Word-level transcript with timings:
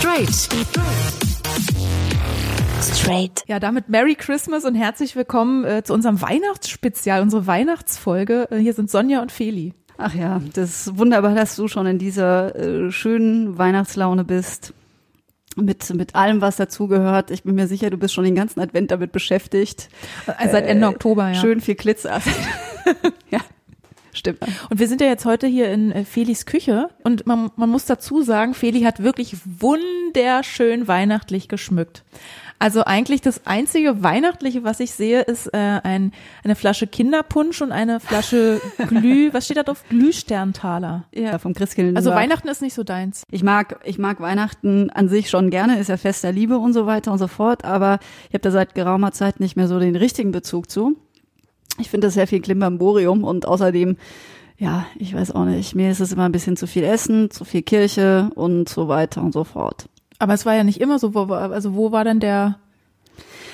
Straight. 0.00 0.48
Straight. 2.80 3.44
Ja, 3.48 3.60
damit 3.60 3.90
Merry 3.90 4.14
Christmas 4.14 4.64
und 4.64 4.74
herzlich 4.74 5.14
willkommen 5.14 5.66
äh, 5.66 5.82
zu 5.84 5.92
unserem 5.92 6.22
Weihnachtsspezial, 6.22 7.20
unsere 7.20 7.46
Weihnachtsfolge. 7.46 8.48
Äh, 8.50 8.56
hier 8.56 8.72
sind 8.72 8.90
Sonja 8.90 9.20
und 9.20 9.30
Feli. 9.30 9.74
Ach 9.98 10.14
ja, 10.14 10.40
das 10.54 10.86
ist 10.86 10.98
wunderbar, 10.98 11.34
dass 11.34 11.54
du 11.54 11.68
schon 11.68 11.84
in 11.84 11.98
dieser 11.98 12.56
äh, 12.56 12.90
schönen 12.90 13.58
Weihnachtslaune 13.58 14.24
bist. 14.24 14.72
Mit, 15.56 15.92
mit 15.92 16.14
allem, 16.14 16.40
was 16.40 16.56
dazugehört. 16.56 17.30
Ich 17.30 17.42
bin 17.42 17.54
mir 17.54 17.66
sicher, 17.66 17.90
du 17.90 17.98
bist 17.98 18.14
schon 18.14 18.24
den 18.24 18.34
ganzen 18.34 18.60
Advent 18.60 18.90
damit 18.90 19.12
beschäftigt. 19.12 19.90
Äh, 20.26 20.48
seit 20.48 20.64
Ende 20.64 20.86
Oktober, 20.88 21.28
ja. 21.28 21.34
Schön 21.34 21.60
viel 21.60 21.74
Glitzer. 21.74 22.22
ja. 23.30 23.40
Stimmt. 24.12 24.40
Und 24.68 24.78
wir 24.78 24.88
sind 24.88 25.00
ja 25.00 25.06
jetzt 25.06 25.24
heute 25.24 25.46
hier 25.46 25.72
in 25.72 25.92
äh, 25.92 26.04
Felis 26.04 26.46
Küche 26.46 26.88
und 27.04 27.26
man, 27.26 27.50
man 27.56 27.68
muss 27.68 27.86
dazu 27.86 28.22
sagen, 28.22 28.54
Feli 28.54 28.82
hat 28.82 29.02
wirklich 29.02 29.36
wunderschön 29.44 30.88
weihnachtlich 30.88 31.48
geschmückt. 31.48 32.04
Also 32.62 32.84
eigentlich 32.84 33.22
das 33.22 33.46
einzige 33.46 34.02
Weihnachtliche, 34.02 34.64
was 34.64 34.80
ich 34.80 34.90
sehe, 34.90 35.22
ist 35.22 35.46
äh, 35.46 35.80
ein, 35.82 36.12
eine 36.44 36.54
Flasche 36.54 36.86
Kinderpunsch 36.86 37.62
und 37.62 37.72
eine 37.72 38.00
Flasche 38.00 38.60
Glüh, 38.88 39.32
was 39.32 39.46
steht 39.46 39.56
da 39.56 39.62
drauf? 39.62 39.82
Glühsterntaler. 39.88 41.04
Ja, 41.14 41.38
vom 41.38 41.54
Christkindl. 41.54 41.96
Also 41.96 42.10
Weihnachten 42.10 42.48
ist 42.48 42.60
nicht 42.60 42.74
so 42.74 42.84
deins. 42.84 43.24
Ich 43.30 43.42
mag, 43.42 43.80
ich 43.84 43.96
mag 43.96 44.20
Weihnachten 44.20 44.90
an 44.90 45.08
sich 45.08 45.30
schon 45.30 45.48
gerne, 45.48 45.78
ist 45.78 45.88
ja 45.88 45.96
Fest 45.96 46.22
der 46.22 46.32
Liebe 46.32 46.58
und 46.58 46.74
so 46.74 46.84
weiter 46.84 47.12
und 47.12 47.18
so 47.18 47.28
fort, 47.28 47.64
aber 47.64 47.98
ich 48.28 48.34
habe 48.34 48.40
da 48.40 48.50
seit 48.50 48.74
geraumer 48.74 49.12
Zeit 49.12 49.40
nicht 49.40 49.56
mehr 49.56 49.66
so 49.66 49.80
den 49.80 49.96
richtigen 49.96 50.30
Bezug 50.30 50.70
zu. 50.70 50.98
Ich 51.80 51.90
finde 51.90 52.06
das 52.06 52.14
sehr 52.14 52.26
viel 52.26 52.40
Klimbamborium 52.40 53.24
und 53.24 53.46
außerdem 53.46 53.96
ja, 54.60 54.84
ich 54.98 55.14
weiß 55.14 55.34
auch 55.34 55.46
nicht. 55.46 55.74
Mir 55.74 55.90
ist 55.90 56.00
es 56.00 56.12
immer 56.12 56.24
ein 56.24 56.32
bisschen 56.32 56.54
zu 56.54 56.66
viel 56.66 56.84
Essen, 56.84 57.30
zu 57.30 57.46
viel 57.46 57.62
Kirche 57.62 58.30
und 58.34 58.68
so 58.68 58.88
weiter 58.88 59.22
und 59.22 59.32
so 59.32 59.42
fort. 59.42 59.86
Aber 60.18 60.34
es 60.34 60.44
war 60.44 60.54
ja 60.54 60.64
nicht 60.64 60.82
immer 60.82 60.98
so. 60.98 61.14
Wo, 61.14 61.32
also 61.32 61.74
wo 61.74 61.92
war 61.92 62.04
denn 62.04 62.20
der 62.20 62.58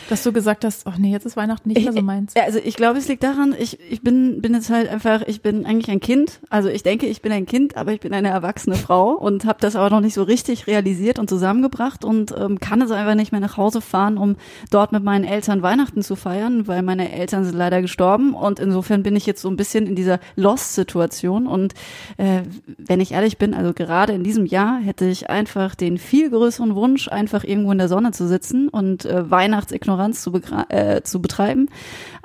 dass 0.09 0.23
du 0.23 0.33
gesagt 0.33 0.65
hast, 0.65 0.87
ach 0.87 0.99
nee, 0.99 1.11
jetzt 1.11 1.27
ist 1.27 1.37
Weihnachten 1.37 1.69
nicht 1.69 1.83
mehr 1.83 1.93
so 1.93 2.03
meins. 2.03 2.35
Ja, 2.37 2.45
also 2.45 2.59
ich 2.63 2.77
glaube, 2.77 2.99
es 2.99 3.09
liegt 3.09 3.23
daran, 3.23 3.55
ich, 3.59 3.79
ich 3.91 4.03
bin, 4.03 4.41
bin 4.41 4.55
jetzt 4.55 4.71
halt 4.71 4.89
einfach, 4.89 5.23
ich 5.27 5.43
bin 5.43 5.67
eigentlich 5.67 5.91
ein 5.91 6.01
Kind. 6.01 6.41
Also 6.49 6.69
ich 6.69 6.83
denke, 6.83 7.07
ich 7.07 7.23
bin 7.23 7.33
ein 7.33 7.47
Kind, 7.47 7.77
aber 7.77 7.93
ich 7.93 8.01
bin 8.01 8.15
eine 8.15 8.29
erwachsene 8.29 8.77
Frau 8.77 9.13
und 9.13 9.45
habe 9.45 9.59
das 9.61 9.77
aber 9.77 9.91
noch 9.91 10.01
nicht 10.01 10.15
so 10.15 10.23
richtig 10.23 10.67
realisiert 10.67 11.19
und 11.19 11.29
zusammengebracht 11.29 12.05
und 12.05 12.35
ähm, 12.39 12.61
kann 12.61 12.81
es 12.83 12.91
einfach 12.91 13.15
nicht 13.15 13.33
mehr 13.33 13.41
nach 13.41 13.57
Hause 13.57 13.81
fahren, 13.81 14.19
um 14.19 14.37
dort 14.71 14.93
mit 14.93 15.03
meinen 15.03 15.25
Eltern 15.25 15.63
Weihnachten 15.63 16.03
zu 16.03 16.17
feiern, 16.17 16.69
weil 16.69 16.83
meine 16.83 17.13
Eltern 17.13 17.45
sind 17.45 17.57
leider 17.57 17.83
gestorben 17.83 18.35
und 18.35 18.61
insofern 18.61 19.03
bin 19.03 19.17
ich 19.17 19.27
jetzt 19.27 19.43
so 19.43 19.49
ein 19.49 19.57
bisschen 19.57 19.87
in 19.87 19.97
dieser 19.97 20.21
Lost-Situation 20.37 21.47
und 21.47 21.75
äh, 22.17 22.43
wenn 22.79 23.01
ich 23.01 23.13
ehrlich 23.13 23.39
bin, 23.39 23.55
also 23.55 23.73
gerade 23.73 24.13
in 24.13 24.23
diesem 24.23 24.47
Jahr 24.47 24.79
hätte 24.79 25.07
ich 25.07 25.29
einfach 25.31 25.75
den 25.75 25.99
viel 25.99 26.31
größeren 26.31 26.75
Wunsch, 26.75 27.09
einfach 27.09 27.45
irgendwo 27.45 27.73
in 27.73 27.79
der 27.79 27.89
Sonne 27.89 28.13
zu 28.13 28.29
sitzen 28.29 28.69
und 28.69 29.05
äh, 29.05 29.31
Weihnachtsignoranz 29.31 29.96
Ignoranz 29.97 30.23
zu, 30.23 30.33
äh, 30.69 31.03
zu 31.03 31.21
betreiben. 31.21 31.69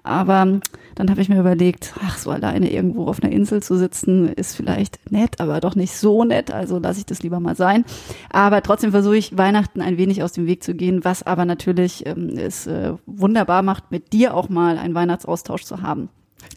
Aber 0.03 0.59
dann 0.95 1.09
habe 1.09 1.22
ich 1.22 1.30
mir 1.30 1.39
überlegt, 1.39 1.94
ach, 2.03 2.17
so 2.17 2.31
alleine 2.31 2.72
irgendwo 2.72 3.05
auf 3.05 3.22
einer 3.22 3.31
Insel 3.31 3.61
zu 3.61 3.78
sitzen, 3.78 4.28
ist 4.33 4.55
vielleicht 4.55 5.00
nett, 5.11 5.39
aber 5.39 5.59
doch 5.59 5.75
nicht 5.75 5.95
so 5.95 6.23
nett. 6.23 6.52
Also 6.52 6.80
lasse 6.80 7.00
ich 7.00 7.05
das 7.05 7.22
lieber 7.23 7.39
mal 7.39 7.55
sein. 7.55 7.86
Aber 8.31 8.61
trotzdem 8.61 8.91
versuche 8.91 9.17
ich, 9.17 9.38
Weihnachten 9.38 9.81
ein 9.81 9.97
wenig 9.97 10.23
aus 10.23 10.31
dem 10.31 10.47
Weg 10.47 10.63
zu 10.63 10.73
gehen, 10.73 11.05
was 11.05 11.23
aber 11.23 11.45
natürlich 11.45 12.05
ähm, 12.05 12.38
es 12.38 12.67
äh, 12.67 12.94
wunderbar 13.05 13.61
macht, 13.61 13.91
mit 13.91 14.11
dir 14.13 14.35
auch 14.35 14.50
mal 14.50 14.78
einen 14.78 14.95
Weihnachtsaustausch 14.95 15.63
zu 15.63 15.81
haben. 15.81 16.09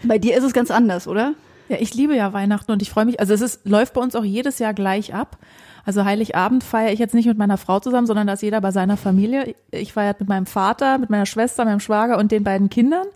Bei 0.02 0.18
dir 0.18 0.36
ist 0.36 0.44
es 0.44 0.52
ganz 0.52 0.70
anders, 0.70 1.06
oder? 1.06 1.34
Ja, 1.68 1.76
ich 1.80 1.94
liebe 1.94 2.14
ja 2.14 2.32
Weihnachten 2.32 2.72
und 2.72 2.82
ich 2.82 2.90
freue 2.90 3.06
mich. 3.06 3.20
Also 3.20 3.32
es 3.32 3.40
ist, 3.40 3.66
läuft 3.66 3.94
bei 3.94 4.00
uns 4.00 4.14
auch 4.16 4.24
jedes 4.24 4.58
Jahr 4.58 4.74
gleich 4.74 5.14
ab. 5.14 5.38
Also 5.84 6.04
Heiligabend 6.04 6.64
feiere 6.64 6.92
ich 6.92 6.98
jetzt 6.98 7.14
nicht 7.14 7.26
mit 7.26 7.38
meiner 7.38 7.58
Frau 7.58 7.80
zusammen, 7.80 8.06
sondern 8.06 8.26
da 8.26 8.32
ist 8.34 8.42
jeder 8.42 8.60
bei 8.60 8.70
seiner 8.70 8.96
Familie. 8.96 9.54
Ich 9.70 9.92
feiere 9.92 10.16
mit 10.18 10.28
meinem 10.28 10.46
Vater, 10.46 10.98
mit 10.98 11.10
meiner 11.10 11.26
Schwester, 11.26 11.64
meinem 11.64 11.80
Schwager 11.80 12.18
und 12.18 12.32
den 12.32 12.44
beiden 12.44 12.70
Kindern. 12.70 13.06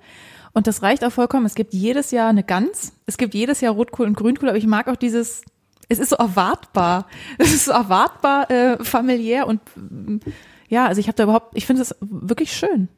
Und 0.53 0.67
das 0.67 0.83
reicht 0.83 1.05
auch 1.05 1.13
vollkommen. 1.13 1.47
Es 1.47 1.55
gibt 1.55 1.73
jedes 1.73 2.11
Jahr 2.11 2.29
eine 2.29 2.43
Gans. 2.43 2.93
Es 3.07 3.17
gibt 3.17 3.35
jedes 3.35 3.61
Jahr 3.61 3.73
Rotkohl 3.73 4.07
und 4.07 4.17
Grünkohl. 4.17 4.49
Aber 4.49 4.59
ich 4.59 4.67
mag 4.67 4.89
auch 4.89 4.97
dieses, 4.97 5.43
es 5.89 5.99
ist 5.99 6.11
so 6.11 6.17
erwartbar. 6.17 7.07
Es 7.39 7.55
ist 7.55 7.65
so 7.67 7.73
erwartbar 7.73 8.51
äh, 8.51 8.85
familiär 8.85 9.47
und 9.47 9.61
ja, 10.69 10.87
also 10.87 11.01
ich 11.01 11.07
habe 11.09 11.17
da 11.17 11.25
überhaupt, 11.25 11.57
ich 11.57 11.67
finde 11.67 11.83
es 11.83 11.95
wirklich 12.01 12.53
schön. 12.53 12.89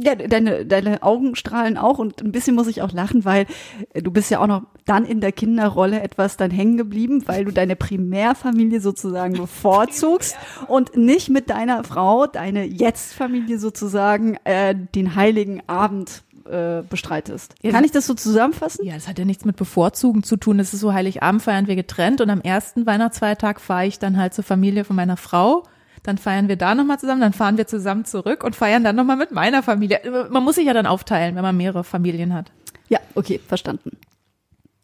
Ja, 0.00 0.14
deine, 0.14 0.64
deine 0.66 1.02
Augen 1.02 1.34
strahlen 1.34 1.76
auch 1.76 1.98
und 1.98 2.22
ein 2.22 2.32
bisschen 2.32 2.54
muss 2.54 2.66
ich 2.66 2.82
auch 2.82 2.92
lachen, 2.92 3.24
weil 3.24 3.46
du 3.94 4.10
bist 4.10 4.30
ja 4.30 4.40
auch 4.40 4.46
noch 4.46 4.62
dann 4.84 5.04
in 5.04 5.20
der 5.20 5.32
Kinderrolle 5.32 6.00
etwas 6.00 6.36
dann 6.36 6.50
hängen 6.50 6.76
geblieben, 6.76 7.24
weil 7.26 7.44
du 7.44 7.52
deine 7.52 7.76
Primärfamilie 7.76 8.80
sozusagen 8.80 9.34
bevorzugst 9.38 10.36
und 10.66 10.96
nicht 10.96 11.30
mit 11.30 11.50
deiner 11.50 11.84
Frau, 11.84 12.26
deine 12.26 12.64
Jetzt-Familie 12.64 13.58
sozusagen, 13.58 14.36
äh, 14.44 14.74
den 14.94 15.14
heiligen 15.14 15.62
Abend 15.68 16.22
äh, 16.48 16.82
bestreitest. 16.88 17.54
Ja, 17.62 17.72
Kann 17.72 17.84
ich 17.84 17.90
das 17.90 18.06
so 18.06 18.14
zusammenfassen? 18.14 18.84
Ja, 18.84 18.94
das 18.94 19.08
hat 19.08 19.18
ja 19.18 19.24
nichts 19.24 19.44
mit 19.44 19.56
Bevorzugen 19.56 20.22
zu 20.22 20.36
tun. 20.36 20.58
Es 20.58 20.72
ist 20.72 20.80
so 20.80 20.92
Heiligabend 20.92 21.42
feiern 21.42 21.66
wir 21.66 21.76
getrennt 21.76 22.20
und 22.20 22.30
am 22.30 22.40
ersten 22.40 22.86
Weihnachtsfeiertag 22.86 23.60
fahre 23.60 23.86
ich 23.86 23.98
dann 23.98 24.16
halt 24.16 24.34
zur 24.34 24.44
Familie 24.44 24.84
von 24.84 24.96
meiner 24.96 25.16
Frau 25.16 25.64
dann 26.02 26.18
feiern 26.18 26.48
wir 26.48 26.56
da 26.56 26.74
nochmal 26.74 26.98
zusammen, 26.98 27.20
dann 27.20 27.32
fahren 27.32 27.56
wir 27.56 27.66
zusammen 27.66 28.04
zurück 28.04 28.44
und 28.44 28.56
feiern 28.56 28.84
dann 28.84 28.96
nochmal 28.96 29.16
mit 29.16 29.30
meiner 29.30 29.62
Familie. 29.62 30.00
Man 30.30 30.44
muss 30.44 30.56
sich 30.56 30.66
ja 30.66 30.74
dann 30.74 30.86
aufteilen, 30.86 31.36
wenn 31.36 31.42
man 31.42 31.56
mehrere 31.56 31.84
Familien 31.84 32.34
hat. 32.34 32.50
Ja, 32.88 32.98
okay, 33.14 33.40
verstanden. 33.46 33.96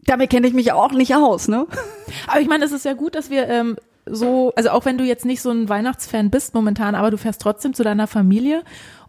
Damit 0.07 0.31
kenne 0.31 0.47
ich 0.47 0.53
mich 0.53 0.73
auch 0.73 0.93
nicht 0.93 1.15
aus, 1.15 1.49
ne? 1.49 1.67
Aber 2.27 2.41
ich 2.41 2.49
meine, 2.49 2.65
es 2.65 2.73
ist 2.73 2.85
ja 2.85 2.93
gut, 2.93 3.15
dass 3.15 3.31
wir 3.31 3.49
ähm, 3.49 3.77
so, 4.07 4.53
also 4.57 4.71
auch 4.71 4.85
wenn 4.85 4.99
du 4.99 5.05
jetzt 5.05 5.25
nicht 5.25 5.41
so 5.41 5.51
ein 5.51 5.69
Weihnachtsfan 5.69 6.31
bist 6.31 6.55
momentan, 6.55 6.95
aber 6.95 7.11
du 7.11 7.17
fährst 7.17 7.41
trotzdem 7.41 7.73
zu 7.73 7.83
deiner 7.83 8.07
Familie 8.07 8.63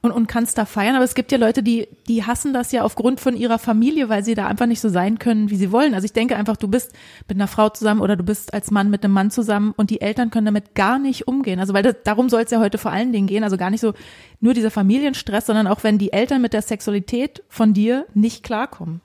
und, 0.06 0.12
und 0.12 0.28
kannst 0.28 0.60
da 0.60 0.66
feiern. 0.66 0.96
Aber 0.96 1.04
es 1.04 1.16
gibt 1.16 1.32
ja 1.32 1.40
Leute, 1.40 1.64
die, 1.64 1.88
die 2.08 2.24
hassen 2.24 2.54
das 2.54 2.72
ja 2.72 2.84
aufgrund 2.84 3.20
von 3.20 3.36
ihrer 3.36 3.58
Familie, 3.58 4.08
weil 4.08 4.24
sie 4.24 4.36
da 4.36 4.46
einfach 4.46 4.68
nicht 4.68 4.80
so 4.80 4.88
sein 4.88 5.18
können, 5.18 5.50
wie 5.50 5.56
sie 5.56 5.72
wollen. 5.72 5.96
Also 5.96 6.06
ich 6.06 6.14
denke 6.14 6.36
einfach, 6.36 6.58
du 6.58 6.68
bist 6.68 6.94
mit 7.28 7.38
einer 7.38 7.48
Frau 7.48 7.70
zusammen 7.70 8.02
oder 8.02 8.16
du 8.16 8.24
bist 8.24 8.54
als 8.54 8.70
Mann 8.70 8.92
mit 8.92 9.04
einem 9.04 9.14
Mann 9.14 9.32
zusammen 9.32 9.74
und 9.76 9.90
die 9.90 10.02
Eltern 10.02 10.30
können 10.30 10.46
damit 10.46 10.76
gar 10.76 11.00
nicht 11.00 11.28
umgehen. 11.28 11.60
Also 11.60 11.74
weil 11.74 11.82
das, 11.82 11.96
darum 12.04 12.30
soll 12.30 12.44
es 12.44 12.52
ja 12.52 12.60
heute 12.60 12.78
vor 12.78 12.92
allen 12.92 13.12
Dingen 13.14 13.26
gehen. 13.26 13.44
Also 13.44 13.58
gar 13.58 13.72
nicht 13.72 13.82
so 13.82 13.94
nur 14.40 14.54
dieser 14.54 14.70
Familienstress, 14.70 15.48
sondern 15.48 15.66
auch 15.66 15.84
wenn 15.84 15.98
die 15.98 16.14
Eltern 16.14 16.42
mit 16.42 16.54
der 16.54 16.62
Sexualität 16.62 17.44
von 17.50 17.74
dir 17.74 18.06
nicht 18.14 18.44
klarkommen. 18.44 19.02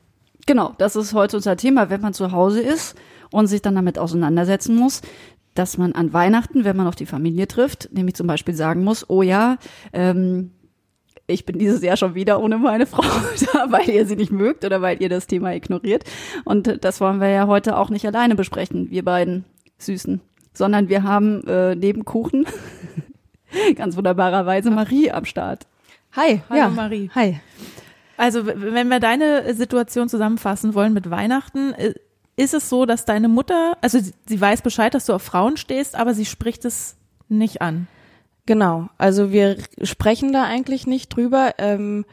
Genau, 0.46 0.74
das 0.76 0.96
ist 0.96 1.14
heute 1.14 1.38
unser 1.38 1.56
Thema, 1.56 1.88
wenn 1.88 2.02
man 2.02 2.12
zu 2.12 2.32
Hause 2.32 2.60
ist 2.60 2.94
und 3.30 3.46
sich 3.46 3.62
dann 3.62 3.74
damit 3.74 3.98
auseinandersetzen 3.98 4.76
muss, 4.76 5.00
dass 5.54 5.78
man 5.78 5.92
an 5.92 6.12
Weihnachten, 6.12 6.64
wenn 6.64 6.76
man 6.76 6.86
auf 6.86 6.94
die 6.94 7.06
Familie 7.06 7.48
trifft, 7.48 7.88
nämlich 7.92 8.16
zum 8.16 8.26
Beispiel 8.26 8.54
sagen 8.54 8.84
muss, 8.84 9.08
oh 9.08 9.22
ja, 9.22 9.56
ähm, 9.92 10.50
ich 11.30 11.46
bin 11.46 11.58
dieses 11.58 11.82
Jahr 11.82 11.96
schon 11.96 12.14
wieder 12.14 12.40
ohne 12.40 12.58
meine 12.58 12.86
Frau 12.86 13.02
da, 13.52 13.70
weil 13.70 13.88
ihr 13.88 14.06
sie 14.06 14.16
nicht 14.16 14.32
mögt 14.32 14.64
oder 14.64 14.82
weil 14.82 15.00
ihr 15.00 15.08
das 15.08 15.26
Thema 15.26 15.54
ignoriert. 15.54 16.04
Und 16.44 16.84
das 16.84 17.00
wollen 17.00 17.20
wir 17.20 17.28
ja 17.28 17.46
heute 17.46 17.76
auch 17.76 17.90
nicht 17.90 18.06
alleine 18.06 18.34
besprechen, 18.34 18.90
wir 18.90 19.04
beiden 19.04 19.44
Süßen, 19.78 20.20
sondern 20.52 20.88
wir 20.88 21.02
haben 21.02 21.46
äh, 21.46 21.74
neben 21.74 22.04
Kuchen 22.04 22.46
ganz 23.76 23.96
wunderbarerweise 23.96 24.70
Marie 24.70 25.10
am 25.10 25.24
Start. 25.24 25.66
Hi, 26.12 26.42
hallo 26.48 26.60
ja. 26.60 26.68
Marie. 26.68 27.10
Hi. 27.14 27.40
Also, 28.16 28.44
wenn 28.44 28.88
wir 28.88 29.00
deine 29.00 29.54
Situation 29.54 30.08
zusammenfassen 30.08 30.74
wollen 30.74 30.92
mit 30.92 31.10
Weihnachten, 31.10 31.72
äh, 31.72 31.94
ist 32.36 32.54
es 32.54 32.68
so, 32.68 32.86
dass 32.86 33.04
deine 33.04 33.28
Mutter, 33.28 33.76
also 33.80 33.98
sie, 33.98 34.12
sie 34.26 34.40
weiß 34.40 34.62
Bescheid, 34.62 34.92
dass 34.94 35.06
du 35.06 35.14
auf 35.14 35.22
Frauen 35.22 35.56
stehst, 35.56 35.94
aber 35.94 36.14
sie 36.14 36.26
spricht 36.26 36.64
es 36.64 36.96
nicht 37.28 37.62
an. 37.62 37.86
Genau, 38.50 38.88
also 38.98 39.30
wir 39.30 39.58
sprechen 39.84 40.32
da 40.32 40.42
eigentlich 40.42 40.84
nicht 40.84 41.14
drüber. 41.14 41.54
Ähm, 41.58 42.04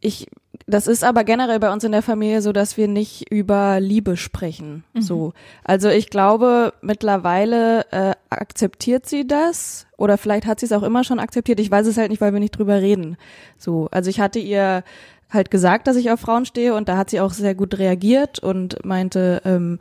ich, 0.00 0.26
das 0.66 0.88
ist 0.88 1.04
aber 1.04 1.22
generell 1.22 1.60
bei 1.60 1.72
uns 1.72 1.84
in 1.84 1.92
der 1.92 2.02
Familie 2.02 2.42
so, 2.42 2.50
dass 2.50 2.76
wir 2.76 2.88
nicht 2.88 3.30
über 3.30 3.78
Liebe 3.78 4.16
sprechen. 4.16 4.82
Mhm. 4.92 5.00
So, 5.00 5.34
also 5.62 5.88
ich 5.88 6.10
glaube 6.10 6.72
mittlerweile 6.80 7.86
äh, 7.92 8.14
akzeptiert 8.28 9.06
sie 9.06 9.24
das 9.24 9.86
oder 9.96 10.18
vielleicht 10.18 10.46
hat 10.46 10.58
sie 10.58 10.66
es 10.66 10.72
auch 10.72 10.82
immer 10.82 11.04
schon 11.04 11.20
akzeptiert. 11.20 11.60
Ich 11.60 11.70
weiß 11.70 11.86
es 11.86 11.96
halt 11.96 12.10
nicht, 12.10 12.20
weil 12.20 12.32
wir 12.32 12.40
nicht 12.40 12.58
drüber 12.58 12.82
reden. 12.82 13.16
So, 13.56 13.86
also 13.92 14.10
ich 14.10 14.18
hatte 14.18 14.40
ihr 14.40 14.82
halt 15.30 15.52
gesagt, 15.52 15.86
dass 15.86 15.94
ich 15.94 16.10
auf 16.10 16.18
Frauen 16.18 16.44
stehe 16.44 16.74
und 16.74 16.88
da 16.88 16.96
hat 16.96 17.10
sie 17.10 17.20
auch 17.20 17.32
sehr 17.32 17.54
gut 17.54 17.78
reagiert 17.78 18.40
und 18.40 18.84
meinte, 18.84 19.42
ähm, 19.44 19.78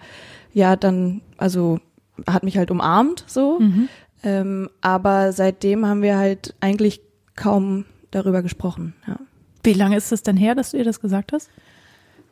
ja, 0.54 0.76
dann, 0.76 1.22
also 1.38 1.80
hat 2.28 2.44
mich 2.44 2.58
halt 2.58 2.70
umarmt 2.70 3.24
so. 3.26 3.60
Mhm. 3.60 3.90
Ähm, 4.24 4.70
aber 4.82 5.32
seitdem 5.32 5.86
haben 5.86 6.02
wir 6.02 6.18
halt 6.18 6.56
eigentlich 6.60 7.02
kaum 7.36 7.86
darüber 8.12 8.42
gesprochen. 8.42 8.96
Ja. 9.08 9.18
Wie 9.64 9.74
lange 9.74 9.98
ist 9.98 10.12
es 10.12 10.24
denn 10.24 10.38
her, 10.38 10.56
dass 10.56 10.72
du 10.72 10.78
ihr 10.78 10.84
das 10.84 11.00
gesagt 11.00 11.34
hast? 11.34 11.50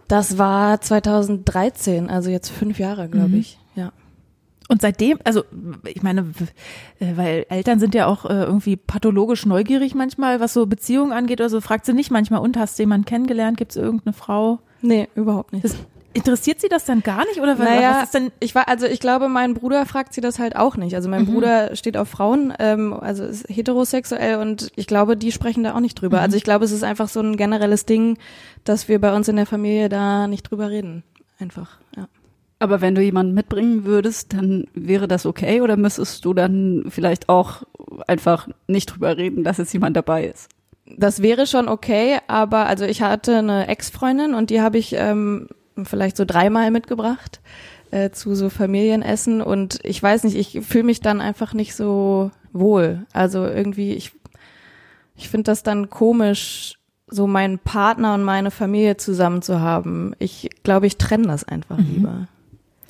Das 0.07 0.37
war 0.37 0.81
2013, 0.81 2.09
also 2.09 2.29
jetzt 2.29 2.49
fünf 2.49 2.79
Jahre, 2.79 3.09
glaube 3.09 3.29
mhm. 3.29 3.39
ich. 3.39 3.59
Ja. 3.75 3.91
Und 4.67 4.81
seitdem, 4.81 5.19
also 5.23 5.43
ich 5.85 6.01
meine, 6.01 6.21
äh, 6.99 7.15
weil 7.15 7.45
Eltern 7.49 7.79
sind 7.79 7.93
ja 7.93 8.07
auch 8.07 8.25
äh, 8.25 8.43
irgendwie 8.43 8.75
pathologisch 8.75 9.45
neugierig 9.45 9.93
manchmal, 9.93 10.39
was 10.39 10.53
so 10.53 10.65
Beziehungen 10.65 11.11
angeht 11.11 11.39
oder 11.39 11.49
so, 11.49 11.61
fragt 11.61 11.85
sie 11.85 11.93
nicht 11.93 12.11
manchmal, 12.11 12.41
und 12.41 12.57
hast 12.57 12.77
du 12.77 12.83
jemanden 12.83 13.05
kennengelernt, 13.05 13.57
gibt 13.57 13.71
es 13.71 13.77
irgendeine 13.77 14.13
Frau? 14.13 14.59
Nee, 14.81 15.07
überhaupt 15.15 15.53
nicht. 15.53 15.65
Das, 15.65 15.75
interessiert 16.15 16.61
sie 16.61 16.69
das 16.69 16.85
dann 16.85 17.03
gar 17.03 17.25
nicht 17.25 17.39
oder 17.39 17.59
was, 17.59 17.67
Naja, 17.67 17.97
was 17.97 18.03
ist 18.05 18.13
denn? 18.13 18.31
ich 18.39 18.55
war, 18.55 18.67
also 18.69 18.87
ich 18.87 18.99
glaube, 18.99 19.27
mein 19.27 19.53
Bruder 19.53 19.85
fragt 19.85 20.13
sie 20.13 20.21
das 20.21 20.39
halt 20.39 20.55
auch 20.55 20.77
nicht. 20.77 20.95
Also 20.95 21.09
mein 21.09 21.25
Bruder 21.25 21.75
steht 21.75 21.97
auf 21.97 22.07
Frauen, 22.07 22.53
ähm, 22.57 22.93
also 22.93 23.25
ist 23.25 23.47
heterosexuell 23.49 24.37
und 24.37 24.71
ich 24.75 24.87
glaube, 24.87 25.17
die 25.17 25.31
sprechen 25.31 25.63
da 25.63 25.75
auch 25.75 25.81
nicht 25.81 25.95
drüber. 26.01 26.21
Also 26.21 26.37
ich 26.37 26.43
glaube, 26.43 26.65
es 26.65 26.71
ist 26.71 26.83
einfach 26.83 27.09
so 27.09 27.19
ein 27.19 27.35
generelles 27.35 27.85
Ding, 27.85 28.17
dass 28.63 28.87
wir 28.87 28.99
bei 28.99 29.13
uns 29.13 29.27
in 29.27 29.35
der 29.35 29.45
Familie 29.45 29.89
da 29.89 30.27
nicht 30.27 30.43
drüber 30.43 30.69
reden. 30.69 31.03
Einfach, 31.37 31.77
ja. 31.97 32.07
Aber 32.59 32.79
wenn 32.79 32.95
du 32.95 33.01
jemanden 33.01 33.33
mitbringen 33.33 33.83
würdest, 33.83 34.33
dann 34.33 34.67
wäre 34.73 35.09
das 35.09 35.25
okay 35.25 35.59
oder 35.59 35.75
müsstest 35.75 36.23
du 36.23 36.33
dann 36.33 36.85
vielleicht 36.87 37.27
auch 37.27 37.63
einfach 38.07 38.47
nicht 38.67 38.85
drüber 38.87 39.17
reden, 39.17 39.43
dass 39.43 39.57
jetzt 39.57 39.73
jemand 39.73 39.97
dabei 39.97 40.27
ist? 40.27 40.47
Das 40.97 41.21
wäre 41.21 41.45
schon 41.45 41.67
okay, 41.67 42.19
aber 42.27 42.67
also 42.67 42.85
ich 42.85 43.01
hatte 43.01 43.39
eine 43.39 43.67
Ex-Freundin 43.67 44.33
und 44.33 44.49
die 44.49 44.61
habe 44.61 44.77
ich 44.77 44.93
ähm, 44.93 45.49
vielleicht 45.83 46.15
so 46.17 46.23
dreimal 46.25 46.71
mitgebracht 46.71 47.41
äh, 47.91 48.11
zu 48.11 48.35
so 48.35 48.49
Familienessen 48.49 49.41
und 49.41 49.79
ich 49.83 50.01
weiß 50.01 50.23
nicht, 50.23 50.35
ich 50.35 50.65
fühle 50.65 50.85
mich 50.85 51.01
dann 51.01 51.19
einfach 51.21 51.53
nicht 51.53 51.75
so 51.75 52.31
wohl. 52.53 53.05
Also 53.11 53.45
irgendwie, 53.45 53.93
ich, 53.93 54.11
ich 55.17 55.27
finde 55.29 55.43
das 55.51 55.63
dann 55.63 55.89
komisch, 55.89 56.75
so 57.07 57.27
meinen 57.27 57.59
Partner 57.59 58.13
und 58.15 58.23
meine 58.23 58.49
Familie 58.51 58.97
zusammen 58.97 59.41
zu 59.41 59.59
haben. 59.59 60.13
Ich 60.17 60.49
glaube, 60.63 60.87
ich 60.87 60.97
trenne 60.97 61.27
das 61.27 61.43
einfach 61.43 61.77
lieber. 61.77 62.27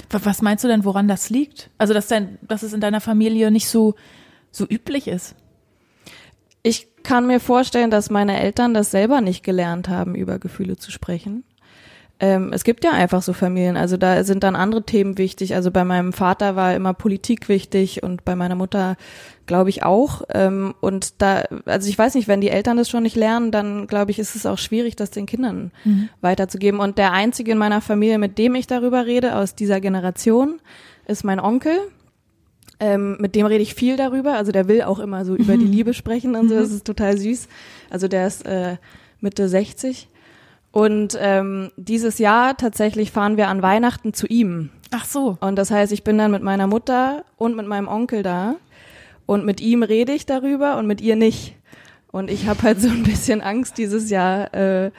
wa- 0.09 0.19
Was 0.23 0.41
meinst 0.41 0.63
du 0.63 0.67
denn, 0.69 0.85
woran 0.85 1.07
das 1.09 1.29
liegt? 1.29 1.69
Also 1.77 1.93
dass 1.93 2.07
dein, 2.07 2.37
dass 2.41 2.63
es 2.63 2.71
in 2.73 2.79
deiner 2.81 3.01
Familie 3.01 3.51
nicht 3.51 3.67
so 3.67 3.95
so 4.51 4.65
üblich 4.69 5.07
ist. 5.09 5.35
Ich 6.63 6.87
kann 7.03 7.27
mir 7.27 7.39
vorstellen, 7.39 7.91
dass 7.91 8.09
meine 8.09 8.39
Eltern 8.39 8.73
das 8.73 8.89
selber 8.89 9.19
nicht 9.21 9.43
gelernt 9.43 9.89
haben, 9.89 10.15
über 10.15 10.39
Gefühle 10.39 10.77
zu 10.77 10.91
sprechen. 10.91 11.43
Ähm, 12.19 12.53
es 12.53 12.63
gibt 12.63 12.85
ja 12.85 12.91
einfach 12.91 13.21
so 13.21 13.33
Familien, 13.33 13.75
also 13.75 13.97
da 13.97 14.23
sind 14.23 14.43
dann 14.43 14.55
andere 14.55 14.83
Themen 14.83 15.17
wichtig. 15.17 15.53
Also 15.53 15.69
bei 15.69 15.83
meinem 15.83 16.13
Vater 16.13 16.55
war 16.55 16.73
immer 16.73 16.93
Politik 16.93 17.49
wichtig 17.49 18.03
und 18.03 18.23
bei 18.23 18.37
meiner 18.37 18.55
Mutter 18.55 18.95
glaube 19.47 19.69
ich 19.69 19.83
auch. 19.83 20.21
Ähm, 20.33 20.73
und 20.79 21.21
da, 21.21 21.43
also 21.65 21.89
ich 21.89 21.97
weiß 21.97 22.15
nicht, 22.15 22.29
wenn 22.29 22.39
die 22.39 22.49
Eltern 22.49 22.77
das 22.77 22.89
schon 22.89 23.03
nicht 23.03 23.17
lernen, 23.17 23.51
dann 23.51 23.87
glaube 23.87 24.11
ich, 24.11 24.19
ist 24.19 24.35
es 24.35 24.45
auch 24.45 24.57
schwierig, 24.57 24.95
das 24.95 25.11
den 25.11 25.25
Kindern 25.25 25.71
weiterzugeben. 26.21 26.79
Und 26.79 26.97
der 26.97 27.11
einzige 27.11 27.51
in 27.51 27.57
meiner 27.57 27.81
Familie, 27.81 28.17
mit 28.17 28.37
dem 28.37 28.55
ich 28.55 28.67
darüber 28.67 29.05
rede, 29.05 29.35
aus 29.35 29.55
dieser 29.55 29.81
Generation, 29.81 30.61
ist 31.07 31.25
mein 31.25 31.41
Onkel. 31.41 31.77
Ähm, 32.79 33.17
mit 33.19 33.35
dem 33.35 33.45
rede 33.45 33.61
ich 33.61 33.73
viel 33.75 33.97
darüber. 33.97 34.35
Also 34.35 34.53
der 34.53 34.69
will 34.69 34.83
auch 34.83 34.99
immer 34.99 35.25
so 35.25 35.35
über 35.35 35.57
die 35.57 35.65
Liebe 35.65 35.93
sprechen 35.93 36.35
und 36.35 36.47
so. 36.47 36.55
Das 36.55 36.71
ist 36.71 36.85
total 36.85 37.17
süß. 37.17 37.49
Also 37.89 38.07
der 38.07 38.27
ist 38.27 38.45
äh, 38.45 38.77
Mitte 39.19 39.49
60. 39.49 40.07
Und 40.75 41.17
ähm, 41.21 41.71
dieses 41.77 42.19
Jahr 42.19 42.57
tatsächlich 42.57 43.09
fahren 43.09 43.37
wir 43.37 43.47
an 43.47 43.61
Weihnachten 43.61 44.13
zu 44.13 44.27
ihm. 44.27 44.71
Ach 44.91 45.05
so. 45.05 45.37
Und 45.39 45.55
das 45.55 45.71
heißt, 45.71 45.93
ich 45.93 46.03
bin 46.03 46.17
dann 46.17 46.31
mit 46.31 46.43
meiner 46.43 46.67
Mutter 46.67 47.23
und 47.37 47.55
mit 47.55 47.65
meinem 47.65 47.87
Onkel 47.87 48.23
da. 48.23 48.55
Und 49.25 49.45
mit 49.45 49.61
ihm 49.61 49.83
rede 49.83 50.11
ich 50.11 50.25
darüber 50.25 50.75
und 50.75 50.85
mit 50.85 50.99
ihr 50.99 51.15
nicht. 51.15 51.55
Und 52.11 52.29
ich 52.29 52.47
habe 52.47 52.61
halt 52.63 52.81
so 52.81 52.89
ein 52.89 53.03
bisschen 53.03 53.39
Angst 53.39 53.77
dieses 53.77 54.09
Jahr 54.09 54.53
äh, 54.53 54.91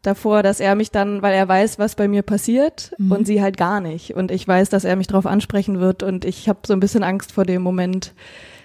davor, 0.00 0.42
dass 0.42 0.58
er 0.58 0.74
mich 0.74 0.90
dann, 0.90 1.20
weil 1.20 1.34
er 1.34 1.46
weiß, 1.46 1.78
was 1.78 1.96
bei 1.96 2.08
mir 2.08 2.22
passiert 2.22 2.94
und 3.10 3.26
sie 3.26 3.42
halt 3.42 3.58
gar 3.58 3.82
nicht. 3.82 4.14
Und 4.14 4.30
ich 4.30 4.48
weiß, 4.48 4.70
dass 4.70 4.84
er 4.84 4.96
mich 4.96 5.08
darauf 5.08 5.26
ansprechen 5.26 5.80
wird 5.80 6.02
und 6.02 6.24
ich 6.24 6.48
habe 6.48 6.60
so 6.66 6.72
ein 6.72 6.80
bisschen 6.80 7.02
Angst 7.02 7.32
vor 7.32 7.44
dem 7.44 7.60
Moment, 7.60 8.14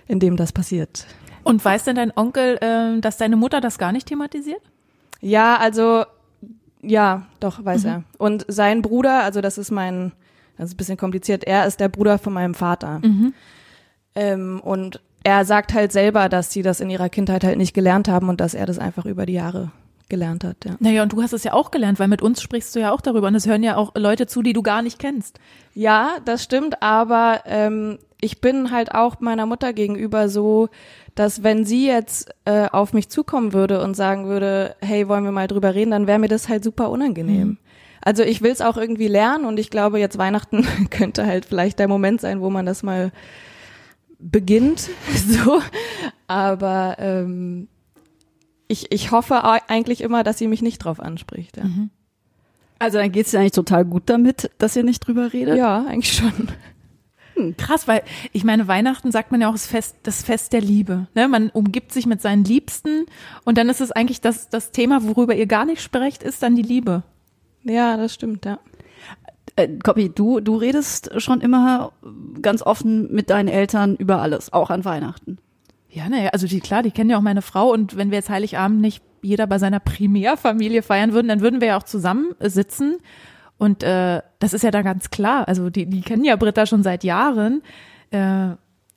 in 0.07 0.21
dem 0.21 0.37
das 0.37 0.53
passiert. 0.53 1.05
Und 1.43 1.65
weiß 1.65 1.83
denn 1.83 1.97
dein 1.97 2.15
Onkel, 2.15 2.57
äh, 2.61 3.01
dass 3.01 3.17
deine 3.17 3.35
Mutter 3.35 3.59
das 3.59 3.77
gar 3.77 3.91
nicht 3.91 4.07
thematisiert? 4.07 4.61
Ja, 5.19 5.57
also 5.57 6.05
ja, 6.87 7.23
doch, 7.39 7.63
weiß 7.63 7.85
er. 7.85 8.03
Und 8.17 8.45
sein 8.47 8.81
Bruder, 8.81 9.23
also 9.23 9.41
das 9.41 9.57
ist 9.57 9.71
mein, 9.71 10.11
das 10.57 10.69
ist 10.69 10.75
ein 10.75 10.77
bisschen 10.77 10.97
kompliziert, 10.97 11.43
er 11.43 11.65
ist 11.65 11.79
der 11.79 11.89
Bruder 11.89 12.17
von 12.17 12.33
meinem 12.33 12.53
Vater. 12.53 13.01
Ähm, 14.15 14.61
und 14.61 15.01
er 15.23 15.43
sagt 15.45 15.73
halt 15.73 15.91
selber, 15.91 16.29
dass 16.29 16.51
sie 16.51 16.61
das 16.61 16.79
in 16.79 16.89
ihrer 16.89 17.09
Kindheit 17.09 17.43
halt 17.43 17.57
nicht 17.57 17.73
gelernt 17.73 18.07
haben 18.07 18.29
und 18.29 18.39
dass 18.39 18.53
er 18.53 18.65
das 18.65 18.79
einfach 18.79 19.05
über 19.05 19.25
die 19.25 19.33
Jahre 19.33 19.71
gelernt 20.07 20.43
hat, 20.43 20.63
ja. 20.65 20.75
Naja, 20.79 21.01
und 21.01 21.13
du 21.13 21.21
hast 21.23 21.33
es 21.33 21.43
ja 21.43 21.53
auch 21.53 21.71
gelernt, 21.71 21.99
weil 21.99 22.07
mit 22.07 22.21
uns 22.21 22.41
sprichst 22.41 22.75
du 22.75 22.79
ja 22.79 22.91
auch 22.91 23.01
darüber. 23.01 23.27
Und 23.27 23.35
es 23.35 23.47
hören 23.47 23.63
ja 23.63 23.75
auch 23.75 23.93
Leute 23.95 24.27
zu, 24.27 24.43
die 24.43 24.53
du 24.53 24.61
gar 24.61 24.83
nicht 24.83 24.99
kennst. 24.99 25.39
Ja, 25.73 26.17
das 26.25 26.43
stimmt, 26.43 26.83
aber 26.83 27.41
ähm, 27.45 27.97
ich 28.21 28.39
bin 28.39 28.71
halt 28.71 28.93
auch 28.93 29.19
meiner 29.19 29.47
Mutter 29.47 29.73
gegenüber 29.73 30.29
so, 30.29 30.69
dass 31.15 31.43
wenn 31.43 31.65
sie 31.65 31.87
jetzt 31.87 32.29
äh, 32.43 32.67
auf 32.69 32.93
mich 32.93 33.09
zukommen 33.09 33.53
würde 33.53 33.81
und 33.81 33.95
sagen 33.95 34.27
würde, 34.27 34.75
hey, 34.81 35.07
wollen 35.07 35.23
wir 35.23 35.31
mal 35.31 35.47
drüber 35.47 35.73
reden, 35.73 35.91
dann 35.91 36.07
wäre 36.07 36.19
mir 36.19 36.27
das 36.27 36.49
halt 36.49 36.63
super 36.63 36.89
unangenehm. 36.89 37.57
Also 38.01 38.21
ich 38.21 38.41
will 38.41 38.51
es 38.51 38.61
auch 38.61 38.77
irgendwie 38.77 39.07
lernen 39.07 39.45
und 39.45 39.57
ich 39.57 39.69
glaube, 39.71 39.99
jetzt 39.99 40.17
Weihnachten 40.17 40.65
könnte 40.91 41.25
halt 41.25 41.45
vielleicht 41.45 41.79
der 41.79 41.87
Moment 41.87 42.21
sein, 42.21 42.41
wo 42.41 42.49
man 42.49 42.65
das 42.65 42.83
mal 42.83 43.11
beginnt, 44.19 44.89
so. 45.27 45.61
Aber 46.27 46.97
ähm, 46.99 47.67
ich, 48.67 48.91
ich 48.91 49.11
hoffe 49.11 49.43
eigentlich 49.43 50.01
immer, 50.01 50.23
dass 50.23 50.37
sie 50.37 50.47
mich 50.47 50.61
nicht 50.61 50.79
drauf 50.79 50.99
anspricht. 50.99 51.57
Ja, 51.57 51.63
Also 52.79 52.97
dann 52.97 53.11
geht's 53.11 53.31
dir 53.31 53.39
eigentlich 53.39 53.53
total 53.53 53.85
gut 53.85 54.03
damit, 54.07 54.51
dass 54.57 54.75
ihr 54.75 54.83
nicht 54.83 54.99
drüber 54.99 55.33
redet? 55.33 55.57
ja 55.57 55.85
eigentlich 55.87 56.13
schon. 56.13 56.49
Krass, 57.57 57.87
weil 57.87 58.03
ich 58.31 58.43
meine, 58.43 58.67
Weihnachten 58.67 59.11
sagt 59.11 59.31
man 59.31 59.41
ja 59.41 59.49
auch 59.49 59.53
das 59.53 59.67
Fest, 59.67 59.97
das 60.03 60.23
Fest 60.23 60.53
der 60.53 60.61
Liebe. 60.61 61.07
Ne? 61.15 61.27
Man 61.27 61.49
umgibt 61.49 61.91
sich 61.91 62.05
mit 62.05 62.21
seinen 62.21 62.43
Liebsten 62.43 63.05
und 63.43 63.57
dann 63.57 63.69
ist 63.69 63.81
es 63.81 63.91
eigentlich 63.91 64.21
das, 64.21 64.49
das 64.49 64.71
Thema, 64.71 65.03
worüber 65.03 65.35
ihr 65.35 65.45
gar 65.45 65.65
nicht 65.65 65.81
sprecht, 65.81 66.23
ist 66.23 66.43
dann 66.43 66.55
die 66.55 66.61
Liebe. 66.61 67.03
Ja, 67.63 67.97
das 67.97 68.13
stimmt, 68.13 68.45
ja. 68.45 68.59
Äh, 69.55 69.67
Copy, 69.83 70.09
du, 70.09 70.39
du 70.39 70.55
redest 70.55 71.21
schon 71.21 71.41
immer 71.41 71.91
ganz 72.41 72.61
offen 72.61 73.11
mit 73.13 73.29
deinen 73.29 73.47
Eltern 73.47 73.95
über 73.95 74.21
alles, 74.21 74.53
auch 74.53 74.69
an 74.69 74.85
Weihnachten. 74.85 75.37
Ja, 75.89 76.09
naja, 76.09 76.29
also 76.31 76.47
die, 76.47 76.59
klar, 76.59 76.83
die 76.83 76.91
kennen 76.91 77.09
ja 77.09 77.17
auch 77.17 77.21
meine 77.21 77.41
Frau 77.41 77.71
und 77.71 77.95
wenn 77.95 78.11
wir 78.11 78.17
jetzt 78.17 78.29
Heiligabend 78.29 78.81
nicht 78.81 79.01
jeder 79.21 79.47
bei 79.47 79.59
seiner 79.59 79.79
Primärfamilie 79.79 80.83
feiern 80.83 81.13
würden, 81.13 81.27
dann 81.27 81.41
würden 81.41 81.61
wir 81.61 81.69
ja 81.69 81.77
auch 81.77 81.83
zusammen 81.83 82.33
sitzen 82.39 82.97
und 83.57 83.83
äh, 83.83 84.21
das 84.39 84.53
ist 84.53 84.63
ja 84.63 84.71
da 84.71 84.81
ganz 84.81 85.09
klar. 85.09 85.47
Also 85.47 85.69
die, 85.69 85.85
die 85.85 86.01
kennen 86.01 86.25
ja 86.25 86.35
Britta 86.35 86.65
schon 86.65 86.83
seit 86.83 87.03
Jahren. 87.03 87.61
Äh, 88.11 88.17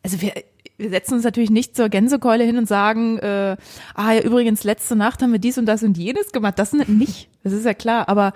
also 0.02 0.20
wir, 0.20 0.32
wir 0.78 0.90
setzen 0.90 1.14
uns 1.14 1.24
natürlich 1.24 1.50
nicht 1.50 1.76
zur 1.76 1.88
Gänsekeule 1.88 2.44
hin 2.44 2.56
und 2.56 2.66
sagen, 2.66 3.18
äh, 3.18 3.56
ah 3.94 4.12
ja, 4.12 4.20
übrigens, 4.22 4.64
letzte 4.64 4.96
Nacht 4.96 5.22
haben 5.22 5.32
wir 5.32 5.38
dies 5.38 5.58
und 5.58 5.66
das 5.66 5.82
und 5.82 5.98
jenes 5.98 6.32
gemacht. 6.32 6.58
Das 6.58 6.72
nicht, 6.72 7.28
das 7.42 7.52
ist 7.52 7.66
ja 7.66 7.74
klar, 7.74 8.08
aber 8.08 8.32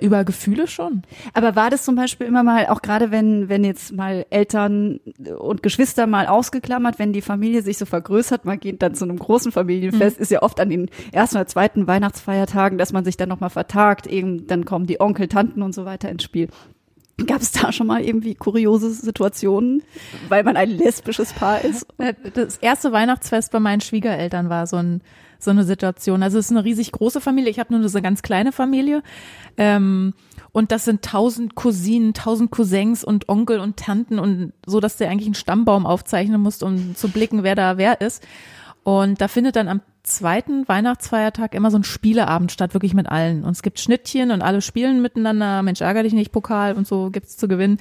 über 0.00 0.24
Gefühle 0.24 0.66
schon. 0.66 1.02
Aber 1.34 1.54
war 1.54 1.70
das 1.70 1.84
zum 1.84 1.94
Beispiel 1.94 2.26
immer 2.26 2.42
mal, 2.42 2.66
auch 2.66 2.82
gerade 2.82 3.10
wenn, 3.10 3.48
wenn 3.48 3.62
jetzt 3.62 3.92
mal 3.92 4.26
Eltern 4.30 4.98
und 5.38 5.62
Geschwister 5.62 6.06
mal 6.06 6.26
ausgeklammert, 6.26 6.98
wenn 6.98 7.12
die 7.12 7.22
Familie 7.22 7.62
sich 7.62 7.78
so 7.78 7.86
vergrößert, 7.86 8.44
man 8.44 8.58
geht 8.58 8.82
dann 8.82 8.94
zu 8.96 9.04
einem 9.04 9.18
großen 9.18 9.52
Familienfest, 9.52 10.18
ist 10.18 10.32
ja 10.32 10.42
oft 10.42 10.58
an 10.58 10.70
den 10.70 10.90
ersten 11.12 11.36
oder 11.36 11.46
zweiten 11.46 11.86
Weihnachtsfeiertagen, 11.86 12.76
dass 12.76 12.92
man 12.92 13.04
sich 13.04 13.16
dann 13.16 13.28
nochmal 13.28 13.50
vertagt, 13.50 14.08
eben, 14.08 14.46
dann 14.48 14.64
kommen 14.64 14.86
die 14.86 15.00
Onkel, 15.00 15.28
Tanten 15.28 15.62
und 15.62 15.74
so 15.74 15.84
weiter 15.84 16.08
ins 16.08 16.24
Spiel. 16.24 16.48
Gab 17.26 17.40
es 17.40 17.50
da 17.50 17.72
schon 17.72 17.88
mal 17.88 18.00
irgendwie 18.00 18.34
kuriose 18.36 18.90
Situationen, 18.90 19.82
weil 20.28 20.44
man 20.44 20.56
ein 20.56 20.70
lesbisches 20.70 21.32
Paar 21.32 21.64
ist? 21.64 21.86
Äh, 21.98 22.14
Das 22.34 22.58
erste 22.58 22.92
Weihnachtsfest 22.92 23.50
bei 23.50 23.58
meinen 23.60 23.80
Schwiegereltern 23.80 24.48
war 24.48 24.66
so, 24.66 24.76
ein, 24.76 25.02
so 25.38 25.50
eine 25.50 25.64
Situation. 25.64 26.22
Also 26.22 26.38
es 26.38 26.46
ist 26.46 26.50
eine 26.50 26.64
riesig 26.64 26.92
große 26.92 27.20
Familie. 27.20 27.50
Ich 27.50 27.58
habe 27.58 27.72
nur 27.72 27.88
so 27.88 27.96
eine 27.96 28.02
ganz 28.02 28.22
kleine 28.22 28.52
Familie. 28.52 29.02
Ähm, 29.56 30.14
und 30.52 30.72
das 30.72 30.84
sind 30.84 31.02
tausend 31.02 31.54
Cousinen, 31.54 32.14
tausend 32.14 32.50
Cousins 32.50 33.04
und 33.04 33.28
Onkel 33.28 33.60
und 33.60 33.76
Tanten 33.76 34.18
und 34.18 34.52
so, 34.66 34.80
dass 34.80 34.96
du 34.96 35.06
eigentlich 35.06 35.26
einen 35.26 35.34
Stammbaum 35.34 35.86
aufzeichnen 35.86 36.40
musst, 36.40 36.62
um 36.62 36.96
zu 36.96 37.08
blicken, 37.08 37.42
wer 37.42 37.54
da 37.54 37.78
wer 37.78 38.00
ist. 38.00 38.26
Und 38.82 39.20
da 39.20 39.28
findet 39.28 39.56
dann 39.56 39.68
am 39.68 39.82
zweiten 40.02 40.66
Weihnachtsfeiertag 40.66 41.54
immer 41.54 41.70
so 41.70 41.76
ein 41.76 41.84
Spieleabend 41.84 42.50
statt, 42.50 42.72
wirklich 42.72 42.94
mit 42.94 43.08
allen. 43.08 43.44
Und 43.44 43.52
es 43.52 43.62
gibt 43.62 43.78
Schnittchen 43.78 44.30
und 44.30 44.40
alle 44.40 44.62
spielen 44.62 45.02
miteinander. 45.02 45.62
Mensch, 45.62 45.82
ärger 45.82 46.02
dich 46.02 46.14
nicht, 46.14 46.32
Pokal 46.32 46.72
und 46.72 46.86
so 46.86 47.10
gibt's 47.10 47.36
zu 47.36 47.48
gewinnen. 47.48 47.78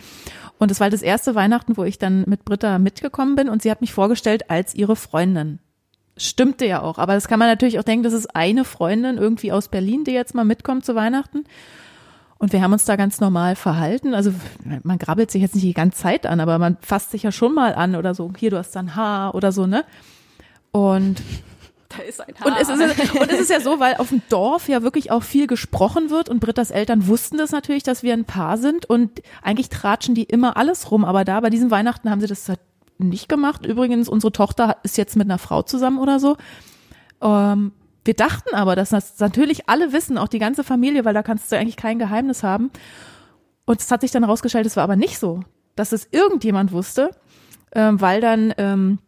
Und 0.58 0.70
es 0.70 0.80
war 0.80 0.86
halt 0.86 0.94
das 0.94 1.02
erste 1.02 1.36
Weihnachten, 1.36 1.78
wo 1.78 1.86
ich 1.86 1.98
dann 1.98 2.26
mit 2.28 2.44
Britta 2.44 2.78
mitgekommen 2.78 3.36
bin 3.36 3.48
und 3.48 3.62
sie 3.62 3.72
hat 3.72 3.82
mich 3.82 3.94
vorgestellt 3.94 4.50
als 4.50 4.76
ihre 4.76 4.98
Freundin. 4.98 5.60
Stimmte 6.18 6.66
ja 6.66 6.82
auch, 6.82 6.98
aber 6.98 7.14
das 7.14 7.28
kann 7.28 7.40
man 7.40 7.48
natürlich 7.48 7.80
auch 7.80 7.84
denken, 7.84 8.04
das 8.04 8.14
ist 8.14 8.36
eine 8.36 8.64
Freundin 8.66 9.18
irgendwie 9.18 9.52
aus 9.52 9.68
Berlin, 9.68 10.04
die 10.04 10.12
jetzt 10.12 10.36
mal 10.36 10.46
mitkommt 10.46 10.86
zu 10.86 10.96
Weihnachten. 10.96 11.46
Und 12.40 12.54
wir 12.54 12.62
haben 12.62 12.74
uns 12.74 12.86
da 12.86 12.96
ganz 12.96 13.20
normal 13.20 13.56
verhalten. 13.56 14.14
Also 14.14 14.32
man 14.84 15.00
grabbelt 15.00 15.32
sich 15.32 15.42
jetzt 15.42 15.56
nicht 15.56 15.66
die 15.66 15.74
ganze 15.74 15.98
Zeit 15.98 16.28
an, 16.28 16.40
aber 16.40 16.60
man 16.60 16.78
fasst 16.82 17.12
sich 17.12 17.24
ja 17.24 17.32
schon 17.32 17.54
mal 17.54 17.74
an 17.74 17.96
oder 17.96 18.14
so. 18.14 18.32
Hier, 18.38 18.52
du 18.52 18.58
hast 18.58 18.76
dann 18.76 18.96
Haar 18.96 19.34
oder 19.34 19.52
so, 19.52 19.66
ne? 19.66 19.86
Und 20.72 21.22
Da 21.90 22.04
ist 22.04 22.20
ein 22.20 22.34
und 22.44 22.54
es, 22.60 22.68
ist, 22.68 23.16
und 23.16 23.32
es 23.32 23.40
ist 23.40 23.50
ja 23.50 23.62
so, 23.62 23.80
weil 23.80 23.96
auf 23.96 24.10
dem 24.10 24.22
Dorf 24.28 24.68
ja 24.68 24.84
wirklich 24.84 25.10
auch 25.10 25.24
viel 25.24 25.48
gesprochen 25.48 26.10
wird 26.10 26.28
und 26.28 26.42
Brittas 26.42 26.70
Eltern 26.70 27.08
wussten 27.08 27.38
das 27.38 27.52
natürlich, 27.52 27.84
dass 27.84 28.04
wir 28.04 28.14
ein 28.14 28.26
Paar 28.26 28.58
sind 28.58 28.86
und 28.86 29.22
eigentlich 29.42 29.70
tratschen 29.70 30.14
die 30.14 30.24
immer 30.24 30.58
alles 30.58 30.92
rum, 30.92 31.06
aber 31.06 31.24
da 31.24 31.40
bei 31.40 31.50
diesem 31.50 31.72
Weihnachten 31.72 32.10
haben 32.10 32.20
sie 32.20 32.28
das 32.28 32.44
nicht 32.98 33.30
gemacht. 33.30 33.66
Übrigens, 33.66 34.10
unsere 34.10 34.32
Tochter 34.32 34.77
ist 34.84 34.98
jetzt 34.98 35.16
mit 35.16 35.27
einer 35.27 35.38
Frau 35.38 35.62
zusammen 35.62 36.00
oder 36.00 36.20
so. 36.20 36.38
Ähm, 37.22 37.72
wir 38.06 38.13
dachten 38.13 38.56
aber, 38.56 38.75
dass 38.75 38.89
das 38.89 39.20
natürlich 39.20 39.68
alle 39.68 39.92
wissen, 39.92 40.18
auch 40.18 40.30
die 40.30 40.39
ganze 40.39 40.63
Familie, 40.63 41.06
weil 41.06 41.13
da 41.13 41.24
kannst 41.24 41.51
du 41.51 41.58
eigentlich 41.58 41.75
kein 41.75 42.00
Geheimnis 42.00 42.44
haben. 42.44 42.72
Und 43.66 43.82
es 43.82 43.92
hat 43.92 44.01
sich 44.01 44.12
dann 44.12 44.24
herausgestellt, 44.24 44.66
es 44.66 44.77
war 44.77 44.84
aber 44.84 44.96
nicht 44.96 45.20
so, 45.20 45.42
dass 45.75 45.92
es 45.92 46.08
irgendjemand 46.12 46.72
wusste, 46.72 47.12
ähm, 47.74 48.00
weil 48.00 48.22
dann 48.22 48.54
ähm, 48.58 49.00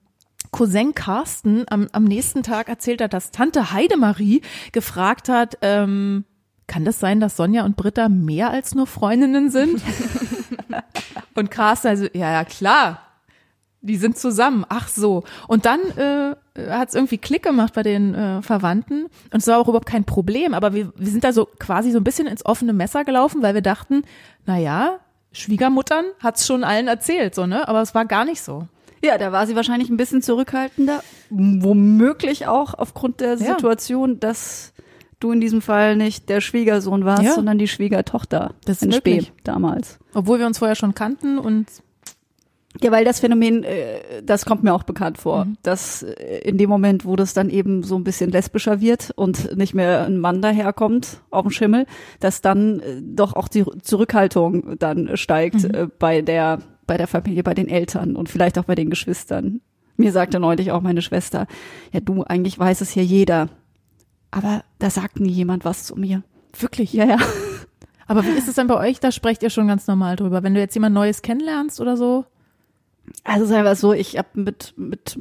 Cousin 0.51 0.93
Carsten 0.93 1.65
am, 1.69 1.87
am 1.91 2.03
nächsten 2.03 2.43
Tag 2.43 2.67
erzählt 2.69 3.01
hat, 3.01 3.13
dass 3.13 3.31
Tante 3.31 3.71
Heidemarie 3.71 4.41
gefragt 4.71 5.29
hat, 5.29 5.57
ähm, 5.61 6.25
kann 6.67 6.85
das 6.85 6.99
sein, 6.99 7.19
dass 7.19 7.35
Sonja 7.35 7.65
und 7.65 7.77
Britta 7.77 8.09
mehr 8.09 8.51
als 8.51 8.75
nur 8.75 8.85
Freundinnen 8.85 9.49
sind? 9.49 9.81
und 11.35 11.51
Carsten 11.51 11.87
also, 11.87 12.05
ja, 12.13 12.31
ja, 12.31 12.45
klar. 12.45 12.99
Die 13.81 13.95
sind 13.95 14.17
zusammen. 14.17 14.65
Ach 14.67 14.87
so. 14.89 15.23
Und 15.47 15.65
dann 15.65 15.79
äh, 15.97 16.35
hat 16.69 16.89
es 16.89 16.95
irgendwie 16.95 17.17
Klick 17.17 17.43
gemacht 17.43 17.73
bei 17.73 17.83
den 17.83 18.13
äh, 18.13 18.41
Verwandten. 18.41 19.05
Und 19.31 19.35
es 19.39 19.47
war 19.47 19.57
auch 19.57 19.67
überhaupt 19.69 19.85
kein 19.87 20.03
Problem. 20.03 20.53
Aber 20.53 20.73
wir, 20.73 20.91
wir 20.97 21.07
sind 21.07 21.23
da 21.23 21.31
so 21.31 21.47
quasi 21.59 21.91
so 21.91 21.97
ein 21.99 22.03
bisschen 22.03 22.27
ins 22.27 22.45
offene 22.45 22.73
Messer 22.73 23.05
gelaufen, 23.05 23.41
weil 23.41 23.53
wir 23.53 23.61
dachten, 23.61 24.03
na 24.45 24.57
ja, 24.57 24.99
Schwiegermuttern 25.31 26.05
hat's 26.21 26.45
schon 26.45 26.63
allen 26.63 26.87
erzählt, 26.87 27.35
so, 27.35 27.45
ne? 27.45 27.67
Aber 27.67 27.81
es 27.81 27.93
war 27.95 28.03
gar 28.05 28.25
nicht 28.25 28.41
so. 28.41 28.67
Ja, 29.01 29.17
da 29.17 29.31
war 29.31 29.47
sie 29.47 29.55
wahrscheinlich 29.55 29.89
ein 29.89 29.95
bisschen 29.95 30.21
zurückhaltender. 30.21 31.01
Womöglich 31.29 32.47
auch 32.47 32.73
aufgrund 32.73 33.21
der 33.21 33.35
Ja. 33.35 33.53
Situation, 33.53 34.19
dass 34.19 34.73
du 35.19 35.31
in 35.31 35.39
diesem 35.41 35.61
Fall 35.61 35.95
nicht 35.95 36.29
der 36.29 36.41
Schwiegersohn 36.41 37.05
warst, 37.05 37.23
Ja. 37.23 37.33
sondern 37.33 37.57
die 37.57 37.67
Schwiegertochter. 37.67 38.55
Das 38.65 38.77
ist 38.77 38.83
in 38.83 38.91
Spee 38.91 39.25
damals. 39.43 39.99
Obwohl 40.13 40.39
wir 40.39 40.47
uns 40.47 40.57
vorher 40.57 40.75
schon 40.75 40.95
kannten 40.95 41.37
und 41.37 41.67
Ja, 42.81 42.91
weil 42.91 43.03
das 43.03 43.19
Phänomen, 43.19 43.63
äh, 43.63 44.23
das 44.23 44.45
kommt 44.45 44.63
mir 44.63 44.73
auch 44.73 44.83
bekannt 44.83 45.17
vor, 45.17 45.47
dass 45.63 46.03
äh, 46.03 46.39
in 46.39 46.57
dem 46.57 46.69
Moment, 46.69 47.03
wo 47.03 47.15
das 47.15 47.33
dann 47.33 47.49
eben 47.49 47.83
so 47.83 47.95
ein 47.97 48.03
bisschen 48.05 48.31
lesbischer 48.31 48.79
wird 48.79 49.11
und 49.15 49.57
nicht 49.57 49.73
mehr 49.73 50.05
ein 50.05 50.17
Mann 50.17 50.41
daherkommt 50.41 51.21
auf 51.29 51.43
dem 51.43 51.51
Schimmel, 51.51 51.85
dass 52.19 52.41
dann 52.41 52.79
äh, 52.79 53.01
doch 53.01 53.35
auch 53.35 53.49
die 53.49 53.65
Zurückhaltung 53.81 54.77
dann 54.79 55.17
steigt 55.17 55.63
äh, 55.65 55.87
bei 55.99 56.21
der 56.21 56.59
bei 56.87 56.97
der 56.97 57.07
Familie, 57.07 57.43
bei 57.43 57.53
den 57.53 57.67
Eltern 57.67 58.15
und 58.15 58.29
vielleicht 58.29 58.57
auch 58.57 58.63
bei 58.63 58.75
den 58.75 58.89
Geschwistern. 58.89 59.61
Mir 59.97 60.11
sagte 60.11 60.39
neulich 60.39 60.71
auch 60.71 60.81
meine 60.81 61.01
Schwester, 61.01 61.45
ja 61.91 61.99
du, 61.99 62.23
eigentlich 62.23 62.57
weiß 62.57 62.81
es 62.81 62.89
hier 62.91 63.03
jeder, 63.03 63.49
aber 64.31 64.63
da 64.79 64.89
sagt 64.89 65.19
nie 65.19 65.29
jemand 65.31 65.65
was 65.65 65.83
zu 65.83 65.95
mir. 65.95 66.23
wirklich. 66.57 66.93
Ja, 66.93 67.05
ja. 67.05 67.17
Aber 68.07 68.25
wie 68.25 68.31
ist 68.31 68.47
es 68.47 68.55
denn 68.55 68.65
bei 68.65 68.75
euch? 68.75 68.99
Da 68.99 69.11
sprecht 69.11 69.43
ihr 69.43 69.51
schon 69.51 69.67
ganz 69.67 69.85
normal 69.85 70.15
drüber. 70.15 70.41
Wenn 70.41 70.55
du 70.55 70.59
jetzt 70.59 70.73
jemand 70.73 70.95
Neues 70.95 71.21
kennenlernst 71.21 71.79
oder 71.79 71.95
so? 71.95 72.25
Also 73.23 73.45
sagen 73.45 73.63
wir 73.63 73.75
so, 73.75 73.93
ich 73.93 74.17
habe 74.17 74.27
mit, 74.33 74.73
mit, 74.77 75.19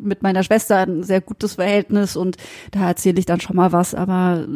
mit 0.00 0.22
meiner 0.22 0.42
Schwester 0.42 0.78
ein 0.78 1.02
sehr 1.02 1.20
gutes 1.20 1.54
Verhältnis 1.54 2.16
und 2.16 2.36
da 2.70 2.88
erzähle 2.88 3.18
ich 3.18 3.26
dann 3.26 3.40
schon 3.40 3.56
mal 3.56 3.72
was, 3.72 3.94
aber 3.94 4.46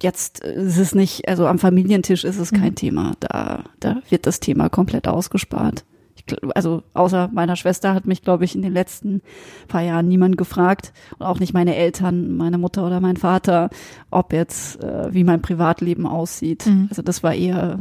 jetzt 0.00 0.40
ist 0.40 0.78
es 0.78 0.94
nicht, 0.94 1.28
also 1.28 1.46
am 1.46 1.58
Familientisch 1.58 2.24
ist 2.24 2.38
es 2.38 2.52
kein 2.52 2.74
Thema. 2.74 3.12
Da, 3.20 3.64
da 3.80 4.02
wird 4.08 4.26
das 4.26 4.40
Thema 4.40 4.68
komplett 4.68 5.08
ausgespart. 5.08 5.84
Ich, 6.14 6.24
also 6.54 6.82
außer 6.94 7.30
meiner 7.32 7.56
Schwester 7.56 7.94
hat 7.94 8.06
mich, 8.06 8.22
glaube 8.22 8.44
ich, 8.44 8.54
in 8.54 8.62
den 8.62 8.72
letzten 8.72 9.22
paar 9.68 9.82
Jahren 9.82 10.08
niemand 10.08 10.36
gefragt 10.36 10.92
und 11.18 11.26
auch 11.26 11.40
nicht 11.40 11.54
meine 11.54 11.74
Eltern, 11.74 12.36
meine 12.36 12.58
Mutter 12.58 12.86
oder 12.86 13.00
mein 13.00 13.16
Vater, 13.16 13.70
ob 14.10 14.32
jetzt 14.32 14.82
äh, 14.82 15.12
wie 15.12 15.24
mein 15.24 15.42
Privatleben 15.42 16.06
aussieht. 16.06 16.66
Mhm. 16.66 16.86
Also 16.90 17.02
das 17.02 17.22
war 17.22 17.34
eher, 17.34 17.80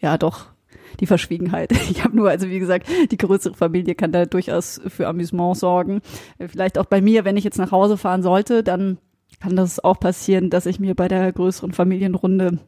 ja 0.00 0.18
doch 0.18 0.55
die 1.00 1.06
Verschwiegenheit. 1.06 1.72
Ich 1.90 2.04
habe 2.04 2.16
nur, 2.16 2.28
also 2.28 2.48
wie 2.48 2.58
gesagt, 2.58 2.88
die 3.10 3.16
größere 3.16 3.54
Familie 3.54 3.94
kann 3.94 4.12
da 4.12 4.26
durchaus 4.26 4.80
für 4.88 5.06
Amüsement 5.06 5.56
sorgen. 5.56 6.00
Äh, 6.38 6.48
Vielleicht 6.48 6.78
auch 6.78 6.86
bei 6.86 7.00
mir, 7.00 7.24
wenn 7.24 7.36
ich 7.36 7.44
jetzt 7.44 7.58
nach 7.58 7.70
Hause 7.70 7.96
fahren 7.96 8.22
sollte, 8.22 8.62
dann 8.62 8.98
kann 9.40 9.56
das 9.56 9.82
auch 9.82 10.00
passieren, 10.00 10.50
dass 10.50 10.66
ich 10.66 10.80
mir 10.80 10.94
bei 10.94 11.08
der 11.08 11.32
größeren 11.32 11.72
Familienrunde 11.72 12.58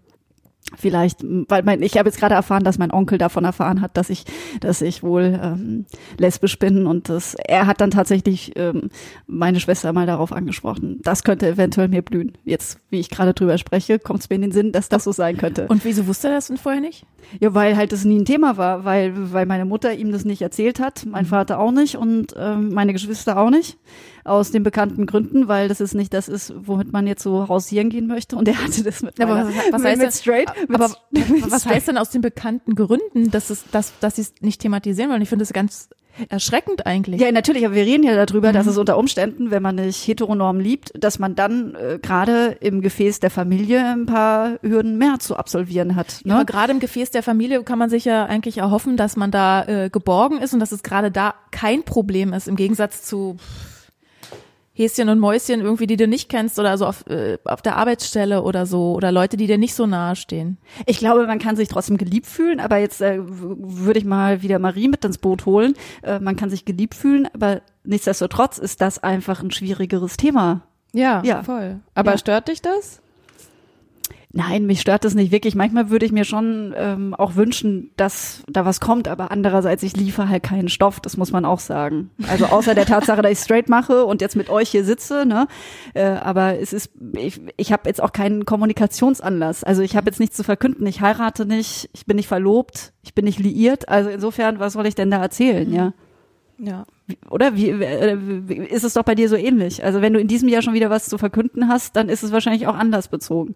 vielleicht, 0.77 1.21
weil 1.23 1.63
mein, 1.63 1.83
ich 1.83 1.97
habe 1.99 2.09
jetzt 2.09 2.19
gerade 2.19 2.35
erfahren, 2.35 2.65
dass 2.65 2.79
mein 2.79 2.93
Onkel 2.93 3.19
davon 3.19 3.45
erfahren 3.45 3.81
hat, 3.81 3.97
dass 3.97 4.11
ich, 4.11 4.25
dass 4.61 4.83
ich 4.83 5.03
wohl 5.03 5.39
ähm, 5.43 5.87
lesbisch 6.17 6.59
bin 6.59 6.87
und 6.87 7.09
das, 7.09 7.35
er 7.35 7.67
hat 7.67 7.81
dann 7.81 7.91
tatsächlich 7.91 8.53
ähm, 8.57 8.91
meine 9.27 9.61
Schwester 9.61 9.93
mal 9.93 10.07
darauf 10.07 10.33
angesprochen. 10.33 11.01
Das 11.03 11.25
könnte 11.25 11.49
eventuell 11.49 11.89
mir 11.89 12.03
blühen. 12.03 12.33
Jetzt, 12.45 12.81
wie 12.91 13.01
ich 13.01 13.11
gerade 13.11 13.35
drüber 13.35 13.59
spreche, 13.59 13.99
kommt 13.99 14.21
es 14.21 14.31
mir 14.31 14.37
in 14.37 14.43
den 14.43 14.53
Sinn, 14.53 14.73
dass 14.73 14.89
das 14.89 15.05
so 15.05 15.13
sein 15.13 15.37
könnte. 15.37 15.67
Und 15.69 15.85
wieso 15.85 16.07
wusste 16.07 16.29
er 16.29 16.35
das 16.35 16.49
denn 16.49 16.57
vorher 16.57 16.81
nicht? 16.81 17.05
Ja, 17.41 17.55
weil 17.55 17.77
halt 17.77 17.93
das 17.93 18.05
nie 18.05 18.19
ein 18.19 18.25
Thema 18.25 18.57
war, 18.57 18.85
weil, 18.85 19.33
weil 19.33 19.47
meine 19.47 19.65
Mutter 19.65 19.93
ihm 19.95 20.13
das 20.13 20.25
nicht 20.25 20.43
erzählt 20.43 20.81
hat, 20.81 21.07
mein 21.07 21.27
Vater 21.27 21.59
auch 21.59 21.73
nicht 21.73 21.97
und 21.97 22.35
ähm, 22.37 22.73
meine 22.73 22.93
Geschwister 22.93 23.39
auch 23.39 23.51
nicht. 23.51 23.79
Aus 24.28 24.50
den 24.50 24.62
bekannten 24.62 25.06
Gründen, 25.06 25.49
weil 25.49 25.68
das 25.68 25.80
ist 25.80 25.94
nicht 25.94 26.12
das 26.14 26.28
ist, 26.28 26.52
womit 26.56 26.92
man 26.92 27.06
jetzt 27.06 27.23
so 27.23 27.49
hausieren 27.49 27.88
gehen 27.90 28.06
möchte. 28.06 28.37
Und 28.37 28.47
er 28.47 28.62
hatte 28.62 28.82
das 28.82 29.02
mit, 29.02 29.20
Aber 29.20 29.47
was- 29.73 29.82
heißt 29.85 29.97
mit 29.99 30.06
denn- 30.06 30.12
straight. 30.12 30.49
Mit, 30.68 30.75
Aber 30.80 30.94
mit 31.11 31.50
was 31.50 31.66
heißt 31.66 31.88
denn 31.88 31.99
aus 31.99 32.11
den 32.11 32.20
bekannten 32.20 32.75
Gründen, 32.75 33.30
dass 33.30 33.50
es, 33.50 33.64
dass, 33.73 33.92
dass 34.00 34.16
sie 34.16 34.23
es 34.23 34.35
nicht 34.40 34.61
thematisieren 34.61 35.11
wollen? 35.11 35.23
Ich 35.23 35.28
finde 35.28 35.44
das 35.44 35.52
ganz 35.52 35.88
erschreckend 36.30 36.85
eigentlich. 36.85 37.20
Ja, 37.20 37.30
natürlich, 37.30 37.64
aber 37.64 37.76
wir 37.76 37.85
reden 37.85 38.02
ja 38.02 38.26
darüber, 38.26 38.49
Mhm. 38.49 38.54
dass 38.54 38.66
es 38.66 38.76
unter 38.76 38.99
Umständen, 38.99 39.52
wenn 39.52 39.62
man 39.62 39.76
nicht 39.76 40.04
heteronorm 40.06 40.58
liebt, 40.58 40.90
dass 40.99 41.20
man 41.20 41.37
dann 41.37 41.76
äh, 41.76 42.00
gerade 42.02 42.56
im 42.61 42.80
Gefäß 42.80 43.20
der 43.20 43.30
Familie 43.30 43.85
ein 43.85 44.06
paar 44.06 44.58
Hürden 44.62 44.99
mehr 44.99 45.20
zu 45.20 45.37
absolvieren 45.37 45.94
hat. 45.94 46.20
Ne? 46.25 46.35
Aber 46.35 46.44
gerade 46.44 46.73
im 46.73 46.80
Gefäß 46.80 47.11
der 47.12 47.23
Familie 47.23 47.62
kann 47.62 47.78
man 47.78 47.88
sich 47.88 48.04
ja 48.04 48.25
eigentlich 48.26 48.58
erhoffen, 48.58 48.97
dass 48.97 49.14
man 49.16 49.30
da 49.30 49.64
äh, 49.66 49.90
geborgen 49.90 50.38
ist 50.38 50.52
und 50.52 50.58
dass 50.58 50.73
es 50.73 50.82
gerade 50.82 51.12
da 51.12 51.35
kein 51.52 51.85
Problem 51.85 52.32
ist, 52.32 52.49
im 52.49 52.56
Gegensatz 52.56 53.02
zu 53.04 53.37
Häschen 54.78 55.08
und 55.08 55.18
Mäuschen 55.18 55.61
irgendwie, 55.61 55.87
die 55.88 55.97
du 55.97 56.06
nicht 56.06 56.28
kennst 56.28 56.58
oder 56.58 56.78
so 56.78 56.87
auf, 56.87 57.04
äh, 57.08 57.37
auf 57.44 57.62
der 57.62 57.76
Arbeitsstelle 57.76 58.42
oder 58.42 58.64
so 58.64 58.92
oder 58.92 59.11
Leute, 59.11 59.37
die 59.37 59.47
dir 59.49 59.58
nicht 59.58 59.75
so 59.75 59.87
nahe 59.87 60.14
stehen. 60.14 60.56
Ich 60.87 60.99
glaube, 60.99 61.26
man 61.26 61.38
kann 61.40 61.56
sich 61.56 61.66
trotzdem 61.68 61.97
geliebt 61.99 62.26
fühlen, 62.26 62.61
aber 62.61 62.78
jetzt 62.78 63.00
äh, 63.02 63.18
würde 63.20 63.99
ich 63.99 64.04
mal 64.04 64.40
wieder 64.42 64.58
Marie 64.58 64.87
mit 64.88 65.04
ins 65.04 65.18
Boot 65.18 65.47
holen. 65.47 65.75
Äh, 66.02 66.20
man 66.20 66.37
kann 66.37 66.49
sich 66.49 66.64
geliebt 66.64 66.94
fühlen, 66.94 67.28
aber 67.35 67.61
nichtsdestotrotz 67.85 68.58
ist 68.58 68.80
das 68.80 69.02
einfach 69.02 69.42
ein 69.42 69.50
schwierigeres 69.50 70.16
Thema. 70.16 70.62
Ja, 70.92 71.23
Ja. 71.25 71.42
voll. 71.42 71.80
Aber 71.94 72.12
Ja. 72.12 72.18
stört 72.18 72.49
dich 72.49 72.62
das? 72.62 73.02
Nein, 74.30 74.66
mich 74.66 74.82
stört 74.82 75.04
das 75.04 75.14
nicht 75.14 75.32
wirklich. 75.32 75.54
Manchmal 75.54 75.88
würde 75.88 76.04
ich 76.04 76.12
mir 76.12 76.25
schon 76.25 76.75
ähm, 76.76 77.14
auch 77.14 77.37
wünschen, 77.37 77.90
dass 77.97 78.42
da 78.47 78.66
was 78.66 78.78
kommt, 78.78 79.08
aber 79.08 79.30
andererseits, 79.30 79.82
ich 79.82 79.97
liefere 79.97 80.28
halt 80.28 80.42
keinen 80.42 80.68
Stoff, 80.68 81.00
das 81.00 81.16
muss 81.16 81.32
man 81.32 81.47
auch 81.47 81.61
sagen. 81.61 82.11
Also 82.28 82.44
außer 82.47 82.75
der 82.75 82.85
Tatsache, 82.85 83.23
dass 83.23 83.32
ich 83.32 83.38
straight 83.38 83.70
mache 83.70 84.04
und 84.04 84.20
jetzt 84.20 84.37
mit 84.37 84.50
euch 84.50 84.68
hier 84.68 84.85
sitze, 84.85 85.25
ne? 85.25 85.49
Äh, 85.94 86.04
aber 86.04 86.58
es 86.58 86.75
ist, 86.75 86.90
ich, 87.14 87.40
ich 87.56 87.73
habe 87.73 87.88
jetzt 87.88 88.02
auch 88.02 88.12
keinen 88.12 88.44
Kommunikationsanlass. 88.44 89.64
Also 89.64 89.80
ich 89.80 89.97
habe 89.97 90.11
jetzt 90.11 90.20
nichts 90.20 90.37
zu 90.37 90.44
verkünden. 90.44 90.87
Ich 90.87 91.00
heirate 91.00 91.47
nicht, 91.47 91.88
ich 91.94 92.04
bin 92.04 92.16
nicht 92.16 92.28
verlobt, 92.28 92.92
ich 93.02 93.14
bin 93.14 93.25
nicht 93.25 93.38
liiert. 93.38 93.88
Also 93.88 94.11
insofern, 94.11 94.58
was 94.58 94.75
soll 94.75 94.87
ich 94.87 94.94
denn 94.94 95.11
da 95.11 95.23
erzählen, 95.23 95.73
ja? 95.73 95.94
Ja. 96.58 96.85
Oder 97.30 97.56
wie, 97.56 97.70
äh, 97.70 98.18
wie 98.20 98.56
ist 98.56 98.85
es 98.85 98.92
doch 98.92 99.04
bei 99.04 99.14
dir 99.14 99.30
so 99.30 99.37
ähnlich? 99.37 99.82
Also 99.85 100.02
wenn 100.02 100.12
du 100.12 100.20
in 100.20 100.28
diesem 100.28 100.50
Jahr 100.50 100.61
schon 100.61 100.75
wieder 100.75 100.90
was 100.90 101.06
zu 101.06 101.16
verkünden 101.16 101.68
hast, 101.68 101.97
dann 101.97 102.11
ist 102.11 102.23
es 102.23 102.32
wahrscheinlich 102.32 102.66
auch 102.66 102.75
anders 102.75 103.08
bezogen. 103.08 103.54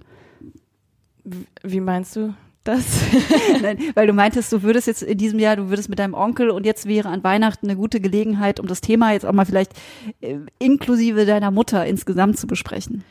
Wie 1.25 1.81
meinst 1.81 2.17
du 2.17 2.35
das? 2.65 3.03
Nein, 3.63 3.79
weil 3.95 4.07
du 4.07 4.13
meintest, 4.13 4.53
du 4.53 4.63
würdest 4.63 4.87
jetzt 4.87 5.03
in 5.03 5.19
diesem 5.19 5.39
Jahr, 5.39 5.57
du 5.57 5.69
würdest 5.69 5.89
mit 5.89 5.99
deinem 5.99 6.15
Onkel 6.15 6.51
und 6.51 6.65
jetzt 6.65 6.87
wäre 6.87 7.09
an 7.09 7.25
Weihnachten 7.25 7.67
eine 7.67 7.77
gute 7.77 8.01
Gelegenheit, 8.01 8.61
um 8.61 8.67
das 8.67 8.81
Thema 8.81 9.13
jetzt 9.13 9.27
auch 9.27 9.33
mal 9.33 9.47
vielleicht 9.47 9.73
äh, 10.21 10.39
inklusive 10.59 11.27
deiner 11.27 11.51
Mutter 11.51 11.87
insgesamt 11.87 12.39
zu 12.39 12.47
besprechen. 12.47 13.05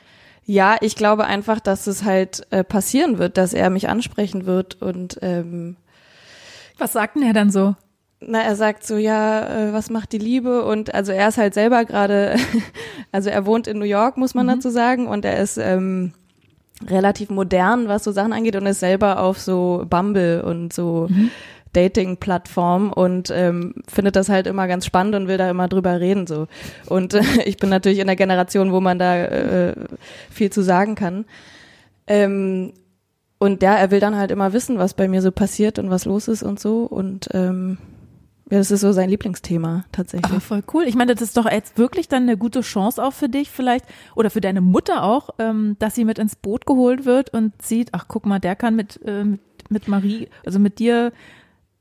Ja, 0.44 0.78
ich 0.82 0.96
glaube 0.96 1.26
einfach, 1.26 1.60
dass 1.60 1.88
es 1.88 2.04
halt 2.04 2.48
äh, 2.50 2.64
passieren 2.64 3.20
wird, 3.20 3.38
dass 3.38 3.54
er 3.54 3.70
mich 3.70 3.90
ansprechen 3.90 4.46
wird 4.46 4.82
und 4.82 5.20
ähm, 5.22 5.78
Was 6.78 6.94
sagt 6.94 7.16
denn 7.16 7.24
er 7.24 7.34
dann 7.34 7.52
so? 7.52 7.76
na, 8.22 8.42
er 8.44 8.56
sagt 8.56 8.86
so, 8.86 8.98
ja, 8.98 9.70
äh, 9.70 9.74
was 9.74 9.90
macht 9.90 10.12
die 10.12 10.20
Liebe? 10.20 10.64
Und 10.64 10.94
also 10.94 11.12
er 11.12 11.28
ist 11.28 11.38
halt 11.38 11.54
selber 11.54 11.86
gerade, 11.86 12.36
also 13.12 13.30
er 13.30 13.46
wohnt 13.46 13.68
in 13.68 13.80
New 13.80 13.86
York, 13.86 14.18
muss 14.18 14.36
man 14.36 14.48
dazu 14.48 14.70
sagen, 14.70 15.08
und 15.08 15.26
er 15.26 15.40
ist 15.40 15.58
ähm, 15.58 16.14
relativ 16.88 17.30
modern, 17.30 17.88
was 17.88 18.04
so 18.04 18.12
Sachen 18.12 18.34
angeht 18.34 18.56
und 18.56 18.66
ist 18.66 18.80
selber 18.80 19.22
auf 19.22 19.40
so 19.40 19.86
Bumble 19.90 20.44
und 20.44 20.74
so 20.74 21.08
Dating-Plattform 21.74 22.92
und 22.92 23.32
ähm, 23.32 23.76
findet 23.88 24.16
das 24.16 24.30
halt 24.30 24.48
immer 24.48 24.68
ganz 24.68 24.86
spannend 24.86 25.16
und 25.16 25.28
will 25.28 25.38
da 25.38 25.50
immer 25.50 25.68
drüber 25.68 26.00
reden 26.00 26.28
so. 26.28 26.48
Und 26.88 27.14
äh, 27.14 27.22
ich 27.46 27.58
bin 27.58 27.70
natürlich 27.70 28.00
in 28.00 28.08
der 28.08 28.16
Generation, 28.16 28.72
wo 28.72 28.82
man 28.82 29.00
da 29.00 29.18
äh, 29.18 29.76
viel 30.30 30.52
zu 30.52 30.62
sagen 30.62 30.96
kann. 30.96 31.26
Ähm, 32.08 32.74
und 33.40 33.64
ja, 33.64 33.76
er 33.76 33.90
will 33.90 34.00
dann 34.00 34.18
halt 34.18 34.32
immer 34.32 34.54
wissen, 34.54 34.78
was 34.78 34.94
bei 34.94 35.08
mir 35.08 35.22
so 35.22 35.32
passiert 35.32 35.80
und 35.80 35.90
was 35.90 36.06
los 36.06 36.28
ist 36.28 36.44
und 36.44 36.60
so. 36.60 36.84
Und 36.84 37.30
ähm, 37.34 37.78
ja, 38.52 38.58
das 38.58 38.70
ist 38.70 38.82
so 38.82 38.92
sein 38.92 39.10
Lieblingsthema 39.10 39.86
tatsächlich. 39.94 40.30
Aber 40.30 40.42
voll 40.42 40.62
cool. 40.74 40.84
Ich 40.86 40.96
meine, 40.96 41.14
das 41.14 41.22
ist 41.22 41.38
doch 41.38 41.50
jetzt 41.50 41.78
wirklich 41.78 42.10
dann 42.10 42.24
eine 42.24 42.36
gute 42.36 42.60
Chance 42.60 43.02
auch 43.02 43.14
für 43.14 43.30
dich 43.30 43.50
vielleicht 43.50 43.86
oder 44.14 44.30
für 44.30 44.42
deine 44.42 44.60
Mutter 44.60 45.04
auch, 45.04 45.30
ähm, 45.40 45.78
dass 45.80 45.96
sie 45.96 46.04
mit 46.04 46.20
ins 46.20 46.36
Boot 46.36 46.66
geholt 46.66 47.06
wird 47.06 47.34
und 47.34 47.54
sieht, 47.62 47.90
ach 47.94 48.06
guck 48.10 48.26
mal, 48.26 48.40
der 48.40 48.58
kann 48.58 48.76
mit, 48.76 49.00
äh, 49.06 49.24
mit, 49.24 49.40
mit 49.70 49.88
Marie, 49.88 50.28
also 50.46 50.60
mit 50.60 50.80
dir 50.80 51.14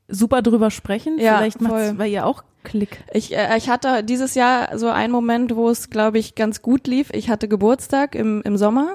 super 0.07 0.41
drüber 0.41 0.71
sprechen. 0.71 1.19
Ja, 1.19 1.39
Vielleicht 1.39 1.59
macht's 1.59 1.87
voll. 1.87 1.93
bei 1.95 2.07
ihr 2.07 2.25
auch 2.25 2.43
Klick. 2.63 3.03
Ich, 3.11 3.35
äh, 3.35 3.57
ich 3.57 3.69
hatte 3.69 4.03
dieses 4.03 4.35
Jahr 4.35 4.77
so 4.77 4.87
einen 4.87 5.11
Moment, 5.11 5.55
wo 5.55 5.69
es, 5.69 5.89
glaube 5.89 6.19
ich, 6.19 6.35
ganz 6.35 6.61
gut 6.61 6.87
lief. 6.87 7.09
Ich 7.11 7.29
hatte 7.29 7.47
Geburtstag 7.47 8.15
im, 8.15 8.41
im 8.43 8.55
Sommer 8.55 8.93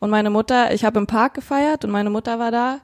und 0.00 0.10
meine 0.10 0.30
Mutter, 0.30 0.72
ich 0.74 0.84
habe 0.84 0.98
im 0.98 1.06
Park 1.06 1.34
gefeiert 1.34 1.84
und 1.84 1.90
meine 1.90 2.10
Mutter 2.10 2.38
war 2.38 2.50
da. 2.50 2.78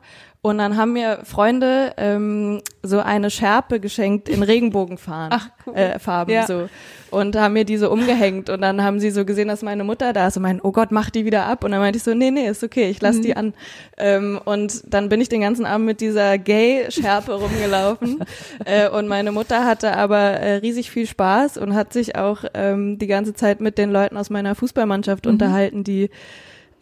Und 0.44 0.58
dann 0.58 0.76
haben 0.76 0.92
mir 0.94 1.20
Freunde 1.22 1.92
ähm, 1.98 2.62
so 2.82 2.98
eine 2.98 3.30
Schärpe 3.30 3.78
geschenkt 3.78 4.28
in 4.28 4.42
Regenbogenfarben, 4.42 5.38
Ach, 5.40 5.50
cool. 5.68 5.76
äh, 5.76 6.00
Farben 6.00 6.32
Ja. 6.32 6.46
so 6.48 6.68
und 7.12 7.36
haben 7.36 7.52
mir 7.52 7.64
die 7.64 7.76
so 7.76 7.92
umgehängt 7.92 8.50
und 8.50 8.60
dann 8.60 8.82
haben 8.82 8.98
sie 8.98 9.12
so 9.12 9.24
gesehen, 9.24 9.46
dass 9.46 9.62
meine 9.62 9.84
Mutter 9.84 10.12
da 10.12 10.26
ist 10.26 10.36
und 10.38 10.42
meinen, 10.42 10.60
oh 10.60 10.72
Gott, 10.72 10.90
mach 10.90 11.10
die 11.10 11.24
wieder 11.24 11.44
ab 11.46 11.62
und 11.62 11.70
dann 11.70 11.78
meinte 11.78 11.98
ich 11.98 12.02
so, 12.02 12.12
nee, 12.12 12.32
nee, 12.32 12.48
ist 12.48 12.64
okay, 12.64 12.90
ich 12.90 13.00
lass 13.00 13.18
Mhm. 13.18 13.22
die 13.22 13.36
an 13.36 13.54
ähm, 13.98 14.40
und 14.44 14.82
dann 14.92 15.08
bin 15.08 15.20
ich 15.20 15.28
den 15.28 15.42
ganzen 15.42 15.64
Abend 15.64 15.86
mit 15.86 16.00
dieser 16.00 16.38
Gay-Schärpe 16.38 17.34
rumgelaufen 17.34 18.24
äh, 18.64 18.88
und 18.88 19.06
meine 19.06 19.30
Mutter 19.30 19.64
hatte 19.64 19.96
aber 19.96 20.18
äh, 20.18 20.54
riesig 20.56 20.90
viel 20.90 21.06
Spaß 21.06 21.56
und 21.58 21.76
hat 21.76 21.92
sich 21.92 22.16
auch 22.16 22.38
ähm, 22.54 22.98
die 22.98 23.06
ganze 23.06 23.32
Zeit 23.34 23.60
mit 23.60 23.78
den 23.78 23.92
Leuten 23.92 24.16
aus 24.16 24.28
meiner 24.28 24.56
Fußballmannschaft 24.56 25.24
Mhm. 25.26 25.30
unterhalten, 25.32 25.84
die 25.84 26.10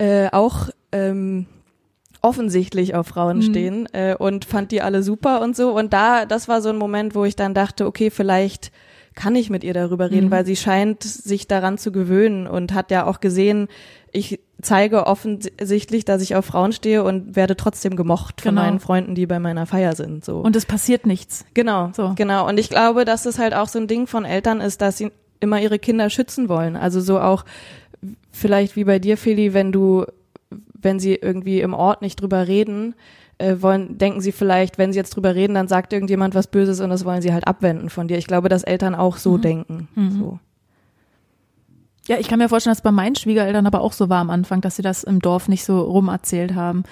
äh, 0.00 0.28
auch 0.32 0.68
ähm, 0.92 1.46
offensichtlich 2.22 2.94
auf 2.94 3.06
Frauen 3.06 3.38
Mhm. 3.38 3.42
stehen 3.42 3.88
äh, 3.92 4.14
und 4.14 4.44
fand 4.44 4.72
die 4.72 4.82
alle 4.82 5.02
super 5.02 5.40
und 5.40 5.56
so. 5.56 5.70
Und 5.76 5.92
da, 5.92 6.26
das 6.26 6.48
war 6.48 6.60
so 6.62 6.68
ein 6.68 6.76
Moment, 6.76 7.14
wo 7.14 7.24
ich 7.24 7.36
dann 7.36 7.54
dachte, 7.54 7.86
okay, 7.86 8.10
vielleicht 8.10 8.72
kann 9.14 9.34
ich 9.34 9.50
mit 9.50 9.64
ihr 9.64 9.74
darüber 9.74 10.10
reden, 10.10 10.26
Mhm. 10.26 10.30
weil 10.30 10.46
sie 10.46 10.56
scheint 10.56 11.02
sich 11.02 11.48
daran 11.48 11.78
zu 11.78 11.92
gewöhnen 11.92 12.46
und 12.46 12.74
hat 12.74 12.90
ja 12.90 13.06
auch 13.06 13.20
gesehen, 13.20 13.68
ich 14.12 14.40
zeige 14.62 15.06
offensichtlich, 15.06 16.04
dass 16.04 16.22
ich 16.22 16.34
auf 16.36 16.44
Frauen 16.44 16.72
stehe 16.72 17.02
und 17.04 17.36
werde 17.36 17.56
trotzdem 17.56 17.96
gemocht 17.96 18.40
von 18.40 18.50
Genau. 18.54 18.62
meinen 18.62 18.80
Freunden, 18.80 19.14
die 19.14 19.26
bei 19.26 19.38
meiner 19.38 19.66
Feier 19.66 19.94
sind. 19.96 20.24
So. 20.24 20.38
Und 20.38 20.56
es 20.56 20.66
passiert 20.66 21.06
nichts. 21.06 21.44
Genau, 21.54 21.90
So. 21.94 22.12
genau. 22.16 22.46
Und 22.48 22.58
ich 22.58 22.68
glaube, 22.70 23.04
dass 23.04 23.24
es 23.26 23.38
halt 23.38 23.54
auch 23.54 23.68
so 23.68 23.78
ein 23.78 23.86
Ding 23.86 24.06
von 24.06 24.24
Eltern 24.24 24.60
ist, 24.60 24.80
dass 24.82 24.98
sie 24.98 25.10
immer 25.40 25.60
ihre 25.60 25.78
Kinder 25.78 26.10
schützen 26.10 26.48
wollen. 26.48 26.76
Also 26.76 27.00
so 27.00 27.18
auch 27.18 27.44
vielleicht 28.30 28.76
wie 28.76 28.84
bei 28.84 28.98
dir, 28.98 29.16
Feli, 29.16 29.54
wenn 29.54 29.72
du, 29.72 30.06
wenn 30.74 30.98
sie 30.98 31.14
irgendwie 31.14 31.60
im 31.60 31.74
Ort 31.74 32.02
nicht 32.02 32.20
drüber 32.20 32.48
reden, 32.48 32.94
äh, 33.38 33.56
wollen, 33.60 33.98
denken 33.98 34.20
sie 34.20 34.32
vielleicht, 34.32 34.78
wenn 34.78 34.92
sie 34.92 34.98
jetzt 34.98 35.16
drüber 35.16 35.34
reden, 35.34 35.54
dann 35.54 35.68
sagt 35.68 35.92
irgendjemand 35.92 36.34
was 36.34 36.46
Böses 36.46 36.80
und 36.80 36.90
das 36.90 37.04
wollen 37.04 37.22
sie 37.22 37.32
halt 37.32 37.46
abwenden 37.46 37.90
von 37.90 38.08
dir. 38.08 38.18
Ich 38.18 38.26
glaube, 38.26 38.48
dass 38.48 38.62
Eltern 38.62 38.94
auch 38.94 39.16
so 39.16 39.38
denken. 39.38 39.88
So. 40.18 40.38
Ja, 42.06 42.18
ich 42.18 42.28
kann 42.28 42.38
mir 42.38 42.48
vorstellen, 42.48 42.72
dass 42.72 42.78
es 42.78 42.82
bei 42.82 42.90
meinen 42.90 43.16
Schwiegereltern 43.16 43.66
aber 43.66 43.82
auch 43.82 43.92
so 43.92 44.08
war 44.08 44.20
am 44.20 44.30
Anfang, 44.30 44.60
dass 44.60 44.76
sie 44.76 44.82
das 44.82 45.04
im 45.04 45.20
Dorf 45.20 45.48
nicht 45.48 45.64
so 45.64 45.80
rum 45.80 46.08
erzählt 46.08 46.54
haben. 46.54 46.84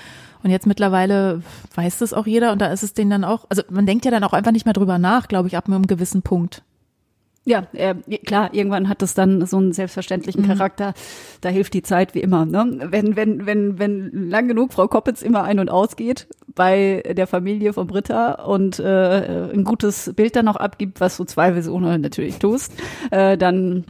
Und 0.43 0.51
jetzt 0.51 0.67
mittlerweile 0.67 1.43
weiß 1.75 1.99
das 1.99 2.13
auch 2.13 2.27
jeder 2.27 2.53
und 2.53 2.61
da 2.61 2.67
ist 2.69 2.85
es 2.85 2.95
denen 2.95 3.11
dann 3.11 3.25
auch, 3.25 3.47
also 3.49 3.63
man 3.71 3.87
denkt 3.87 4.05
ja 4.05 4.11
dann 4.11 4.23
auch 4.23 4.33
einfach 4.33 4.53
nicht 4.53 4.65
mehr 4.65 4.75
drüber 4.75 4.99
nach, 4.99 5.27
glaube 5.27 5.49
ich, 5.49 5.57
ab 5.57 5.67
einem 5.67 5.87
gewissen 5.87 6.23
Punkt. 6.23 6.63
Ja, 7.45 7.67
äh, 7.73 7.95
klar, 8.19 8.53
irgendwann 8.53 8.89
hat 8.89 9.03
es 9.03 9.15
dann 9.15 9.47
so 9.47 9.57
einen 9.57 9.73
selbstverständlichen 9.73 10.47
Charakter. 10.47 10.93
Da 11.41 11.49
hilft 11.49 11.73
die 11.73 11.83
Zeit 11.83 12.15
wie 12.15 12.21
immer. 12.21 12.45
Ne? 12.45 12.89
Wenn, 12.91 13.17
wenn, 13.17 13.47
wenn, 13.47 13.79
wenn 13.79 14.29
lang 14.29 14.49
genug 14.49 14.73
Frau 14.73 14.87
Koppitz 14.87 15.23
immer 15.23 15.45
ein- 15.45 15.59
und 15.59 15.71
ausgeht 15.71 16.27
bei 16.55 17.03
der 17.17 17.27
Familie 17.27 17.73
von 17.73 17.87
Britta 17.87 18.45
und 18.45 18.79
äh, 18.81 19.51
ein 19.53 19.65
gutes 19.65 20.13
Bild 20.15 20.37
dann 20.37 20.45
noch 20.45 20.57
abgibt, 20.57 21.01
was 21.01 21.17
du 21.17 21.25
zweifelsohne 21.25 21.99
natürlich 21.99 22.39
tust, 22.39 22.73
äh, 23.11 23.39
dann 23.39 23.85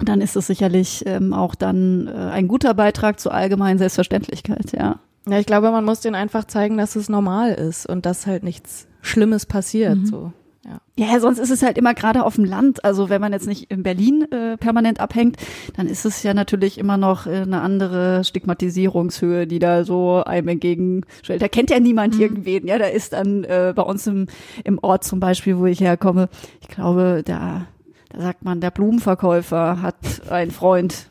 dann 0.00 0.20
ist 0.20 0.36
es 0.36 0.46
sicherlich 0.46 1.02
ähm, 1.06 1.32
auch 1.32 1.54
dann 1.54 2.06
äh, 2.06 2.12
ein 2.12 2.46
guter 2.46 2.72
Beitrag 2.74 3.18
zur 3.18 3.34
allgemeinen 3.34 3.78
Selbstverständlichkeit, 3.78 4.72
ja. 4.72 5.00
Ja, 5.28 5.38
ich 5.38 5.46
glaube, 5.46 5.70
man 5.70 5.84
muss 5.84 6.00
denen 6.00 6.14
einfach 6.14 6.44
zeigen, 6.44 6.78
dass 6.78 6.94
es 6.94 7.08
normal 7.08 7.52
ist 7.52 7.86
und 7.86 8.06
dass 8.06 8.26
halt 8.26 8.44
nichts 8.44 8.86
Schlimmes 9.02 9.44
passiert. 9.44 10.06
So. 10.06 10.32
Ja. 10.68 10.80
Ja, 10.96 11.20
sonst 11.20 11.38
ist 11.38 11.50
es 11.50 11.62
halt 11.62 11.78
immer 11.78 11.94
gerade 11.94 12.24
auf 12.24 12.34
dem 12.34 12.44
Land. 12.44 12.84
Also 12.84 13.08
wenn 13.08 13.20
man 13.20 13.32
jetzt 13.32 13.46
nicht 13.46 13.70
in 13.70 13.82
Berlin 13.82 14.30
äh, 14.30 14.58
permanent 14.58 15.00
abhängt, 15.00 15.36
dann 15.76 15.86
ist 15.86 16.04
es 16.04 16.22
ja 16.22 16.34
natürlich 16.34 16.76
immer 16.76 16.98
noch 16.98 17.26
äh, 17.26 17.36
eine 17.36 17.62
andere 17.62 18.22
Stigmatisierungshöhe, 18.24 19.46
die 19.46 19.60
da 19.60 19.84
so 19.84 20.22
einem 20.24 20.48
entgegenstellt. 20.48 21.40
Da 21.40 21.48
kennt 21.48 21.70
ja 21.70 21.80
niemand 21.80 22.18
irgendwen. 22.18 22.66
Ja, 22.66 22.78
da 22.78 22.86
ist 22.86 23.14
dann 23.14 23.44
äh, 23.44 23.72
bei 23.74 23.82
uns 23.82 24.06
im, 24.06 24.26
im 24.64 24.78
Ort 24.82 25.04
zum 25.04 25.20
Beispiel, 25.20 25.56
wo 25.56 25.64
ich 25.66 25.80
herkomme, 25.80 26.28
ich 26.60 26.68
glaube, 26.68 27.22
da, 27.24 27.66
da 28.10 28.20
sagt 28.20 28.44
man, 28.44 28.60
der 28.60 28.70
Blumenverkäufer 28.70 29.80
hat 29.80 29.96
einen 30.28 30.50
Freund. 30.50 31.10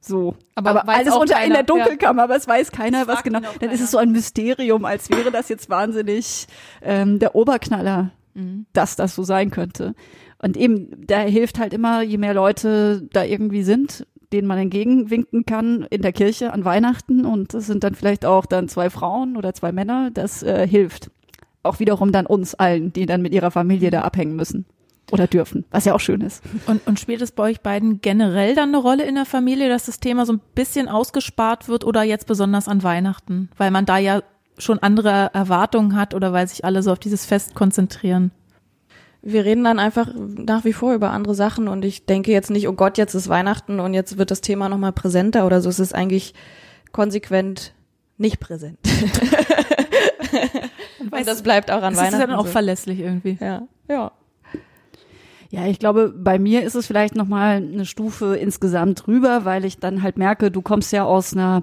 So. 0.00 0.34
Aber 0.54 0.70
Aber, 0.70 0.88
alles 0.92 1.14
unter 1.14 1.34
in 1.34 1.40
keiner, 1.40 1.54
der 1.54 1.62
Dunkelkammer, 1.64 2.24
aber 2.24 2.36
es 2.36 2.48
weiß 2.48 2.72
keiner, 2.72 3.06
was 3.06 3.22
genau. 3.22 3.40
Dann 3.40 3.50
ist 3.52 3.60
keiner. 3.60 3.72
es 3.74 3.90
so 3.90 3.98
ein 3.98 4.10
Mysterium, 4.12 4.84
als 4.84 5.10
wäre 5.10 5.30
das 5.30 5.48
jetzt 5.48 5.68
wahnsinnig 5.68 6.46
ähm, 6.82 7.18
der 7.18 7.34
Oberknaller 7.34 8.10
dass 8.72 8.96
das 8.96 9.14
so 9.14 9.22
sein 9.22 9.50
könnte. 9.50 9.94
Und 10.38 10.56
eben, 10.56 11.06
da 11.06 11.20
hilft 11.20 11.58
halt 11.58 11.72
immer, 11.72 12.02
je 12.02 12.18
mehr 12.18 12.34
Leute 12.34 13.08
da 13.12 13.24
irgendwie 13.24 13.62
sind, 13.62 14.06
denen 14.32 14.48
man 14.48 14.58
entgegenwinken 14.58 15.46
kann 15.46 15.86
in 15.90 16.02
der 16.02 16.12
Kirche 16.12 16.52
an 16.52 16.64
Weihnachten 16.64 17.24
und 17.24 17.54
das 17.54 17.66
sind 17.66 17.84
dann 17.84 17.94
vielleicht 17.94 18.26
auch 18.26 18.46
dann 18.46 18.68
zwei 18.68 18.90
Frauen 18.90 19.36
oder 19.36 19.54
zwei 19.54 19.72
Männer, 19.72 20.10
das 20.12 20.42
äh, 20.42 20.66
hilft. 20.66 21.10
Auch 21.62 21.80
wiederum 21.80 22.12
dann 22.12 22.26
uns 22.26 22.54
allen, 22.54 22.92
die 22.92 23.06
dann 23.06 23.22
mit 23.22 23.32
ihrer 23.32 23.50
Familie 23.50 23.90
da 23.90 24.02
abhängen 24.02 24.36
müssen 24.36 24.66
oder 25.12 25.26
dürfen, 25.26 25.64
was 25.70 25.84
ja 25.84 25.94
auch 25.94 26.00
schön 26.00 26.20
ist. 26.20 26.42
Und, 26.66 26.86
und 26.86 26.98
spielt 26.98 27.22
es 27.22 27.32
bei 27.32 27.44
euch 27.44 27.60
beiden 27.60 28.00
generell 28.00 28.54
dann 28.54 28.70
eine 28.70 28.78
Rolle 28.78 29.04
in 29.04 29.14
der 29.14 29.24
Familie, 29.24 29.68
dass 29.68 29.86
das 29.86 30.00
Thema 30.00 30.26
so 30.26 30.32
ein 30.32 30.40
bisschen 30.54 30.88
ausgespart 30.88 31.68
wird 31.68 31.84
oder 31.84 32.02
jetzt 32.02 32.26
besonders 32.26 32.68
an 32.68 32.82
Weihnachten? 32.82 33.48
Weil 33.56 33.70
man 33.70 33.86
da 33.86 33.98
ja 33.98 34.22
schon 34.58 34.78
andere 34.78 35.30
Erwartungen 35.34 35.96
hat 35.96 36.14
oder 36.14 36.32
weil 36.32 36.48
sich 36.48 36.64
alle 36.64 36.82
so 36.82 36.92
auf 36.92 36.98
dieses 36.98 37.26
Fest 37.26 37.54
konzentrieren. 37.54 38.30
Wir 39.22 39.44
reden 39.44 39.64
dann 39.64 39.78
einfach 39.78 40.08
nach 40.14 40.64
wie 40.64 40.72
vor 40.72 40.94
über 40.94 41.10
andere 41.10 41.34
Sachen 41.34 41.68
und 41.68 41.84
ich 41.84 42.06
denke 42.06 42.30
jetzt 42.32 42.50
nicht, 42.50 42.68
oh 42.68 42.72
Gott, 42.72 42.96
jetzt 42.96 43.14
ist 43.14 43.28
Weihnachten 43.28 43.80
und 43.80 43.92
jetzt 43.92 44.18
wird 44.18 44.30
das 44.30 44.40
Thema 44.40 44.68
nochmal 44.68 44.92
präsenter 44.92 45.46
oder 45.46 45.60
so. 45.60 45.68
Es 45.68 45.80
ist 45.80 45.94
eigentlich 45.94 46.34
konsequent 46.92 47.74
nicht 48.18 48.40
präsent. 48.40 48.78
und 51.10 51.26
das 51.26 51.42
bleibt 51.42 51.70
auch 51.70 51.82
an 51.82 51.92
Das 51.94 51.94
ist 51.94 51.98
Weihnachten. 51.98 52.20
ja 52.20 52.26
dann 52.28 52.36
auch 52.36 52.46
so. 52.46 52.52
verlässlich 52.52 53.00
irgendwie. 53.00 53.36
ja, 53.40 53.66
ja. 53.88 54.12
Ja, 55.50 55.66
ich 55.66 55.78
glaube, 55.78 56.12
bei 56.16 56.38
mir 56.38 56.64
ist 56.64 56.74
es 56.74 56.86
vielleicht 56.86 57.14
noch 57.14 57.28
mal 57.28 57.56
eine 57.56 57.86
Stufe 57.86 58.36
insgesamt 58.36 59.06
drüber, 59.06 59.44
weil 59.44 59.64
ich 59.64 59.78
dann 59.78 60.02
halt 60.02 60.18
merke, 60.18 60.50
du 60.50 60.60
kommst 60.60 60.92
ja 60.92 61.04
aus 61.04 61.34
einer 61.34 61.62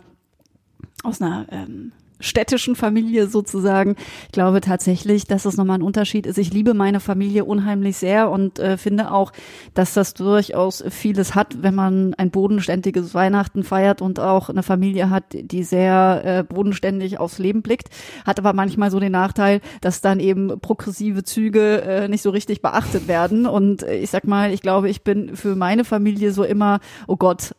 aus 1.04 1.22
einer 1.22 1.46
ähm, 1.52 1.92
städtischen 2.24 2.76
Familie 2.76 3.28
sozusagen. 3.28 3.96
Ich 4.26 4.32
glaube 4.32 4.62
tatsächlich, 4.62 5.26
dass 5.26 5.46
es 5.46 5.58
nochmal 5.58 5.80
ein 5.80 5.84
Unterschied 5.84 6.26
ist. 6.26 6.38
Ich 6.38 6.54
liebe 6.54 6.74
meine 6.74 7.00
Familie 7.00 7.46
unheimlich 7.46 7.98
sehr 7.98 8.32
und 8.32 8.60
äh, 8.60 8.78
finde 8.78 9.12
auch, 9.12 9.32
dass 9.74 9.94
das 9.94 10.14
durchaus 10.14 10.84
vieles 10.90 11.36
hat, 11.36 11.62
wenn 11.62 11.76
man 11.76 12.14
ein 12.16 12.32
bodenständiges 12.32 13.14
Weihnachten 13.14 13.64
feiert 13.64 14.02
und 14.02 14.20
auch 14.20 14.50
eine 14.50 14.64
Familie 14.64 15.10
hat, 15.10 15.26
die 15.34 15.64
sehr 15.64 16.22
äh, 16.24 16.44
bodenständig 16.44 17.20
aufs 17.20 17.40
Leben 17.40 17.62
blickt. 17.62 17.90
Hat 18.26 18.40
aber 18.40 18.54
manchmal 18.54 18.90
so 18.90 19.00
den 19.00 19.12
Nachteil, 19.12 19.62
dass 19.82 20.02
dann 20.02 20.20
eben 20.20 20.60
progressive 20.62 21.24
Züge 21.24 21.82
äh, 21.82 22.08
nicht 22.08 22.22
so 22.22 22.30
richtig 22.30 22.62
beachtet 22.62 23.08
werden. 23.08 23.46
Und 23.46 23.84
äh, 23.84 23.98
ich 23.98 24.10
sag 24.10 24.26
mal, 24.26 24.54
ich 24.54 24.62
glaube, 24.62 24.90
ich 24.90 25.04
bin 25.04 25.36
für 25.36 25.56
meine 25.56 25.84
Familie 25.84 26.32
so 26.32 26.44
immer, 26.44 26.80
oh 27.08 27.18
Gott, 27.18 27.54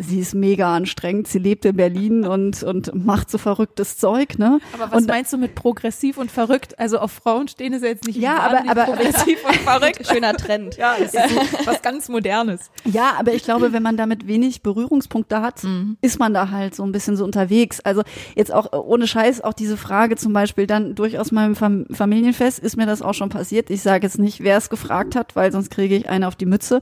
sie 0.00 0.20
ist 0.20 0.34
mega 0.34 0.74
anstrengend, 0.74 1.28
sie 1.28 1.38
lebt 1.38 1.64
in 1.64 1.76
Berlin 1.76 2.24
und, 2.26 2.62
und 2.62 2.92
macht 2.94 3.30
so 3.30 3.38
verrücktes 3.38 3.98
Zeug, 3.98 4.38
ne? 4.38 4.58
Aber 4.72 4.90
was 4.90 5.02
und, 5.02 5.08
meinst 5.08 5.32
du 5.32 5.38
mit 5.38 5.54
progressiv 5.54 6.16
und 6.18 6.30
verrückt? 6.30 6.78
Also 6.78 6.98
auf 6.98 7.12
Frauen 7.12 7.48
stehen 7.48 7.72
ist 7.72 7.82
ja 7.82 7.88
jetzt 7.88 8.06
nicht 8.06 8.16
Ja, 8.18 8.38
aber- 8.38 8.70
aber- 8.70 8.84
progressiv 8.84 9.38
und 9.46 9.56
verrückt. 9.56 10.06
Schöner 10.10 10.32
Trend. 10.34 10.76
Ja, 10.76 10.94
das 10.98 11.14
ist 11.14 11.34
so 11.58 11.66
was 11.66 11.82
ganz 11.82 12.08
Modernes. 12.08 12.70
Ja, 12.84 13.14
aber 13.18 13.32
ich 13.34 13.44
glaube, 13.44 13.72
wenn 13.72 13.82
man 13.82 13.96
damit 13.96 14.26
wenig 14.26 14.62
Berührungspunkte 14.62 15.40
hat, 15.42 15.62
ist 16.00 16.18
man 16.18 16.34
da 16.34 16.50
halt 16.50 16.74
so 16.74 16.82
ein 16.84 16.92
bisschen 16.92 17.16
so 17.16 17.24
unterwegs. 17.24 17.80
Also 17.80 18.02
jetzt 18.34 18.52
auch 18.52 18.72
ohne 18.72 19.06
Scheiß, 19.06 19.42
auch 19.42 19.52
diese 19.52 19.76
Frage 19.76 20.16
zum 20.16 20.32
Beispiel 20.32 20.66
dann 20.66 20.94
durchaus 20.94 21.30
im 21.32 21.54
Fam 21.54 21.86
Familienfest 21.90 22.58
ist 22.58 22.76
mir 22.76 22.86
das 22.86 23.02
auch 23.02 23.14
schon 23.14 23.28
passiert. 23.28 23.70
Ich 23.70 23.82
sage 23.82 24.06
jetzt 24.06 24.18
nicht, 24.18 24.40
wer 24.42 24.56
es 24.56 24.70
gefragt 24.70 25.14
hat, 25.16 25.36
weil 25.36 25.52
sonst 25.52 25.70
kriege 25.70 25.94
ich 25.96 26.08
eine 26.08 26.26
auf 26.28 26.36
die 26.36 26.46
Mütze. 26.46 26.80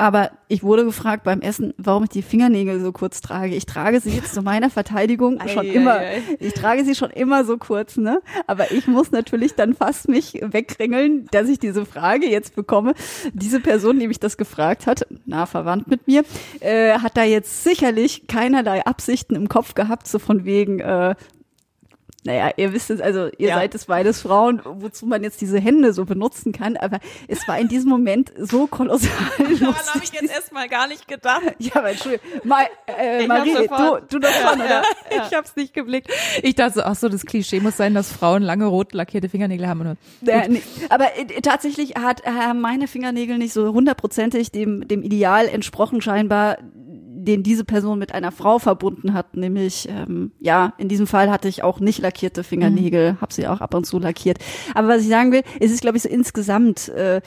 Aber 0.00 0.30
ich 0.48 0.62
wurde 0.62 0.86
gefragt 0.86 1.24
beim 1.24 1.42
Essen, 1.42 1.74
warum 1.76 2.04
ich 2.04 2.08
die 2.08 2.22
Fingernägel 2.22 2.80
so 2.80 2.90
kurz 2.90 3.20
trage. 3.20 3.54
Ich 3.54 3.66
trage 3.66 4.00
sie 4.00 4.08
jetzt 4.08 4.32
zu 4.32 4.40
meiner 4.40 4.70
Verteidigung 4.70 5.38
schon 5.46 5.66
Ei, 5.66 5.74
immer. 5.74 5.96
ei, 5.98 6.14
ei. 6.14 6.22
Ich 6.38 6.54
trage 6.54 6.86
sie 6.86 6.94
schon 6.94 7.10
immer 7.10 7.44
so 7.44 7.58
kurz, 7.58 7.98
ne? 7.98 8.22
Aber 8.46 8.72
ich 8.72 8.86
muss 8.86 9.10
natürlich 9.10 9.56
dann 9.56 9.74
fast 9.74 10.08
mich 10.08 10.40
wegringeln, 10.42 11.26
dass 11.32 11.50
ich 11.50 11.58
diese 11.58 11.84
Frage 11.84 12.26
jetzt 12.30 12.56
bekomme. 12.56 12.94
Diese 13.34 13.60
Person, 13.60 13.98
die 14.00 14.08
mich 14.08 14.18
das 14.18 14.38
gefragt 14.38 14.86
hat, 14.86 15.06
nah 15.26 15.44
verwandt 15.44 15.88
mit 15.88 16.06
mir, 16.06 16.24
äh, 16.60 16.92
hat 16.92 17.18
da 17.18 17.24
jetzt 17.24 17.62
sicherlich 17.62 18.26
keinerlei 18.26 18.86
Absichten 18.86 19.36
im 19.36 19.50
Kopf 19.50 19.74
gehabt, 19.74 20.08
so 20.08 20.18
von 20.18 20.46
wegen, 20.46 20.80
äh, 20.80 21.14
naja, 22.24 22.50
ihr 22.56 22.72
wisst 22.72 22.90
es, 22.90 23.00
also 23.00 23.28
ihr 23.38 23.48
Ja. 23.48 23.54
seid 23.56 23.74
es 23.74 23.86
beides 23.86 24.20
Frauen, 24.20 24.60
wozu 24.64 25.06
man 25.06 25.22
jetzt 25.22 25.40
diese 25.40 25.58
Hände 25.58 25.92
so 25.94 26.04
benutzen 26.04 26.52
kann, 26.52 26.76
aber 26.76 26.98
es 27.28 27.46
war 27.48 27.58
in 27.58 27.68
diesem 27.68 27.88
Moment 27.88 28.32
so 28.38 28.66
kolossal 28.66 29.10
lustig. 29.38 30.30
erstmal 30.30 30.68
gar 30.68 30.86
nicht 30.86 31.08
gedacht. 31.08 31.40
Ja, 31.58 31.76
aber 31.76 31.90
Entschuldigung, 31.90 32.26
Ma 32.44 32.60
äh, 32.86 33.22
Ich 33.22 33.28
Marie, 33.28 33.54
du, 33.54 33.98
du 34.08 34.18
doch 34.18 34.30
schon, 34.30 34.60
oder? 34.60 34.82
Ich 35.10 35.34
hab's 35.34 35.56
nicht 35.56 35.72
geblickt. 35.74 36.08
Ich 36.42 36.54
dachte 36.54 36.74
so, 36.74 36.82
ach 36.82 36.94
so, 36.94 37.08
das 37.08 37.24
Klischee 37.24 37.60
muss 37.60 37.76
sein, 37.76 37.94
dass 37.94 38.12
Frauen 38.12 38.42
lange 38.42 38.66
rot 38.66 38.92
lackierte 38.92 39.28
Fingernägel 39.28 39.66
haben. 39.68 39.80
Und 39.80 39.98
Ja, 40.22 40.46
nee. 40.48 40.62
Aber 40.88 41.16
äh, 41.18 41.40
tatsächlich 41.40 41.94
hat 41.96 42.22
äh, 42.24 42.54
meine 42.54 42.86
Fingernägel 42.88 43.38
nicht 43.38 43.52
so 43.52 43.72
hundertprozentig 43.72 44.50
dem, 44.52 44.86
dem 44.88 45.02
Ideal 45.02 45.48
entsprochen 45.48 46.00
scheinbar, 46.02 46.58
den 47.24 47.42
diese 47.42 47.64
Person 47.64 47.98
mit 47.98 48.12
einer 48.12 48.32
Frau 48.32 48.58
verbunden 48.58 49.14
hat. 49.14 49.36
Nämlich, 49.36 49.88
ähm, 49.88 50.32
ja, 50.38 50.72
in 50.78 50.88
diesem 50.88 51.06
Fall 51.06 51.30
hatte 51.30 51.48
ich 51.48 51.62
auch 51.62 51.80
nicht 51.80 51.98
lackierte 52.00 52.44
Fingernägel, 52.44 53.18
habe 53.20 53.32
sie 53.32 53.46
auch 53.48 53.60
ab 53.60 53.74
und 53.74 53.86
zu 53.86 53.98
lackiert. 53.98 54.38
Aber 54.74 54.88
was 54.88 55.02
ich 55.02 55.08
sagen 55.08 55.32
will, 55.32 55.42
es 55.60 55.70
ist, 55.70 55.80
glaube 55.80 55.96
ich, 55.96 56.02
so 56.02 56.08
insgesamt 56.08 56.88
äh, 56.88 57.20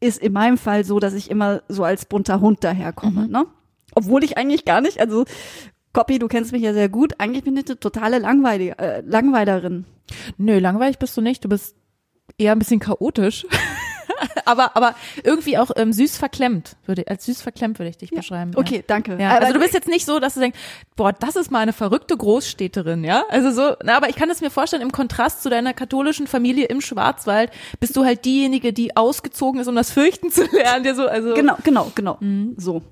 ist 0.00 0.18
in 0.18 0.32
meinem 0.32 0.58
Fall 0.58 0.84
so, 0.84 0.98
dass 1.00 1.14
ich 1.14 1.30
immer 1.30 1.62
so 1.68 1.84
als 1.84 2.04
bunter 2.04 2.40
Hund 2.40 2.62
daherkomme. 2.64 3.28
Ne? 3.28 3.46
Obwohl 3.94 4.24
ich 4.24 4.36
eigentlich 4.36 4.64
gar 4.64 4.80
nicht, 4.80 5.00
also 5.00 5.24
Copy, 5.92 6.18
du 6.18 6.28
kennst 6.28 6.52
mich 6.52 6.62
ja 6.62 6.74
sehr 6.74 6.88
gut, 6.88 7.14
eigentlich 7.18 7.44
bin 7.44 7.56
ich 7.56 7.66
eine 7.66 7.80
totale 7.80 8.18
Langweile, 8.18 8.78
äh, 8.78 9.00
Langweilerin. 9.00 9.86
Nö, 10.36 10.58
langweilig 10.58 10.98
bist 10.98 11.16
du 11.16 11.20
nicht. 11.20 11.44
Du 11.44 11.48
bist 11.48 11.76
eher 12.38 12.52
ein 12.52 12.58
bisschen 12.58 12.80
chaotisch. 12.80 13.46
aber, 14.44 14.76
aber 14.76 14.94
irgendwie 15.22 15.58
auch 15.58 15.70
ähm, 15.76 15.92
süß 15.92 16.16
verklemmt, 16.16 16.76
würde, 16.86 17.06
als 17.08 17.24
süß 17.26 17.42
verklemmt 17.42 17.78
würde 17.78 17.90
ich 17.90 17.98
dich 17.98 18.10
beschreiben. 18.10 18.52
ja. 18.52 18.58
Okay, 18.58 18.84
danke. 18.86 19.16
Ja, 19.20 19.38
also 19.38 19.52
du 19.52 19.60
bist 19.60 19.74
jetzt 19.74 19.88
nicht 19.88 20.06
so, 20.06 20.18
dass 20.20 20.34
du 20.34 20.40
denkst, 20.40 20.58
boah, 20.96 21.12
das 21.12 21.36
ist 21.36 21.50
mal 21.50 21.60
eine 21.60 21.72
verrückte 21.72 22.16
Großstädterin, 22.16 23.04
ja? 23.04 23.24
Also 23.30 23.50
so, 23.50 23.76
na, 23.82 23.96
aber 23.96 24.08
ich 24.08 24.16
kann 24.16 24.30
es 24.30 24.40
mir 24.40 24.50
vorstellen, 24.50 24.82
im 24.82 24.92
Kontrast 24.92 25.42
zu 25.42 25.50
deiner 25.50 25.74
katholischen 25.74 26.26
Familie 26.26 26.66
im 26.66 26.80
Schwarzwald 26.80 27.50
bist 27.80 27.96
du 27.96 28.04
halt 28.04 28.24
diejenige, 28.24 28.72
die 28.72 28.96
ausgezogen 28.96 29.60
ist, 29.60 29.68
um 29.68 29.76
das 29.76 29.90
Fürchten 29.90 30.30
zu 30.30 30.44
lernen, 30.44 30.84
der 30.84 30.94
so, 30.94 31.06
also. 31.08 31.34
Genau, 31.34 31.56
genau, 31.62 31.92
genau. 31.94 32.16
Mhm. 32.20 32.54
So. 32.56 32.82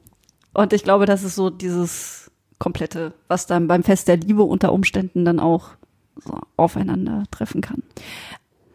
Und 0.53 0.73
ich 0.73 0.85
glaube, 0.85 1.07
das 1.07 1.25
ist 1.25 1.35
so 1.35 1.51
dieses 1.51 2.31
komplette, 2.59 3.13
was 3.29 3.47
dann 3.47 3.67
beim 3.67 3.83
Fest 3.83 4.09
der 4.09 4.17
Liebe 4.17 4.43
unter 4.43 4.73
Umständen 4.73 5.25
dann 5.25 5.41
auch 5.41 5.71
so 6.25 6.39
aufeinandertreffen 6.57 7.61
kann. 7.61 7.83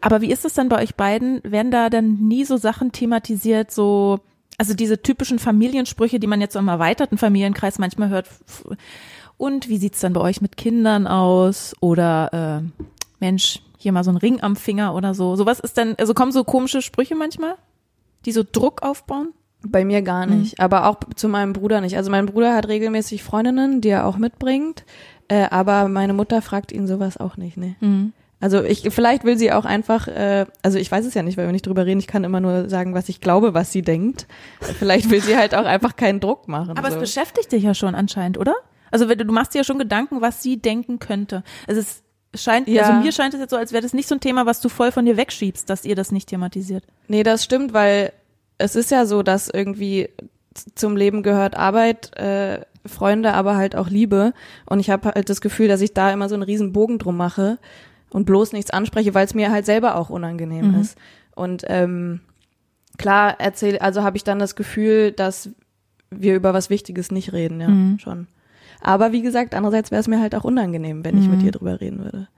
Aber 0.00 0.20
wie 0.20 0.30
ist 0.30 0.44
es 0.44 0.54
dann 0.54 0.68
bei 0.68 0.82
euch 0.82 0.94
beiden? 0.94 1.40
Werden 1.44 1.70
da 1.70 1.90
dann 1.90 2.14
nie 2.14 2.44
so 2.44 2.56
Sachen 2.56 2.92
thematisiert, 2.92 3.70
so, 3.70 4.20
also 4.58 4.74
diese 4.74 5.02
typischen 5.02 5.38
Familiensprüche, 5.38 6.18
die 6.18 6.26
man 6.26 6.40
jetzt 6.40 6.54
so 6.54 6.58
im 6.58 6.68
erweiterten 6.68 7.18
Familienkreis 7.18 7.78
manchmal 7.78 8.08
hört. 8.08 8.28
Und 9.36 9.68
wie 9.68 9.78
sieht's 9.78 10.00
dann 10.00 10.12
bei 10.12 10.20
euch 10.20 10.40
mit 10.40 10.56
Kindern 10.56 11.06
aus? 11.06 11.74
Oder 11.80 12.62
äh, 12.62 12.84
Mensch, 13.20 13.60
hier 13.78 13.92
mal 13.92 14.04
so 14.04 14.10
ein 14.10 14.16
Ring 14.18 14.42
am 14.42 14.56
Finger 14.56 14.94
oder 14.94 15.14
so. 15.14 15.36
Sowas 15.36 15.60
ist 15.60 15.78
dann, 15.78 15.94
also 15.98 16.12
kommen 16.12 16.32
so 16.32 16.44
komische 16.44 16.82
Sprüche 16.82 17.14
manchmal, 17.14 17.54
die 18.26 18.32
so 18.32 18.42
Druck 18.50 18.82
aufbauen? 18.82 19.32
Bei 19.62 19.84
mir 19.84 20.00
gar 20.00 20.26
nicht, 20.26 20.58
aber 20.58 20.86
auch 20.86 20.96
zu 21.16 21.28
meinem 21.28 21.52
Bruder 21.52 21.82
nicht. 21.82 21.96
Also 21.96 22.10
mein 22.10 22.24
Bruder 22.24 22.54
hat 22.54 22.68
regelmäßig 22.68 23.22
Freundinnen, 23.22 23.82
die 23.82 23.90
er 23.90 24.06
auch 24.06 24.16
mitbringt, 24.16 24.84
äh, 25.28 25.46
aber 25.50 25.88
meine 25.88 26.14
Mutter 26.14 26.40
fragt 26.40 26.72
ihn 26.72 26.86
sowas 26.86 27.18
auch 27.18 27.36
nicht, 27.36 27.58
ne. 27.58 27.76
Also 28.40 28.64
ich, 28.64 28.88
vielleicht 28.90 29.24
will 29.24 29.36
sie 29.36 29.52
auch 29.52 29.66
einfach, 29.66 30.08
äh, 30.08 30.46
also 30.62 30.78
ich 30.78 30.90
weiß 30.90 31.04
es 31.04 31.12
ja 31.12 31.22
nicht, 31.22 31.36
weil 31.36 31.46
wir 31.46 31.52
nicht 31.52 31.66
drüber 31.66 31.84
reden. 31.84 32.00
Ich 32.00 32.06
kann 32.06 32.24
immer 32.24 32.40
nur 32.40 32.70
sagen, 32.70 32.94
was 32.94 33.10
ich 33.10 33.20
glaube, 33.20 33.52
was 33.52 33.70
sie 33.70 33.82
denkt. 33.82 34.26
Vielleicht 34.60 35.10
will 35.10 35.20
sie 35.20 35.36
halt 35.36 35.54
auch 35.54 35.66
einfach 35.66 35.94
keinen 35.94 36.20
Druck 36.20 36.48
machen. 36.48 36.76
Aber 36.78 36.90
so. 36.90 36.96
es 36.96 37.00
beschäftigt 37.00 37.52
dich 37.52 37.62
ja 37.62 37.74
schon 37.74 37.94
anscheinend, 37.94 38.38
oder? 38.38 38.54
Also 38.90 39.06
du, 39.06 39.16
du 39.16 39.32
machst 39.32 39.52
dir 39.54 39.58
ja 39.58 39.64
schon 39.64 39.78
Gedanken, 39.78 40.22
was 40.22 40.42
sie 40.42 40.56
denken 40.56 40.98
könnte. 40.98 41.44
Also 41.68 41.82
es 41.82 42.02
scheint, 42.34 42.66
Ja. 42.66 42.84
also 42.84 42.94
mir 42.94 43.12
scheint 43.12 43.34
es 43.34 43.40
jetzt 43.40 43.50
so, 43.50 43.56
als 43.56 43.72
wäre 43.72 43.82
das 43.82 43.92
nicht 43.92 44.08
so 44.08 44.14
ein 44.14 44.20
Thema, 44.20 44.46
was 44.46 44.60
du 44.60 44.70
voll 44.70 44.90
von 44.90 45.04
dir 45.04 45.18
wegschiebst, 45.18 45.68
dass 45.68 45.84
ihr 45.84 45.94
das 45.94 46.10
nicht 46.10 46.28
thematisiert. 46.30 46.84
Nee, 47.08 47.22
das 47.22 47.44
stimmt, 47.44 47.74
weil 47.74 48.12
es 48.56 48.74
ist 48.74 48.90
ja 48.90 49.04
so, 49.04 49.22
dass 49.22 49.48
irgendwie 49.48 50.08
zum 50.74 50.96
Leben 50.96 51.22
gehört 51.22 51.56
Arbeit, 51.56 52.16
äh, 52.16 52.60
Freunde, 52.86 53.34
aber 53.34 53.56
halt 53.56 53.76
auch 53.76 53.90
Liebe. 53.90 54.32
Und 54.66 54.80
ich 54.80 54.88
habe 54.88 55.10
halt 55.14 55.28
das 55.28 55.42
Gefühl, 55.42 55.68
dass 55.68 55.82
ich 55.82 55.92
da 55.92 56.10
immer 56.10 56.30
so 56.30 56.34
einen 56.34 56.42
riesen 56.42 56.72
Bogen 56.72 56.98
drum 56.98 57.16
mache 57.18 57.58
und 58.10 58.24
bloß 58.24 58.52
nichts 58.52 58.70
anspreche, 58.70 59.14
weil 59.14 59.24
es 59.24 59.34
mir 59.34 59.50
halt 59.50 59.66
selber 59.66 59.96
auch 59.96 60.10
unangenehm 60.10 60.80
ist. 60.80 60.98
Und 61.34 61.64
ähm, 61.68 62.20
klar 62.98 63.36
erzähl, 63.38 63.78
also 63.78 64.02
habe 64.02 64.16
ich 64.16 64.24
dann 64.24 64.38
das 64.38 64.56
Gefühl, 64.56 65.12
dass 65.12 65.50
wir 66.10 66.34
über 66.34 66.52
was 66.52 66.70
Wichtiges 66.70 67.10
nicht 67.10 67.32
reden, 67.32 67.60
ja, 67.60 67.98
schon. 67.98 68.26
Aber 68.80 69.12
wie 69.12 69.22
gesagt, 69.22 69.54
andererseits 69.54 69.90
wäre 69.90 70.00
es 70.00 70.08
mir 70.08 70.20
halt 70.20 70.34
auch 70.34 70.44
unangenehm, 70.44 71.04
wenn 71.04 71.18
ich 71.18 71.28
mit 71.28 71.42
ihr 71.42 71.52
drüber 71.52 71.80
reden 71.80 72.02
würde. 72.02 72.28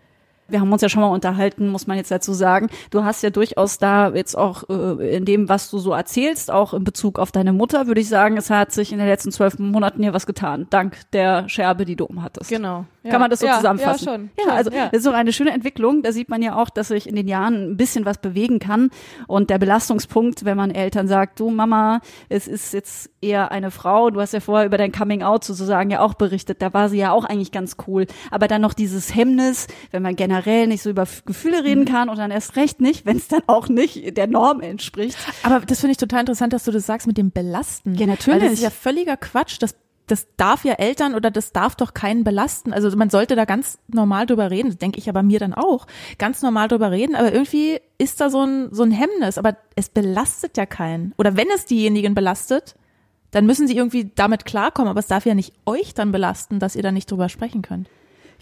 Wir 0.49 0.61
haben 0.61 0.73
uns 0.73 0.83
ja 0.83 0.89
schon 0.89 1.01
mal 1.01 1.09
unterhalten, 1.09 1.69
muss 1.69 1.87
man 1.87 1.97
jetzt 1.97 2.11
dazu 2.11 2.35
sagen. 2.35 2.69
Du 2.91 3.05
hast 3.05 3.23
ja 3.23 3.31
durchaus 3.31 3.79
da 3.79 4.11
jetzt 4.11 4.37
auch 4.37 4.69
äh, 4.69 5.17
in 5.17 5.25
dem, 5.25 5.49
was 5.49 5.71
du 5.71 5.79
so 5.79 5.93
erzählst, 5.93 6.51
auch 6.51 6.75
in 6.75 6.85
Bezug 6.85 7.19
auf 7.19 7.33
deine 7.33 7.53
Mutter, 7.53 7.87
würde 7.87 8.01
ich 8.01 8.09
sagen, 8.09 8.37
es 8.37 8.51
hat 8.51 8.73
sich 8.73 8.93
in 8.93 8.99
den 8.99 9.07
letzten 9.07 9.33
zwölf 9.33 9.59
Monaten 9.59 10.03
hier 10.03 10.13
was 10.13 10.27
getan, 10.27 10.67
dank 10.69 11.11
der 11.13 11.49
Scherbe, 11.49 11.85
die 11.87 11.97
du 11.97 12.05
umhattest. 12.05 12.51
Genau. 12.51 12.85
Kann 13.11 13.21
man 13.21 13.31
das 13.31 13.41
so 13.41 13.47
ja, 13.47 13.57
zusammenfassen? 13.57 14.07
Ja, 14.07 14.13
schon. 14.13 14.31
Ja, 14.39 14.45
schon, 14.45 14.53
also 14.53 14.71
das 14.71 14.93
ist 14.93 15.03
so 15.03 15.11
eine 15.11 15.33
schöne 15.33 15.51
Entwicklung. 15.51 16.03
Da 16.03 16.13
sieht 16.13 16.29
man 16.29 16.43
ja 16.43 16.57
auch, 16.57 16.71
dass 16.71 16.89
sich 16.89 17.09
in 17.09 17.17
den 17.17 17.29
Jahren 17.29 17.73
ein 17.73 17.77
bisschen 17.77 18.05
was 18.05 18.19
bewegen 18.19 18.59
kann. 18.59 18.91
Und 19.27 19.51
der 19.51 19.59
Belastungspunkt, 19.59 20.45
wenn 20.45 20.57
man 20.57 20.71
Eltern 20.71 21.09
sagt, 21.09 21.41
du 21.41 21.51
Mama, 21.51 22.01
es 22.29 22.47
ist 22.47 22.73
jetzt 22.73 23.11
eher 23.21 23.51
eine 23.51 23.71
Frau. 23.71 24.11
Du 24.11 24.21
hast 24.21 24.33
ja 24.33 24.41
vorher 24.41 24.67
über 24.67 24.79
dein 24.79 24.93
Coming 24.93 25.23
Out 25.23 25.45
sozusagen 25.45 25.91
ja 25.91 26.01
auch 26.01 26.15
berichtet. 26.15 26.63
Da 26.63 26.73
war 26.73 26.89
sie 26.89 26.99
ja 26.99 27.13
auch 27.13 27.25
eigentlich 27.25 27.53
ganz 27.53 27.77
cool. 27.87 28.07
Aber 28.31 28.49
dann 28.49 28.61
noch 28.61 28.75
dieses 28.75 29.15
Hemmnis, 29.15 29.67
wenn 29.91 30.03
man 30.03 30.17
generell 30.17 30.67
nicht 30.67 30.83
so 30.83 30.91
über 30.91 31.07
Gefühle 31.27 31.65
reden 31.65 31.85
kann 31.85 32.09
und 32.09 32.19
dann 32.19 32.31
erst 32.31 32.57
recht 32.57 32.81
nicht, 32.81 33.07
wenn 33.07 33.17
es 33.17 33.29
dann 33.29 33.43
auch 33.47 33.69
nicht 33.69 34.17
der 34.17 34.27
Norm 34.27 34.61
entspricht. 34.61 35.17
Aber 35.43 35.61
das 35.61 35.81
finde 35.81 35.93
ich 35.93 35.99
total 35.99 36.21
interessant, 36.21 36.53
dass 36.53 36.65
du 36.65 36.71
das 36.71 36.87
sagst 36.87 37.07
mit 37.07 37.19
dem 37.19 37.31
Belasten. 37.31 37.95
Ja, 37.95 38.07
natürlich. 38.07 38.41
Weil 38.41 38.49
das 38.49 38.59
ist 38.59 38.63
ja 38.63 38.71
völliger 38.71 39.17
Quatsch. 39.17 39.57
Das, 39.61 39.75
das 40.13 40.27
darf 40.37 40.67
ja 40.67 40.75
Eltern 40.75 41.15
oder 41.15 41.31
das 41.31 41.53
darf 41.53 41.75
doch 41.75 41.95
keinen 41.95 42.23
belasten. 42.23 42.75
Also 42.75 42.95
man 42.95 43.09
sollte 43.09 43.35
da 43.35 43.47
ganz 43.47 43.79
normal 43.89 44.27
drüber 44.27 44.51
reden. 44.51 44.79
Denke 44.79 44.99
ich 44.99 45.09
aber 45.09 45.23
mir 45.23 45.39
dann 45.39 45.55
auch. 45.55 45.87
Ganz 46.19 46.43
normal 46.43 46.69
drüber 46.69 46.91
reden. 46.91 47.15
Aber 47.17 47.33
irgendwie 47.33 47.81
ist 47.97 48.21
da 48.21 48.29
so 48.29 48.45
ein, 48.45 48.69
so 48.73 48.83
ein 48.83 48.91
Hemmnis. 48.91 49.39
Aber 49.39 49.57
es 49.75 49.89
belastet 49.89 50.59
ja 50.59 50.67
keinen. 50.67 51.15
Oder 51.17 51.39
wenn 51.39 51.49
es 51.55 51.65
diejenigen 51.65 52.15
belastet, 52.15 52.75
dann 53.31 53.47
müssen 53.47 53.67
sie 53.67 53.75
irgendwie 53.75 54.11
damit 54.15 54.45
klarkommen. 54.45 54.91
Aber 54.91 55.01
es 55.01 55.07
darf 55.07 55.25
ja 55.25 55.35
nicht 55.35 55.55
euch 55.65 55.95
dann 55.95 56.13
belasten, 56.13 56.59
dass 56.59 56.77
ihr 56.77 56.83
da 56.83 56.93
nicht 56.93 57.11
drüber 57.11 57.31
sprechen 57.31 57.63
könnt. 57.63 57.89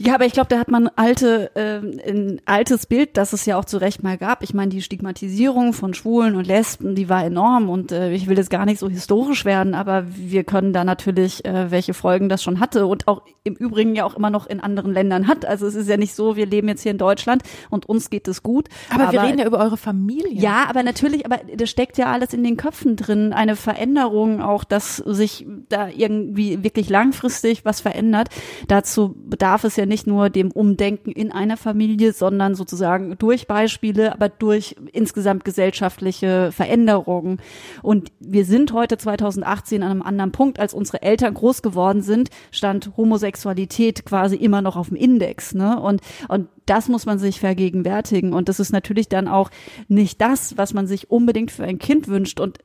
Ja, 0.02 0.14
aber 0.14 0.24
ich 0.24 0.32
glaube, 0.32 0.48
da 0.48 0.58
hat 0.58 0.70
man 0.70 0.88
alte, 0.96 1.50
ähm, 1.54 2.00
ein 2.08 2.40
altes 2.46 2.86
Bild, 2.86 3.18
das 3.18 3.34
es 3.34 3.44
ja 3.44 3.58
auch 3.58 3.66
zu 3.66 3.76
Recht 3.76 4.02
mal 4.02 4.16
gab. 4.16 4.42
Ich 4.42 4.54
meine, 4.54 4.70
die 4.70 4.80
Stigmatisierung 4.80 5.74
von 5.74 5.92
Schwulen 5.92 6.36
und 6.36 6.46
Lesben, 6.46 6.94
die 6.94 7.10
war 7.10 7.22
enorm 7.22 7.68
und 7.68 7.92
äh, 7.92 8.10
ich 8.10 8.26
will 8.26 8.38
jetzt 8.38 8.48
gar 8.48 8.64
nicht 8.64 8.78
so 8.78 8.88
historisch 8.88 9.44
werden, 9.44 9.74
aber 9.74 10.06
wir 10.08 10.44
können 10.44 10.72
da 10.72 10.84
natürlich, 10.84 11.44
äh, 11.44 11.70
welche 11.70 11.92
Folgen 11.92 12.30
das 12.30 12.42
schon 12.42 12.60
hatte 12.60 12.86
und 12.86 13.08
auch 13.08 13.20
im 13.44 13.54
Übrigen 13.54 13.94
ja 13.94 14.06
auch 14.06 14.16
immer 14.16 14.30
noch 14.30 14.46
in 14.46 14.60
anderen 14.60 14.94
Ländern 14.94 15.26
hat. 15.26 15.44
Also 15.44 15.66
es 15.66 15.74
ist 15.74 15.88
ja 15.88 15.98
nicht 15.98 16.14
so, 16.14 16.34
wir 16.34 16.46
leben 16.46 16.68
jetzt 16.68 16.82
hier 16.82 16.92
in 16.92 16.98
Deutschland 16.98 17.42
und 17.68 17.86
uns 17.86 18.08
geht 18.08 18.26
es 18.26 18.42
gut. 18.42 18.68
Aber, 18.88 19.12
wir 19.12 19.22
reden 19.22 19.38
ja 19.38 19.46
über 19.46 19.58
eure 19.58 19.76
Familie. 19.76 20.32
Ja, 20.32 20.64
aber 20.66 20.82
natürlich, 20.82 21.26
aber 21.26 21.40
das 21.54 21.68
steckt 21.68 21.98
ja 21.98 22.06
alles 22.06 22.32
in 22.32 22.42
den 22.42 22.56
Köpfen 22.56 22.96
drin. 22.96 23.34
Eine 23.34 23.54
Veränderung, 23.54 24.40
auch 24.40 24.64
dass 24.64 24.96
sich 24.96 25.46
da 25.68 25.88
irgendwie 25.88 26.64
wirklich 26.64 26.88
langfristig 26.88 27.66
was 27.66 27.82
verändert. 27.82 28.28
Dazu 28.66 29.14
bedarf 29.14 29.64
es 29.64 29.76
ja 29.76 29.84
nicht 29.90 30.06
nur 30.06 30.30
dem 30.30 30.50
Umdenken 30.50 31.12
in 31.12 31.30
einer 31.30 31.58
Familie, 31.58 32.14
sondern 32.14 32.54
sozusagen 32.54 33.16
durch 33.18 33.46
Beispiele, 33.46 34.14
aber 34.14 34.30
durch 34.30 34.76
insgesamt 34.92 35.44
gesellschaftliche 35.44 36.50
Veränderungen. 36.52 37.42
Und 37.82 38.10
wir 38.20 38.46
sind 38.46 38.72
heute 38.72 38.96
2018 38.96 39.82
an 39.82 39.90
einem 39.90 40.02
anderen 40.02 40.32
Punkt, 40.32 40.58
als 40.58 40.72
unsere 40.72 41.02
Eltern 41.02 41.34
groß 41.34 41.60
geworden 41.60 42.00
sind, 42.00 42.30
stand 42.50 42.96
Homosexualität 42.96 44.06
quasi 44.06 44.36
immer 44.36 44.62
noch 44.62 44.76
auf 44.76 44.88
dem 44.88 44.96
Index, 44.96 45.54
ne? 45.54 45.78
Und, 45.78 46.00
und 46.28 46.48
das 46.64 46.88
muss 46.88 47.04
man 47.04 47.18
sich 47.18 47.40
vergegenwärtigen. 47.40 48.32
Und 48.32 48.48
das 48.48 48.60
ist 48.60 48.72
natürlich 48.72 49.08
dann 49.08 49.26
auch 49.26 49.50
nicht 49.88 50.20
das, 50.20 50.56
was 50.56 50.72
man 50.72 50.86
sich 50.86 51.10
unbedingt 51.10 51.50
für 51.50 51.64
ein 51.64 51.78
Kind 51.78 52.06
wünscht. 52.06 52.38
Und 52.38 52.58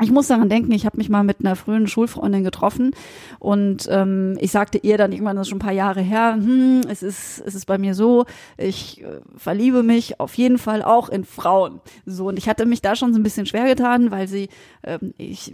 ich 0.00 0.10
muss 0.10 0.28
daran 0.28 0.48
denken, 0.48 0.72
ich 0.72 0.86
habe 0.86 0.96
mich 0.96 1.08
mal 1.08 1.22
mit 1.22 1.40
einer 1.40 1.56
frühen 1.56 1.86
Schulfreundin 1.86 2.44
getroffen 2.44 2.92
und 3.38 3.88
ähm, 3.90 4.36
ich 4.40 4.50
sagte 4.50 4.78
ihr 4.78 4.98
dann 4.98 5.12
irgendwann, 5.12 5.36
das 5.36 5.46
ist 5.46 5.50
schon 5.50 5.58
ein 5.58 5.62
paar 5.62 5.72
Jahre 5.72 6.00
her, 6.00 6.34
hm, 6.34 6.82
es 6.88 7.02
ist 7.02 7.42
es 7.44 7.54
ist 7.54 7.66
bei 7.66 7.78
mir 7.78 7.94
so, 7.94 8.24
ich 8.56 9.02
äh, 9.02 9.20
verliebe 9.36 9.82
mich 9.82 10.20
auf 10.20 10.34
jeden 10.34 10.58
Fall 10.58 10.82
auch 10.82 11.08
in 11.08 11.24
Frauen. 11.24 11.80
So 12.06 12.28
und 12.28 12.38
ich 12.38 12.48
hatte 12.48 12.66
mich 12.66 12.82
da 12.82 12.96
schon 12.96 13.12
so 13.12 13.18
ein 13.18 13.22
bisschen 13.22 13.46
schwer 13.46 13.66
getan, 13.66 14.10
weil 14.10 14.28
sie, 14.28 14.48
ähm, 14.82 15.14
ich 15.18 15.52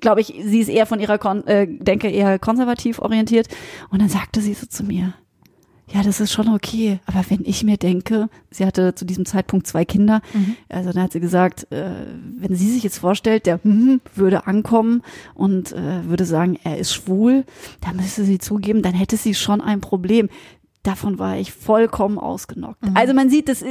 glaube 0.00 0.20
ich, 0.20 0.34
sie 0.44 0.60
ist 0.60 0.68
eher 0.68 0.86
von 0.86 1.00
ihrer 1.00 1.18
Kon 1.18 1.46
äh, 1.46 1.66
denke 1.66 2.08
eher 2.08 2.38
konservativ 2.38 3.00
orientiert 3.00 3.48
und 3.90 4.00
dann 4.00 4.08
sagte 4.08 4.40
sie 4.40 4.54
so 4.54 4.66
zu 4.66 4.84
mir, 4.84 5.14
ja, 5.92 6.02
das 6.02 6.20
ist 6.20 6.32
schon 6.32 6.48
okay. 6.48 7.00
Aber 7.06 7.24
wenn 7.28 7.40
ich 7.44 7.64
mir 7.64 7.76
denke, 7.76 8.28
sie 8.50 8.64
hatte 8.64 8.94
zu 8.94 9.04
diesem 9.04 9.26
Zeitpunkt 9.26 9.66
zwei 9.66 9.84
Kinder, 9.84 10.22
also 10.68 10.92
dann 10.92 11.02
hat 11.02 11.12
sie 11.12 11.20
gesagt, 11.20 11.70
äh, 11.72 11.90
wenn 12.38 12.54
sie 12.54 12.70
sich 12.70 12.82
jetzt 12.82 12.98
vorstellt, 12.98 13.46
der 13.46 13.60
hm, 13.62 14.00
würde 14.14 14.46
ankommen 14.46 15.02
und 15.34 15.72
äh, 15.72 16.08
würde 16.08 16.24
sagen, 16.24 16.58
er 16.62 16.78
ist 16.78 16.94
schwul, 16.94 17.44
dann 17.80 17.96
müsste 17.96 18.24
sie 18.24 18.38
zugeben, 18.38 18.82
dann 18.82 18.94
hätte 18.94 19.16
sie 19.16 19.34
schon 19.34 19.60
ein 19.60 19.80
Problem. 19.80 20.28
davon 20.82 21.18
war 21.18 21.36
ich 21.36 21.52
vollkommen 21.52 22.18
ausgenockt. 22.18 22.82
Mhm. 22.82 22.96
Also 22.96 23.12
man 23.12 23.28
sieht, 23.28 23.48
das, 23.48 23.60
da 23.60 23.66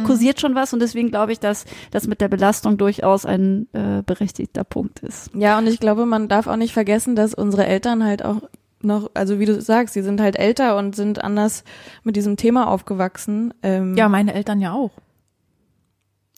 mhm. 0.00 0.04
kursiert 0.04 0.40
schon 0.40 0.54
was 0.54 0.72
und 0.72 0.80
deswegen 0.80 1.10
glaube 1.10 1.32
ich, 1.32 1.40
dass 1.40 1.66
das 1.90 2.06
mit 2.06 2.20
der 2.20 2.28
Belastung 2.28 2.78
durchaus 2.78 3.26
ein 3.26 3.68
äh, 3.74 4.02
berechtigter 4.02 4.64
Punkt 4.64 5.00
ist. 5.00 5.30
Ja, 5.34 5.58
und 5.58 5.66
ich 5.66 5.78
glaube, 5.78 6.06
man 6.06 6.28
darf 6.28 6.46
auch 6.46 6.56
nicht 6.56 6.72
vergessen, 6.72 7.16
dass 7.16 7.34
unsere 7.34 7.66
Eltern 7.66 8.02
halt 8.02 8.24
auch 8.24 8.40
noch, 8.84 9.10
also 9.14 9.38
wie 9.38 9.46
du 9.46 9.60
sagst, 9.60 9.94
sie 9.94 10.02
sind 10.02 10.20
halt 10.20 10.36
älter 10.36 10.76
und 10.76 10.94
sind 10.94 11.22
anders 11.22 11.64
mit 12.02 12.16
diesem 12.16 12.36
Thema 12.36 12.68
aufgewachsen. 12.68 13.54
Ähm, 13.62 13.96
ja, 13.96 14.08
meine 14.08 14.34
Eltern 14.34 14.60
ja 14.60 14.72
auch. 14.72 14.92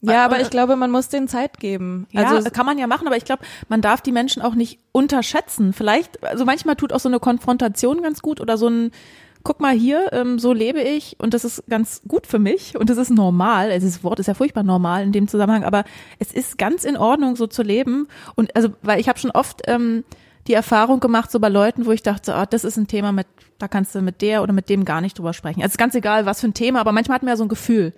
Ja, 0.01 0.25
aber 0.25 0.39
ich 0.41 0.51
glaube, 0.51 0.75
man 0.75 0.91
muss 0.91 1.09
denen 1.09 1.27
Zeit 1.27 1.59
geben. 1.59 2.07
Ja, 2.11 2.29
also 2.29 2.51
kann 2.51 2.67
man 2.67 2.77
ja 2.77 2.85
machen, 2.85 3.07
aber 3.07 3.17
ich 3.17 3.25
glaube, 3.25 3.43
man 3.67 3.81
darf 3.81 4.01
die 4.01 4.11
Menschen 4.11 4.43
auch 4.43 4.53
nicht 4.53 4.79
unterschätzen. 4.91 5.73
Vielleicht, 5.73 6.23
also 6.23 6.45
manchmal 6.45 6.75
tut 6.75 6.93
auch 6.93 6.99
so 6.99 7.09
eine 7.09 7.19
Konfrontation 7.19 8.03
ganz 8.03 8.21
gut 8.21 8.39
oder 8.39 8.57
so 8.57 8.67
ein, 8.67 8.91
guck 9.43 9.59
mal 9.59 9.73
hier, 9.73 10.13
ähm, 10.13 10.37
so 10.37 10.53
lebe 10.53 10.81
ich 10.81 11.15
und 11.19 11.33
das 11.33 11.45
ist 11.45 11.63
ganz 11.67 12.01
gut 12.07 12.27
für 12.27 12.37
mich 12.37 12.77
und 12.77 12.91
das 12.91 12.97
ist 12.97 13.09
normal. 13.09 13.71
Also 13.71 13.87
das 13.87 14.03
Wort 14.03 14.19
ist 14.19 14.27
ja 14.27 14.35
furchtbar 14.35 14.63
normal 14.63 15.03
in 15.03 15.13
dem 15.13 15.27
Zusammenhang, 15.27 15.63
aber 15.63 15.83
es 16.19 16.31
ist 16.31 16.59
ganz 16.59 16.83
in 16.83 16.95
Ordnung, 16.95 17.35
so 17.35 17.47
zu 17.47 17.63
leben. 17.63 18.07
Und 18.35 18.55
also, 18.55 18.69
weil 18.83 18.99
ich 18.99 19.09
habe 19.09 19.17
schon 19.17 19.31
oft 19.31 19.63
ähm, 19.65 20.03
die 20.47 20.53
Erfahrung 20.53 20.99
gemacht, 20.99 21.31
so 21.31 21.39
bei 21.39 21.49
Leuten, 21.49 21.85
wo 21.85 21.91
ich 21.91 22.03
dachte, 22.03 22.35
ah, 22.35 22.45
das 22.45 22.63
ist 22.63 22.77
ein 22.77 22.87
Thema 22.87 23.11
mit, 23.11 23.27
da 23.57 23.67
kannst 23.67 23.93
du 23.95 24.01
mit 24.01 24.21
der 24.21 24.43
oder 24.43 24.53
mit 24.53 24.69
dem 24.69 24.85
gar 24.85 25.01
nicht 25.01 25.17
drüber 25.17 25.33
sprechen. 25.33 25.61
Also 25.61 25.73
ist 25.73 25.77
ganz 25.77 25.95
egal, 25.95 26.25
was 26.25 26.41
für 26.41 26.47
ein 26.47 26.53
Thema, 26.53 26.79
aber 26.79 26.91
manchmal 26.91 27.15
hat 27.15 27.23
man 27.23 27.29
ja 27.29 27.37
so 27.37 27.43
ein 27.43 27.49
Gefühl 27.49 27.93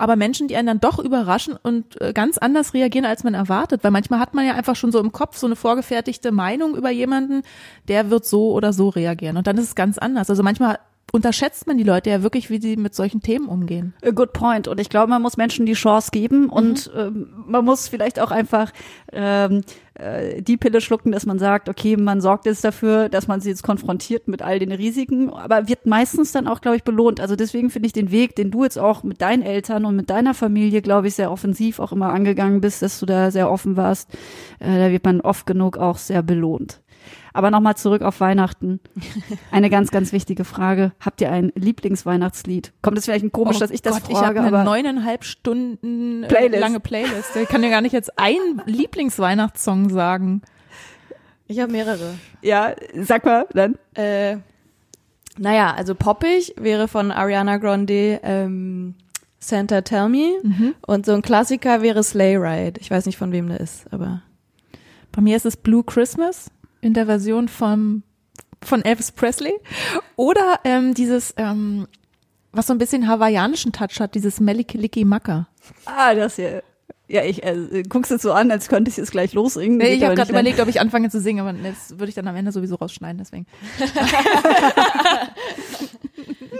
aber 0.00 0.16
Menschen, 0.16 0.48
die 0.48 0.56
einen 0.56 0.66
dann 0.66 0.80
doch 0.80 0.98
überraschen 0.98 1.58
und 1.62 2.00
äh, 2.00 2.14
ganz 2.14 2.38
anders 2.38 2.72
reagieren, 2.72 3.04
als 3.04 3.22
man 3.22 3.34
erwartet. 3.34 3.84
Weil 3.84 3.90
manchmal 3.90 4.18
hat 4.18 4.32
man 4.32 4.46
ja 4.46 4.54
einfach 4.54 4.74
schon 4.74 4.92
so 4.92 4.98
im 4.98 5.12
Kopf 5.12 5.36
so 5.36 5.46
eine 5.46 5.56
vorgefertigte 5.56 6.32
Meinung 6.32 6.74
über 6.74 6.88
jemanden, 6.88 7.42
der 7.86 8.08
wird 8.08 8.24
so 8.24 8.52
oder 8.52 8.72
so 8.72 8.88
reagieren. 8.88 9.36
Und 9.36 9.46
dann 9.46 9.58
ist 9.58 9.64
es 9.64 9.74
ganz 9.74 9.98
anders. 9.98 10.30
Also 10.30 10.42
manchmal 10.42 10.78
unterschätzt 11.12 11.66
man 11.66 11.78
die 11.78 11.84
Leute 11.84 12.10
ja 12.10 12.22
wirklich, 12.22 12.50
wie 12.50 12.60
sie 12.60 12.76
mit 12.76 12.94
solchen 12.94 13.20
Themen 13.20 13.48
umgehen. 13.48 13.94
Good 14.14 14.32
point. 14.32 14.68
Und 14.68 14.80
ich 14.80 14.88
glaube, 14.88 15.10
man 15.10 15.22
muss 15.22 15.36
Menschen 15.36 15.66
die 15.66 15.72
Chance 15.72 16.10
geben 16.12 16.48
und 16.48 16.92
mhm. 16.94 17.00
ähm, 17.00 17.44
man 17.46 17.64
muss 17.64 17.88
vielleicht 17.88 18.20
auch 18.20 18.30
einfach 18.30 18.72
ähm, 19.12 19.62
äh, 19.94 20.42
die 20.42 20.56
Pille 20.56 20.80
schlucken, 20.80 21.12
dass 21.12 21.26
man 21.26 21.38
sagt, 21.38 21.68
okay, 21.68 21.96
man 21.96 22.20
sorgt 22.20 22.46
jetzt 22.46 22.64
dafür, 22.64 23.08
dass 23.08 23.28
man 23.28 23.40
sie 23.40 23.50
jetzt 23.50 23.62
konfrontiert 23.62 24.28
mit 24.28 24.42
all 24.42 24.58
den 24.58 24.72
Risiken, 24.72 25.30
aber 25.30 25.68
wird 25.68 25.86
meistens 25.86 26.32
dann 26.32 26.46
auch, 26.46 26.60
glaube 26.60 26.76
ich, 26.76 26.84
belohnt. 26.84 27.20
Also 27.20 27.36
deswegen 27.36 27.70
finde 27.70 27.86
ich 27.86 27.92
den 27.92 28.10
Weg, 28.10 28.36
den 28.36 28.50
du 28.50 28.64
jetzt 28.64 28.78
auch 28.78 29.02
mit 29.02 29.20
deinen 29.20 29.42
Eltern 29.42 29.84
und 29.84 29.96
mit 29.96 30.10
deiner 30.10 30.34
Familie, 30.34 30.82
glaube 30.82 31.08
ich, 31.08 31.14
sehr 31.14 31.30
offensiv 31.30 31.80
auch 31.80 31.92
immer 31.92 32.12
angegangen 32.12 32.60
bist, 32.60 32.82
dass 32.82 33.00
du 33.00 33.06
da 33.06 33.30
sehr 33.30 33.50
offen 33.50 33.76
warst, 33.76 34.10
äh, 34.60 34.78
da 34.78 34.90
wird 34.90 35.04
man 35.04 35.20
oft 35.20 35.46
genug 35.46 35.76
auch 35.76 35.98
sehr 35.98 36.22
belohnt. 36.22 36.80
Aber 37.32 37.50
nochmal 37.50 37.76
zurück 37.76 38.02
auf 38.02 38.20
Weihnachten. 38.20 38.80
Eine 39.50 39.70
ganz, 39.70 39.90
ganz 39.90 40.12
wichtige 40.12 40.44
Frage. 40.44 40.92
Habt 41.00 41.20
ihr 41.20 41.30
ein 41.30 41.52
Lieblingsweihnachtslied? 41.54 42.72
Kommt 42.82 42.98
es 42.98 43.04
vielleicht 43.04 43.24
ein 43.24 43.32
komisch, 43.32 43.56
oh 43.56 43.60
dass 43.60 43.70
ich 43.70 43.82
das 43.82 43.94
Gott, 43.94 44.12
frage, 44.12 44.38
ich 44.40 44.42
habe 44.42 44.56
eine 44.56 44.64
neuneinhalb 44.64 45.24
Stunden 45.24 46.24
äh, 46.24 46.28
Playlist. 46.28 46.60
lange 46.60 46.80
Playlist. 46.80 47.36
Ich 47.36 47.48
kann 47.48 47.62
ja 47.62 47.70
gar 47.70 47.80
nicht 47.80 47.92
jetzt 47.92 48.18
einen 48.18 48.62
Lieblingsweihnachtssong 48.66 49.90
sagen. 49.90 50.42
Ich 51.46 51.58
habe 51.60 51.72
mehrere. 51.72 52.14
Ja, 52.42 52.74
sag 52.94 53.24
mal 53.24 53.46
dann. 53.52 53.76
Äh, 53.94 54.36
naja, 55.38 55.74
also 55.74 55.94
poppig 55.94 56.54
wäre 56.56 56.86
von 56.86 57.10
Ariana 57.10 57.56
Grande 57.56 58.20
ähm, 58.22 58.94
Santa 59.38 59.80
Tell 59.80 60.08
Me 60.08 60.38
mhm. 60.42 60.74
und 60.86 61.06
so 61.06 61.12
ein 61.12 61.22
Klassiker 61.22 61.82
wäre 61.82 62.02
Sleigh 62.02 62.38
Ride. 62.38 62.80
Ich 62.80 62.90
weiß 62.90 63.06
nicht, 63.06 63.16
von 63.16 63.32
wem 63.32 63.48
der 63.48 63.60
ist, 63.60 63.92
aber 63.92 64.22
bei 65.12 65.22
mir 65.22 65.36
ist 65.36 65.46
es 65.46 65.56
Blue 65.56 65.82
Christmas 65.82 66.50
in 66.80 66.94
der 66.94 67.06
Version 67.06 67.48
vom, 67.48 68.02
von 68.62 68.84
Elvis 68.84 69.12
Presley. 69.12 69.54
Oder 70.16 70.60
ähm, 70.64 70.94
dieses, 70.94 71.34
ähm, 71.36 71.86
was 72.52 72.66
so 72.66 72.74
ein 72.74 72.78
bisschen 72.78 73.08
hawaiianischen 73.08 73.72
Touch 73.72 74.00
hat, 74.00 74.14
dieses 74.14 74.40
Melikiliki 74.40 75.04
Maka. 75.04 75.48
Ah, 75.84 76.14
das 76.14 76.36
hier. 76.36 76.62
Ja, 77.08 77.24
ich 77.24 77.42
äh, 77.42 77.82
guckst 77.88 78.12
es 78.12 78.22
so 78.22 78.32
an, 78.32 78.52
als 78.52 78.68
könnte 78.68 78.88
ich 78.88 78.96
es 78.96 79.10
gleich 79.10 79.32
lossingen. 79.32 79.78
Nee, 79.78 79.94
ich 79.94 80.04
habe 80.04 80.14
gerade 80.14 80.30
überlegt, 80.30 80.60
ob 80.60 80.68
ich 80.68 80.80
anfange 80.80 81.10
zu 81.10 81.20
singen, 81.20 81.40
aber 81.40 81.52
das 81.52 81.98
würde 81.98 82.08
ich 82.08 82.14
dann 82.14 82.28
am 82.28 82.36
Ende 82.36 82.52
sowieso 82.52 82.76
rausschneiden, 82.76 83.18
deswegen. 83.18 83.46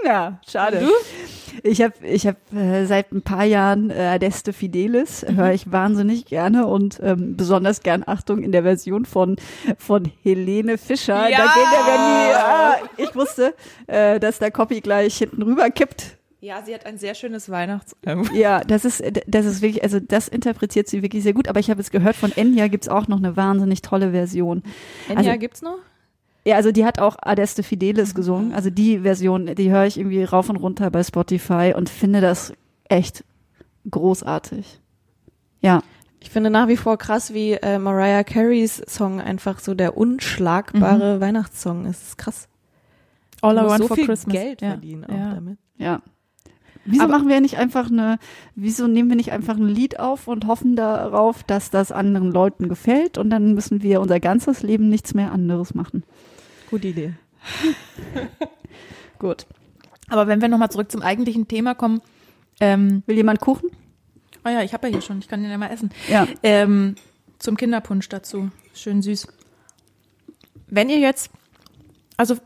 ja, 0.04 0.40
schade. 0.48 0.80
Du? 0.80 0.90
Ich 1.62 1.82
habe 1.82 1.94
ich 2.02 2.26
hab, 2.26 2.36
äh, 2.52 2.86
seit 2.86 3.12
ein 3.12 3.22
paar 3.22 3.44
Jahren 3.44 3.90
äh, 3.90 3.94
Adeste 3.94 4.52
Fidelis, 4.52 5.24
mhm. 5.26 5.36
höre 5.36 5.52
ich 5.52 5.70
wahnsinnig 5.70 6.24
gerne 6.26 6.66
und 6.66 7.00
ähm, 7.02 7.36
besonders 7.36 7.82
gern 7.82 8.04
Achtung 8.06 8.42
in 8.42 8.52
der 8.52 8.62
Version 8.62 9.04
von, 9.04 9.36
von 9.78 10.10
Helene 10.22 10.78
Fischer. 10.78 11.28
Ja! 11.28 11.38
Da 11.38 11.44
geht 11.44 11.72
der, 11.72 11.96
die, 11.96 12.34
ah, 12.34 12.88
ich 12.96 13.14
wusste, 13.14 13.54
äh, 13.86 14.20
dass 14.20 14.38
der 14.38 14.50
Copy 14.50 14.80
gleich 14.80 15.18
hinten 15.18 15.42
rüber 15.42 15.70
kippt. 15.70 16.18
Ja, 16.42 16.62
sie 16.64 16.74
hat 16.74 16.86
ein 16.86 16.96
sehr 16.96 17.14
schönes 17.14 17.50
Weihnachtsalbum. 17.50 18.30
Ja, 18.34 18.60
das 18.60 18.86
ist, 18.86 19.02
das 19.26 19.44
ist 19.44 19.60
wirklich, 19.60 19.82
also 19.82 20.00
das 20.00 20.26
interpretiert 20.26 20.88
sie 20.88 21.02
wirklich 21.02 21.22
sehr 21.22 21.34
gut. 21.34 21.48
Aber 21.48 21.60
ich 21.60 21.68
habe 21.68 21.80
es 21.82 21.90
gehört, 21.90 22.16
von 22.16 22.32
Enya 22.32 22.68
gibt's 22.68 22.88
auch 22.88 23.08
noch 23.08 23.18
eine 23.18 23.36
wahnsinnig 23.36 23.82
tolle 23.82 24.12
Version. 24.12 24.62
Enya 25.08 25.32
also, 25.32 25.38
gibt's 25.38 25.60
noch? 25.60 25.76
Ja, 26.44 26.56
also 26.56 26.72
die 26.72 26.84
hat 26.84 26.98
auch 26.98 27.16
Adeste 27.20 27.62
Fidelis 27.62 28.14
gesungen. 28.14 28.54
Also 28.54 28.70
die 28.70 29.00
Version, 29.00 29.54
die 29.54 29.70
höre 29.70 29.86
ich 29.86 29.98
irgendwie 29.98 30.24
rauf 30.24 30.48
und 30.48 30.56
runter 30.56 30.90
bei 30.90 31.02
Spotify 31.02 31.74
und 31.76 31.88
finde 31.88 32.20
das 32.20 32.52
echt 32.88 33.24
großartig. 33.90 34.80
Ja. 35.60 35.82
Ich 36.22 36.30
finde 36.30 36.50
nach 36.50 36.68
wie 36.68 36.76
vor 36.76 36.98
krass, 36.98 37.32
wie 37.32 37.52
äh, 37.52 37.78
Mariah 37.78 38.24
Careys 38.24 38.82
Song 38.86 39.20
einfach 39.20 39.58
so 39.58 39.74
der 39.74 39.96
unschlagbare 39.96 41.16
mhm. 41.16 41.20
Weihnachtssong 41.20 41.86
ist. 41.86 42.00
Das 42.00 42.08
ist 42.08 42.18
krass. 42.18 42.48
All 43.40 43.56
I 43.56 43.62
want 43.62 43.78
so 43.82 43.88
for 43.88 43.96
viel 43.96 44.06
Christmas. 44.06 44.34
Geld 44.34 44.60
ja. 44.60 44.70
verdienen 44.70 45.04
auch 45.04 45.16
ja. 45.16 45.34
damit. 45.34 45.58
Ja. 45.78 46.02
Wieso 46.84 47.04
Aber 47.04 47.12
machen 47.12 47.28
wir 47.28 47.40
nicht 47.40 47.58
einfach 47.58 47.90
eine, 47.90 48.18
wieso 48.54 48.86
nehmen 48.86 49.10
wir 49.10 49.16
nicht 49.16 49.32
einfach 49.32 49.56
ein 49.56 49.68
Lied 49.68 49.98
auf 50.00 50.28
und 50.28 50.46
hoffen 50.46 50.76
darauf, 50.76 51.42
dass 51.42 51.70
das 51.70 51.92
anderen 51.92 52.32
Leuten 52.32 52.68
gefällt 52.68 53.18
und 53.18 53.30
dann 53.30 53.54
müssen 53.54 53.82
wir 53.82 54.00
unser 54.00 54.18
ganzes 54.18 54.62
Leben 54.62 54.88
nichts 54.88 55.14
mehr 55.14 55.32
anderes 55.32 55.74
machen? 55.74 56.04
Gute 56.70 56.88
Idee. 56.88 57.14
Gut. 59.18 59.46
Aber 60.08 60.28
wenn 60.28 60.40
wir 60.40 60.48
nochmal 60.48 60.70
zurück 60.70 60.90
zum 60.90 61.02
eigentlichen 61.02 61.48
Thema 61.48 61.74
kommen, 61.74 62.00
ähm, 62.60 63.02
will 63.06 63.16
jemand 63.16 63.40
Kuchen? 63.40 63.70
Ah 64.44 64.50
ja, 64.50 64.62
ich 64.62 64.72
habe 64.72 64.86
ja 64.86 64.92
hier 64.92 65.02
schon, 65.02 65.18
ich 65.18 65.28
kann 65.28 65.42
den 65.42 65.50
ja 65.50 65.58
mal 65.58 65.70
essen. 65.70 65.90
Ja. 66.08 66.26
Ähm, 66.42 66.94
zum 67.38 67.56
Kinderpunsch 67.56 68.08
dazu. 68.08 68.50
Schön 68.74 69.02
süß. 69.02 69.26
Wenn 70.68 70.88
ihr 70.88 70.98
jetzt, 70.98 71.30
also 72.16 72.36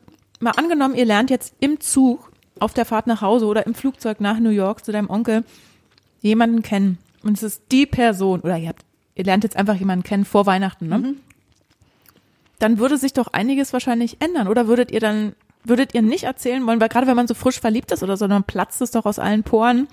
mal 0.41 0.53
angenommen, 0.53 0.95
ihr 0.95 1.05
lernt 1.05 1.31
jetzt 1.31 1.55
im 1.61 1.81
Zug 1.81 2.33
auf 2.59 2.73
der 2.73 2.85
Fahrt 2.87 3.07
nach 3.07 3.21
Hause 3.21 3.47
oder 3.47 3.67
im 3.67 3.75
Flugzeug 3.75 4.21
nach 4.21 4.39
New 4.39 4.51
York 4.51 4.85
zu 4.85 4.93
deinem 4.93 5.11
Onkel 5.11 5.45
jemanden 6.21 6.63
kennen 6.63 6.99
und 7.23 7.37
es 7.37 7.43
ist 7.43 7.65
die 7.71 7.85
Person 7.85 8.41
oder 8.41 8.57
ihr 8.57 8.69
habt, 8.69 8.85
ihr 9.15 9.25
lernt 9.25 9.45
jetzt 9.45 9.57
einfach 9.57 9.75
jemanden 9.75 10.05
kennen 10.05 10.25
vor 10.25 10.47
Weihnachten, 10.47 10.89
ne? 10.89 10.99
Mhm 10.99 11.17
dann 12.59 12.79
würde 12.79 12.97
sich 12.97 13.13
doch 13.13 13.29
einiges 13.29 13.73
wahrscheinlich 13.73 14.21
ändern. 14.21 14.49
Oder 14.49 14.67
würdet 14.67 14.91
ihr 14.91 15.01
dann, 15.01 15.35
würdet 15.65 15.95
ihr 15.95 16.03
nicht 16.03 16.25
erzählen 16.25 16.67
wollen, 16.67 16.81
weil 16.81 16.89
gerade 16.89 17.07
wenn 17.07 17.17
man 17.17 17.27
so 17.27 17.35
frisch 17.35 17.61
verliebt 17.61 17.93
ist 17.93 18.03
oder 18.03 18.17
so, 18.17 18.27
dann 18.27 18.45
platzt 18.45 18.81
es 18.81 18.91
doch 18.91 19.07
aus 19.07 19.19
allen 19.19 19.43
Poren, 19.43 19.89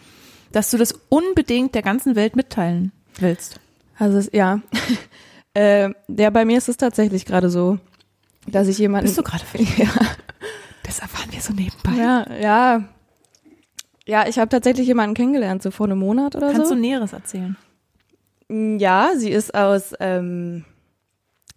dass 0.52 0.72
du 0.72 0.78
das 0.78 0.94
unbedingt 1.10 1.76
der 1.76 1.82
ganzen 1.82 2.16
Welt 2.16 2.36
mitteilen 2.36 2.92
willst. 3.20 3.60
Also 3.98 4.28
ja, 4.34 4.62
äh, 5.54 5.90
der 6.08 6.32
bei 6.32 6.46
mir 6.46 6.58
ist 6.58 6.70
es 6.70 6.78
tatsächlich 6.78 7.26
gerade 7.26 7.50
so, 7.50 7.78
dass 8.48 8.68
ich 8.68 8.78
jemanden. 8.78 9.06
Bist 9.06 9.18
du 9.18 9.24
gerade 9.24 9.44
Ja. 9.78 9.90
Das 10.84 11.00
erfahren 11.00 11.32
wir 11.32 11.42
so 11.42 11.54
nebenbei. 11.54 11.92
Ja, 11.96 12.26
ja. 12.38 12.84
Ja, 14.06 14.28
ich 14.28 14.40
habe 14.40 14.50
tatsächlich 14.50 14.88
jemanden 14.88 15.14
kennengelernt, 15.14 15.62
so 15.62 15.72
vor 15.72 15.86
einem 15.86 16.00
Monat 16.00 16.36
oder 16.36 16.48
Kannst 16.48 16.56
so. 16.56 16.62
Kannst 16.64 16.72
du 16.72 16.76
Näheres 16.76 17.14
erzählen? 17.14 17.56
Ja, 18.50 19.12
sie 19.16 19.30
ist 19.30 19.54
aus 19.56 19.94
ähm, 20.00 20.66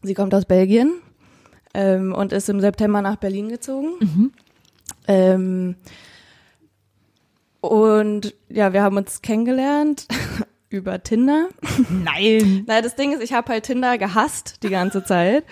Sie 0.04 0.14
kommt 0.14 0.34
aus 0.34 0.44
Belgien 0.44 0.92
ähm, 1.72 2.12
und 2.12 2.32
ist 2.32 2.48
im 2.50 2.60
September 2.60 3.00
nach 3.00 3.16
Berlin 3.16 3.48
gezogen. 3.48 3.88
Mhm. 4.00 4.32
Ähm, 5.08 5.76
und 7.60 8.34
ja, 8.50 8.74
wir 8.74 8.82
haben 8.82 8.98
uns 8.98 9.22
kennengelernt 9.22 10.06
über 10.68 11.02
Tinder. 11.02 11.48
Nein. 11.88 12.64
Na, 12.66 12.82
das 12.82 12.96
Ding 12.96 13.12
ist, 13.12 13.22
ich 13.22 13.32
habe 13.32 13.50
halt 13.50 13.64
Tinder 13.64 13.96
gehasst 13.96 14.62
die 14.62 14.68
ganze 14.68 15.04
Zeit. 15.04 15.44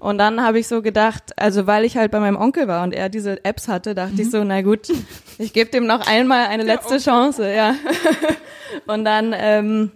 Und 0.00 0.18
dann 0.18 0.42
habe 0.42 0.58
ich 0.58 0.66
so 0.66 0.82
gedacht, 0.82 1.38
also 1.38 1.68
weil 1.68 1.84
ich 1.84 1.96
halt 1.96 2.10
bei 2.10 2.18
meinem 2.18 2.36
Onkel 2.36 2.66
war 2.66 2.82
und 2.82 2.92
er 2.92 3.08
diese 3.08 3.44
Apps 3.44 3.68
hatte, 3.68 3.94
dachte 3.94 4.14
mhm. 4.14 4.20
ich 4.20 4.30
so, 4.30 4.42
na 4.42 4.62
gut, 4.62 4.88
ich 5.38 5.52
gebe 5.52 5.70
dem 5.70 5.86
noch 5.86 6.04
einmal 6.04 6.46
eine 6.48 6.64
letzte 6.64 6.98
Chance, 6.98 7.54
ja. 7.54 7.76
und 8.88 9.04
dann 9.04 9.32
ähm, 9.36 9.92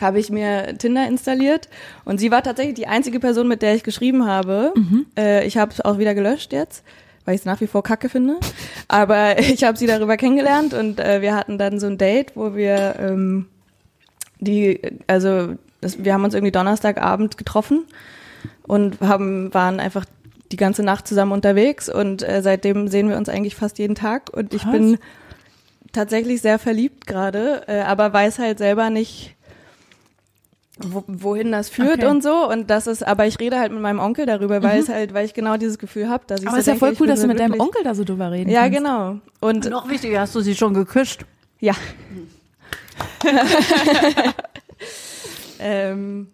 habe 0.00 0.18
ich 0.18 0.30
mir 0.30 0.76
Tinder 0.78 1.06
installiert 1.06 1.68
und 2.04 2.18
sie 2.18 2.30
war 2.30 2.42
tatsächlich 2.42 2.74
die 2.74 2.86
einzige 2.86 3.20
Person, 3.20 3.48
mit 3.48 3.62
der 3.62 3.74
ich 3.74 3.82
geschrieben 3.82 4.26
habe. 4.26 4.72
Mhm. 4.76 5.06
Äh, 5.16 5.46
ich 5.46 5.56
habe 5.56 5.72
es 5.72 5.80
auch 5.80 5.98
wieder 5.98 6.14
gelöscht 6.14 6.52
jetzt, 6.52 6.84
weil 7.24 7.34
ich 7.34 7.42
es 7.42 7.44
nach 7.44 7.60
wie 7.60 7.66
vor 7.66 7.82
kacke 7.82 8.08
finde. 8.08 8.36
Aber 8.88 9.38
ich 9.38 9.64
habe 9.64 9.78
sie 9.78 9.86
darüber 9.86 10.16
kennengelernt 10.16 10.74
und 10.74 11.00
äh, 11.00 11.20
wir 11.22 11.34
hatten 11.34 11.58
dann 11.58 11.80
so 11.80 11.86
ein 11.86 11.98
Date, 11.98 12.36
wo 12.36 12.54
wir 12.54 12.96
ähm, 12.98 13.46
die, 14.38 14.80
also 15.06 15.54
das, 15.80 16.02
wir 16.02 16.14
haben 16.14 16.24
uns 16.24 16.34
irgendwie 16.34 16.52
Donnerstagabend 16.52 17.36
getroffen 17.38 17.84
und 18.62 19.00
haben 19.00 19.52
waren 19.54 19.80
einfach 19.80 20.04
die 20.52 20.56
ganze 20.56 20.82
Nacht 20.82 21.06
zusammen 21.06 21.32
unterwegs 21.32 21.88
und 21.88 22.22
äh, 22.22 22.42
seitdem 22.42 22.88
sehen 22.88 23.08
wir 23.08 23.16
uns 23.16 23.28
eigentlich 23.28 23.54
fast 23.54 23.78
jeden 23.78 23.94
Tag 23.94 24.30
und 24.30 24.52
ich 24.52 24.62
Krass. 24.62 24.72
bin 24.72 24.98
tatsächlich 25.92 26.40
sehr 26.42 26.58
verliebt 26.58 27.06
gerade, 27.06 27.62
äh, 27.68 27.80
aber 27.80 28.12
weiß 28.12 28.38
halt 28.38 28.58
selber 28.58 28.90
nicht, 28.90 29.36
wo, 30.86 31.04
wohin 31.06 31.52
das 31.52 31.68
führt 31.68 31.98
Okay. 31.98 32.06
und 32.06 32.22
so 32.22 32.48
und 32.50 32.70
das 32.70 32.86
ist, 32.86 33.06
aber 33.06 33.26
ich 33.26 33.38
rede 33.40 33.58
halt 33.58 33.72
mit 33.72 33.80
meinem 33.80 33.98
Onkel 33.98 34.26
darüber, 34.26 34.62
weil 34.62 34.80
es 34.80 34.88
halt, 34.88 35.14
weil 35.14 35.24
ich 35.26 35.34
genau 35.34 35.56
dieses 35.56 35.78
Gefühl 35.78 36.08
habe, 36.08 36.24
dass 36.26 36.40
ich 36.42 36.46
Aber 36.48 36.56
so 36.56 36.60
ist 36.60 36.66
ja 36.66 36.72
denke, 36.72 36.86
voll 36.86 36.92
ich 36.94 37.00
cool, 37.00 37.06
dass 37.06 37.20
so 37.20 37.26
du 37.26 37.32
mit 37.32 37.40
deinem. 37.40 37.60
Onkel 37.60 37.82
da 37.84 37.94
so 37.94 38.04
drüber 38.04 38.30
reden 38.30 38.50
Ja, 38.50 38.62
kannst. 38.62 38.78
genau. 38.78 39.18
Und 39.40 39.68
Noch 39.70 39.88
wichtiger, 39.88 40.20
hast 40.20 40.34
du 40.34 40.40
sie 40.40 40.54
schon 40.54 40.74
geküsst? 40.74 41.20
ja. 41.60 41.74
ähm, 45.58 46.28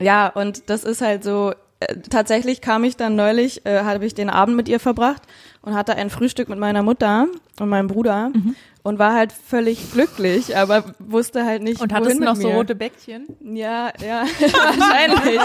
ja, 0.00 0.28
und 0.28 0.68
das 0.70 0.84
ist 0.84 1.00
halt 1.00 1.24
so, 1.24 1.52
äh, 1.80 1.96
tatsächlich 2.10 2.60
kam 2.60 2.84
ich 2.84 2.96
dann 2.96 3.16
neulich, 3.16 3.64
äh, 3.66 3.80
habe 3.82 4.04
ich 4.04 4.14
den 4.14 4.30
Abend 4.30 4.56
mit 4.56 4.68
ihr 4.68 4.80
verbracht 4.80 5.22
und 5.62 5.74
hatte 5.74 5.94
ein 5.96 6.10
Frühstück 6.10 6.48
mit 6.48 6.58
meiner 6.58 6.82
Mutter 6.82 7.26
und 7.60 7.68
meinem 7.68 7.86
Bruder 7.88 8.30
Mhm. 8.34 8.54
und 8.82 8.98
war 8.98 9.14
halt 9.14 9.32
völlig 9.32 9.92
glücklich, 9.92 10.56
aber 10.56 10.84
wusste 10.98 11.44
halt 11.44 11.62
nicht, 11.62 11.80
Und 11.80 11.92
hattest 11.92 12.18
du 12.18 12.24
noch 12.24 12.36
so 12.36 12.48
mir. 12.48 12.54
rote 12.54 12.74
Bäckchen? 12.74 13.26
Ja, 13.44 13.92
ja, 14.04 14.24
wahrscheinlich. 14.40 15.40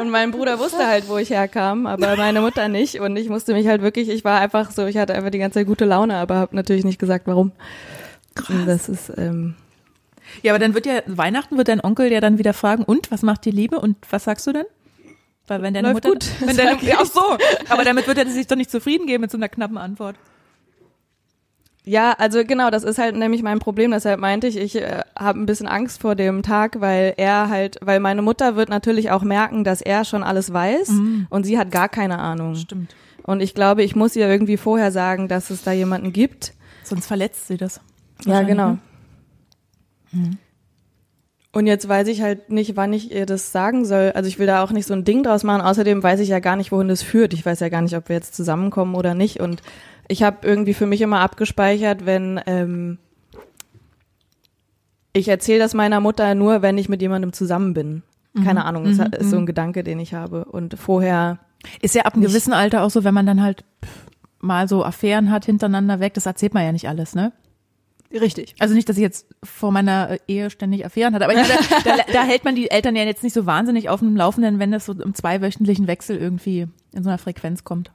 Und 0.00 0.10
mein 0.10 0.30
Bruder 0.30 0.58
wusste 0.58 0.86
halt, 0.86 1.08
wo 1.08 1.18
ich 1.18 1.30
herkam, 1.30 1.86
aber 1.86 2.16
meine 2.16 2.40
Mutter 2.40 2.68
nicht. 2.68 3.00
Und 3.00 3.16
ich 3.16 3.28
musste 3.28 3.52
mich 3.52 3.66
halt 3.66 3.82
wirklich, 3.82 4.08
ich 4.08 4.24
war 4.24 4.40
einfach 4.40 4.70
so, 4.70 4.86
ich 4.86 4.96
hatte 4.96 5.14
einfach 5.14 5.30
die 5.30 5.38
ganze 5.38 5.60
Zeit 5.60 5.66
gute 5.66 5.84
Laune, 5.84 6.16
aber 6.16 6.36
habe 6.36 6.56
natürlich 6.56 6.84
nicht 6.84 6.98
gesagt, 6.98 7.26
warum. 7.26 7.52
Krass. 8.34 8.56
Das 8.66 8.88
ist, 8.88 9.12
ähm, 9.18 9.54
Ja, 10.42 10.52
aber 10.52 10.58
dann 10.60 10.74
wird 10.74 10.86
ja, 10.86 11.00
Weihnachten 11.06 11.56
wird 11.58 11.68
dein 11.68 11.82
Onkel 11.82 12.10
ja 12.12 12.20
dann 12.20 12.38
wieder 12.38 12.52
fragen, 12.54 12.84
und, 12.84 13.10
was 13.10 13.22
macht 13.22 13.44
die 13.44 13.50
Liebe? 13.50 13.78
Und 13.80 13.96
was 14.10 14.24
sagst 14.24 14.46
du 14.46 14.52
denn? 14.52 14.66
Weil 15.48 15.62
wenn 15.62 15.74
deine 15.74 15.88
Läuft 15.92 16.04
Mutter, 16.04 16.10
gut, 16.12 16.26
wenn 16.46 16.56
deine, 16.56 16.80
ja, 16.82 16.98
ach 17.00 17.06
so, 17.06 17.20
aber 17.68 17.82
damit 17.84 18.06
wird 18.06 18.18
er 18.18 18.26
sich 18.28 18.46
doch 18.46 18.54
nicht 18.56 18.70
zufrieden 18.70 19.06
geben 19.08 19.22
mit 19.22 19.32
so 19.32 19.36
einer 19.36 19.48
knappen 19.48 19.76
Antwort. 19.78 20.14
Ja, 21.84 22.12
also 22.18 22.44
genau, 22.44 22.70
das 22.70 22.84
ist 22.84 22.98
halt 22.98 23.16
nämlich 23.16 23.42
mein 23.42 23.58
Problem. 23.58 23.90
Deshalb 23.90 24.20
meinte 24.20 24.46
ich, 24.46 24.56
ich 24.56 24.76
äh, 24.76 25.00
habe 25.18 25.40
ein 25.40 25.46
bisschen 25.46 25.66
Angst 25.66 26.00
vor 26.00 26.14
dem 26.14 26.42
Tag, 26.42 26.80
weil 26.80 27.14
er 27.16 27.48
halt, 27.48 27.78
weil 27.80 28.00
meine 28.00 28.22
Mutter 28.22 28.56
wird 28.56 28.68
natürlich 28.68 29.10
auch 29.10 29.22
merken, 29.22 29.64
dass 29.64 29.80
er 29.80 30.04
schon 30.04 30.22
alles 30.22 30.52
weiß 30.52 30.92
und 31.30 31.44
sie 31.44 31.58
hat 31.58 31.70
gar 31.70 31.88
keine 31.88 32.18
Ahnung. 32.18 32.54
Stimmt. 32.54 32.94
Und 33.22 33.40
ich 33.40 33.54
glaube, 33.54 33.82
ich 33.82 33.94
muss 33.96 34.16
ihr 34.16 34.28
irgendwie 34.28 34.56
vorher 34.56 34.92
sagen, 34.92 35.28
dass 35.28 35.50
es 35.50 35.62
da 35.62 35.72
jemanden 35.72 36.12
gibt, 36.12 36.54
Sonst 36.90 37.06
verletzt 37.06 37.46
sie 37.46 37.56
das. 37.56 37.80
Ja, 38.24 38.42
genau. 38.42 38.78
ne? 40.10 40.38
Und 41.52 41.66
jetzt 41.66 41.88
weiß 41.88 42.08
ich 42.08 42.22
halt 42.22 42.50
nicht, 42.50 42.76
wann 42.76 42.92
ich 42.92 43.12
ihr 43.12 43.26
das 43.26 43.52
sagen 43.52 43.84
soll. 43.84 44.12
Also 44.14 44.28
ich 44.28 44.38
will 44.38 44.46
da 44.46 44.62
auch 44.62 44.70
nicht 44.70 44.86
so 44.86 44.94
ein 44.94 45.04
Ding 45.04 45.22
draus 45.22 45.42
machen. 45.42 45.62
Außerdem 45.62 46.02
weiß 46.02 46.20
ich 46.20 46.28
ja 46.28 46.38
gar 46.38 46.56
nicht, 46.56 46.70
wohin 46.72 46.88
das 46.88 47.02
führt. 47.02 47.32
Ich 47.32 47.46
weiß 47.46 47.60
ja 47.60 47.68
gar 47.68 47.82
nicht, 47.82 47.96
ob 47.96 48.08
wir 48.08 48.16
jetzt 48.16 48.34
zusammenkommen 48.34 48.94
oder 48.94 49.14
nicht. 49.14 49.40
Und 49.40 49.62
ich 50.10 50.22
habe 50.24 50.46
irgendwie 50.46 50.74
für 50.74 50.86
mich 50.86 51.00
immer 51.00 51.20
abgespeichert, 51.20 52.04
wenn 52.04 52.40
ähm, 52.46 52.98
ich 55.12 55.28
erzähle 55.28 55.58
das 55.60 55.74
meiner 55.74 56.00
Mutter 56.00 56.34
nur, 56.34 56.62
wenn 56.62 56.78
ich 56.78 56.88
mit 56.88 57.00
jemandem 57.00 57.32
zusammen 57.32 57.74
bin. 57.74 58.02
Keine 58.44 58.64
Ahnung, 58.64 58.84
das 58.84 58.98
Mhm, 58.98 59.12
ist 59.18 59.30
so 59.30 59.38
ein 59.38 59.46
Gedanke, 59.46 59.82
den 59.82 59.98
ich 59.98 60.14
habe. 60.14 60.44
Und 60.44 60.78
vorher, 60.78 61.38
Ist 61.82 61.94
ja 61.96 62.02
ab 62.02 62.14
einem 62.14 62.22
gewissen 62.22 62.52
Alter 62.52 62.82
auch 62.82 62.90
so, 62.90 63.02
wenn 63.02 63.14
man 63.14 63.26
dann 63.26 63.42
halt 63.42 63.64
mal 64.40 64.68
so 64.68 64.84
Affären 64.84 65.30
hat 65.30 65.44
hintereinander 65.44 65.98
weg, 66.00 66.14
das 66.14 66.26
erzählt 66.26 66.54
man 66.54 66.64
ja 66.64 66.70
nicht 66.72 66.88
alles, 66.88 67.14
ne? 67.14 67.32
Richtig. 68.12 68.54
Also 68.58 68.74
nicht, 68.74 68.88
dass 68.88 68.96
ich 68.96 69.02
jetzt 69.02 69.26
vor 69.42 69.70
meiner 69.72 70.16
Ehe 70.28 70.50
ständig 70.50 70.84
Affären 70.86 71.14
hatte, 71.14 71.24
aber 71.24 71.34
ich 71.34 71.40
meine, 71.40 71.54
da, 71.84 71.96
da, 71.96 72.02
da 72.12 72.22
hält 72.24 72.44
man 72.44 72.54
die 72.54 72.70
Eltern 72.70 72.94
ja 72.96 73.02
jetzt 73.04 73.22
nicht 73.24 73.34
so 73.34 73.46
wahnsinnig 73.46 73.88
auf 73.88 74.00
dem 74.00 74.16
Laufenden, 74.16 74.58
wenn 74.58 74.70
das 74.72 74.86
so 74.86 74.92
im 74.92 75.14
zweiwöchentlichen 75.14 75.86
Wechsel 75.88 76.16
irgendwie 76.16 76.66
in 76.92 77.02
so 77.02 77.08
einer 77.10 77.18
Frequenz 77.18 77.64
kommt. 77.64 77.90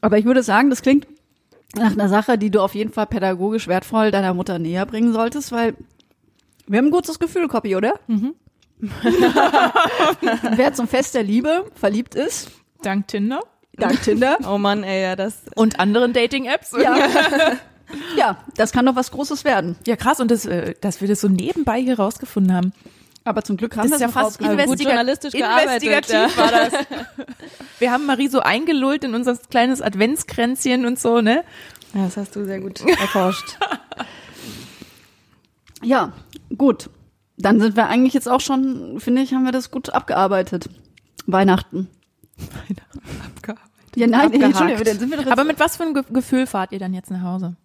Aber 0.00 0.18
ich 0.18 0.24
würde 0.24 0.42
sagen, 0.42 0.70
das 0.70 0.82
klingt 0.82 1.06
nach 1.76 1.92
einer 1.92 2.08
Sache, 2.08 2.38
die 2.38 2.50
du 2.50 2.60
auf 2.60 2.74
jeden 2.74 2.92
Fall 2.92 3.06
pädagogisch 3.06 3.68
wertvoll 3.68 4.10
deiner 4.10 4.34
Mutter 4.34 4.58
näher 4.58 4.86
bringen 4.86 5.12
solltest, 5.12 5.52
weil 5.52 5.74
wir 6.66 6.78
haben 6.78 6.86
ein 6.86 6.92
gutes 6.92 7.18
Gefühl, 7.18 7.48
Copy, 7.48 7.76
oder? 7.76 7.94
Mhm. 8.06 8.34
Wer 10.56 10.72
zum 10.72 10.88
Fest 10.88 11.14
der 11.14 11.22
Liebe 11.22 11.66
verliebt 11.74 12.14
ist, 12.14 12.50
Dank 12.82 13.08
Tinder 13.08 13.40
dank 13.80 14.02
Tinder, 14.02 14.38
oh 14.48 14.58
Mann, 14.58 14.84
ey, 14.84 15.02
ja, 15.02 15.16
das, 15.16 15.42
und 15.56 15.80
anderen 15.80 16.12
Dating-Apps. 16.12 16.72
ja. 16.82 16.96
ja, 18.16 18.36
das 18.56 18.72
kann 18.72 18.86
doch 18.86 18.96
was 18.96 19.10
Großes 19.10 19.44
werden. 19.44 19.76
Ja, 19.86 19.96
krass, 19.96 20.20
und 20.20 20.30
das, 20.30 20.46
äh, 20.46 20.74
dass 20.80 21.00
wir 21.00 21.08
das 21.08 21.20
so 21.20 21.28
nebenbei 21.28 21.80
hier 21.80 21.98
rausgefunden 21.98 22.54
haben. 22.54 22.72
Aber 23.24 23.42
zum 23.42 23.56
Glück 23.56 23.76
haben 23.76 23.90
Das 23.90 24.00
wir 24.00 24.06
ja 24.06 24.12
fast 24.12 24.40
äh, 24.40 24.44
investigativ, 24.44 24.78
gut 24.78 24.86
journalistisch 24.86 25.32
gearbeitet, 25.34 25.82
investigativ 25.82 26.36
war 26.36 26.50
das. 26.50 26.72
Wir 27.78 27.92
haben 27.92 28.06
Marie 28.06 28.28
so 28.28 28.40
eingelullt 28.40 29.04
in 29.04 29.14
unser 29.14 29.36
kleines 29.36 29.80
Adventskränzchen 29.82 30.86
und 30.86 30.98
so, 30.98 31.20
ne? 31.20 31.44
ja, 31.94 32.04
das 32.04 32.16
hast 32.16 32.36
du 32.36 32.44
sehr 32.44 32.60
gut 32.60 32.80
erforscht. 33.00 33.58
Ja, 35.82 36.12
gut. 36.56 36.90
Dann 37.36 37.58
sind 37.58 37.74
wir 37.74 37.88
eigentlich 37.88 38.12
jetzt 38.12 38.28
auch 38.28 38.40
schon, 38.40 39.00
finde 39.00 39.22
ich, 39.22 39.32
haben 39.32 39.44
wir 39.44 39.52
das 39.52 39.70
gut 39.70 39.90
abgearbeitet. 39.90 40.68
Weihnachten. 41.26 41.88
Ja, 43.96 44.06
nein, 44.06 44.26
Abgehakt. 44.26 44.44
Entschuldigung, 44.44 44.84
dann 44.84 44.98
sind 44.98 45.10
wir 45.10 45.18
doch 45.18 45.30
Aber 45.32 45.44
mit 45.44 45.58
was 45.58 45.76
für 45.76 45.82
einem 45.84 45.94
Ge 45.94 46.04
Gefühl 46.10 46.46
fahrt 46.46 46.72
ihr 46.72 46.78
dann 46.78 46.94
jetzt 46.94 47.10
nach 47.10 47.22
Hause? 47.22 47.56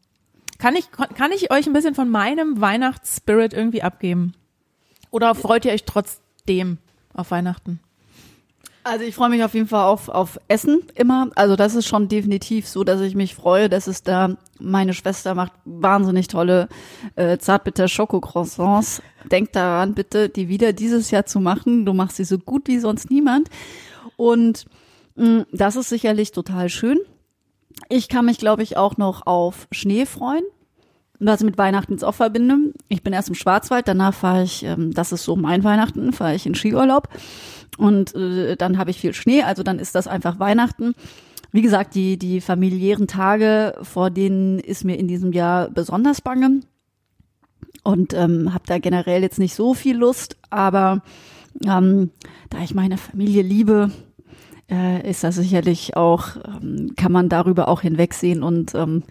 Kann 0.58 0.76
ich, 0.76 0.91
kann 0.91 1.32
ich 1.32 1.52
euch 1.52 1.68
ein 1.68 1.74
bisschen 1.74 1.96
von 1.96 2.10
meinem 2.10 2.62
Weihnachtsspirit 2.62 3.54
irgendwie 3.54 3.84
abgeben? 3.84 4.34
Oder 5.15 5.34
freut 5.34 5.63
ihr 5.63 5.71
euch 5.71 5.86
trotzdem 5.86 6.78
auf 7.13 7.32
Weihnachten? 7.32 7.80
Also 8.84 9.06
ich 9.06 9.15
freue 9.15 9.30
mich 9.30 9.45
auf 9.45 9.54
jeden 9.54 9.69
Fall 9.69 9.86
auf, 9.86 10.10
auf 10.10 10.38
Essen 10.49 10.84
immer. 10.93 11.30
Also 11.36 11.56
das 11.56 11.73
ist 11.73 11.88
schon 11.88 12.10
definitiv 12.10 12.67
so, 12.67 12.84
dass 12.84 12.99
ich 12.99 13.15
mich 13.15 13.34
freue, 13.34 13.69
dass 13.69 13.88
es 13.88 14.04
da, 14.04 14.36
meine 14.60 14.93
Schwester 14.93 15.34
macht 15.34 15.54
wahnsinnig 15.63 16.28
tolle 16.28 16.67
äh, 17.15 17.38
zartbitter 17.38 17.88
Schokocroissants. 17.88 19.01
Denk 19.32 19.54
daran 19.54 19.93
bitte, 19.93 20.28
die 20.28 20.49
wieder 20.49 20.73
dieses 20.73 21.12
Jahr 21.12 21.25
zu 21.25 21.39
machen. 21.39 21.86
Du 21.86 21.93
machst 21.93 22.17
sie 22.17 22.25
so 22.25 22.38
gut 22.38 22.67
wie 22.67 22.80
sonst 22.80 23.10
niemand. 23.10 23.49
Und 24.17 24.65
mh, 25.15 25.45
das 25.54 25.78
ist 25.78 25.88
sicherlich 25.88 26.34
total 26.34 26.67
schön. 26.67 26.99
Ich 27.88 28.10
kann 28.10 28.25
mich, 28.25 28.38
glaube 28.38 28.63
ich, 28.63 28.75
auch 28.75 28.97
noch 28.97 29.25
auf 29.25 29.69
Schnee 29.71 30.06
freuen. 30.06 30.43
Was 31.19 31.41
ich 31.41 31.45
mit 31.45 31.58
Weihnachten 31.58 31.93
jetzt 31.93 32.04
auch 32.04 32.15
verbinde. 32.15 32.58
Ich 32.89 33.04
bin 33.04 33.13
erst 33.13 33.30
im 33.30 33.36
Schwarzwald, 33.36 33.88
danach 33.88 34.13
fahre 34.13 34.43
ich, 34.43 34.63
ähm, 34.63 34.93
das 34.93 35.12
ist 35.12 35.23
so 35.23 35.36
mein 35.36 35.63
Weihnachten, 35.63 36.12
fahre 36.13 36.36
ich 36.36 36.45
in 36.45 36.56
Skiurlaub. 36.56 37.10
Und 37.78 38.15
äh, 38.15 38.56
dann 38.56 38.78
habe 38.78 38.91
ich 38.91 38.99
viel 38.99 39.13
Schnee, 39.13 39.43
also 39.43 39.63
dann 39.63 39.80
ist 39.80 39.95
das 39.95 40.08
einfach 40.08 40.39
Weihnachten. 40.39 40.93
Wie 41.51 41.62
gesagt, 41.62 41.95
die, 41.95 42.17
die 42.17 42.41
familiären 42.41 43.08
Tage, 43.08 43.75
vor 43.82 44.10
denen 44.10 44.60
ist 44.60 44.84
mir 44.84 44.97
in 44.97 45.08
diesem 45.08 45.32
Jahr 45.32 45.69
besonders 45.69 46.21
bange. 46.21 46.62
Und 47.84 48.13
ähm, 48.13 48.54
habe 48.54 48.63
da 48.65 48.80
generell 48.80 49.21
jetzt 49.21 49.39
nicht 49.39 49.56
so 49.56 49.73
viel 49.73 49.95
Lust, 49.95 50.38
aber 50.49 51.01
ähm, 51.65 52.10
da 52.49 52.62
ich 52.63 52.73
meine 52.73 52.97
Familie 52.97 53.43
liebe, 53.43 53.91
äh, 54.69 55.10
ist 55.10 55.23
das 55.23 55.36
sicherlich 55.36 55.95
auch, 55.95 56.30
ähm, 56.45 56.93
kann 56.95 57.12
man 57.12 57.30
darüber 57.30 57.67
auch 57.67 57.82
hinwegsehen 57.82 58.43
und 58.43 58.73
ähm, 58.75 59.04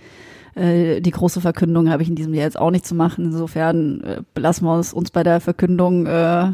äh, 0.54 1.00
die 1.00 1.10
große 1.10 1.40
Verkündung 1.40 1.90
habe 1.90 2.02
ich 2.02 2.08
in 2.08 2.14
diesem 2.14 2.34
Jahr 2.34 2.44
jetzt 2.44 2.58
auch 2.58 2.70
nicht 2.70 2.86
zu 2.86 2.94
machen. 2.94 3.26
Insofern 3.26 4.00
äh, 4.02 4.22
belassen 4.34 4.66
wir 4.66 4.74
uns, 4.74 4.92
uns 4.92 5.10
bei 5.10 5.22
der 5.22 5.40
Verkündung, 5.40 6.06
äh, 6.06 6.52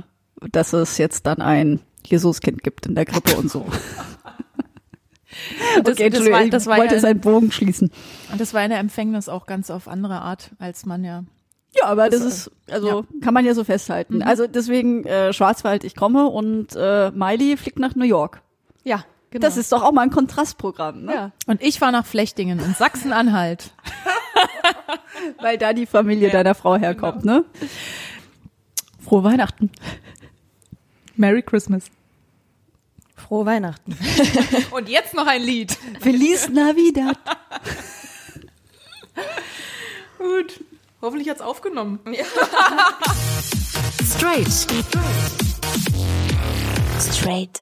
dass 0.53 0.73
es 0.73 0.99
jetzt 0.99 1.27
dann 1.27 1.41
ein 1.41 1.81
Jesuskind 2.05 2.63
gibt 2.63 2.87
in 2.87 2.95
der 2.95 3.05
Krippe 3.05 3.37
und 3.37 3.51
so. 3.51 3.67
Das, 5.85 5.95
okay, 5.95 6.11
das, 6.11 6.29
war, 6.29 6.43
ich 6.43 6.51
das, 6.51 6.67
war 6.67 6.79
wollte 6.79 6.97
ja, 6.97 7.01
seinen 7.01 7.21
Bogen 7.21 7.53
schließen. 7.53 7.91
das 8.37 8.53
war 8.53 8.65
in 8.65 8.71
der 8.71 8.81
Empfängnis 8.81 9.29
auch 9.29 9.47
ganz 9.47 9.71
auf 9.71 9.87
andere 9.87 10.21
Art, 10.21 10.51
als 10.59 10.85
man 10.87 11.05
ja. 11.05 11.25
Ja, 11.73 11.85
aber 11.85 12.11
das, 12.11 12.21
Das, 12.21 12.33
ist, 12.33 12.51
also 12.69 13.05
kann 13.21 13.33
man 13.33 13.45
ja 13.45 13.55
so 13.55 13.63
festhalten. 13.63 14.23
Also 14.23 14.49
deswegen 14.49 15.05
äh, 15.05 15.33
Schwarzwald, 15.33 15.85
ich 15.85 15.95
komme 15.95 16.27
und 16.27 16.75
äh, 16.75 17.13
Miley 17.13 17.57
fliegt 17.57 17.79
nach 17.79 17.95
New 17.95 18.05
York. 18.05 18.43
Ja, 18.83 19.05
genau. 19.31 19.47
Das 19.47 19.57
ist 19.57 19.73
doch 19.73 19.83
auch 19.83 19.93
mal 19.93 20.03
ein 20.03 20.11
Kontrastprogramm, 20.11 21.05
ne? 21.05 21.15
ja. 21.15 21.33
Und 21.47 21.63
ich 21.63 21.79
fahre 21.79 21.93
nach 21.93 22.07
Flechtingen 22.07 22.59
in 22.59 22.75
Sachsen-Anhalt. 22.75 23.73
Weil 25.41 25.59
da 25.59 25.73
die 25.73 25.87
Familie 25.87 26.31
deiner 26.31 26.55
Frau 26.55 26.77
herkommt, 26.77 27.25
ne? 27.25 27.45
Frohe 29.03 29.25
Weihnachten. 29.25 29.71
Merry 31.17 31.43
Christmas. 31.43 31.85
Frohe 33.17 33.47
Weihnachten. 33.47 33.97
Und 34.71 34.89
jetzt 34.89 35.15
noch 35.15 35.27
ein 35.27 35.43
Lied. 35.43 35.77
Feliz 36.01 36.49
Navidad. 36.49 37.19
Gut. 40.19 40.65
Hoffentlich 41.03 41.29
hat's 41.31 41.41
aufgenommen. 41.41 42.01
Straight. 44.05 44.67
Straight. 47.01 47.59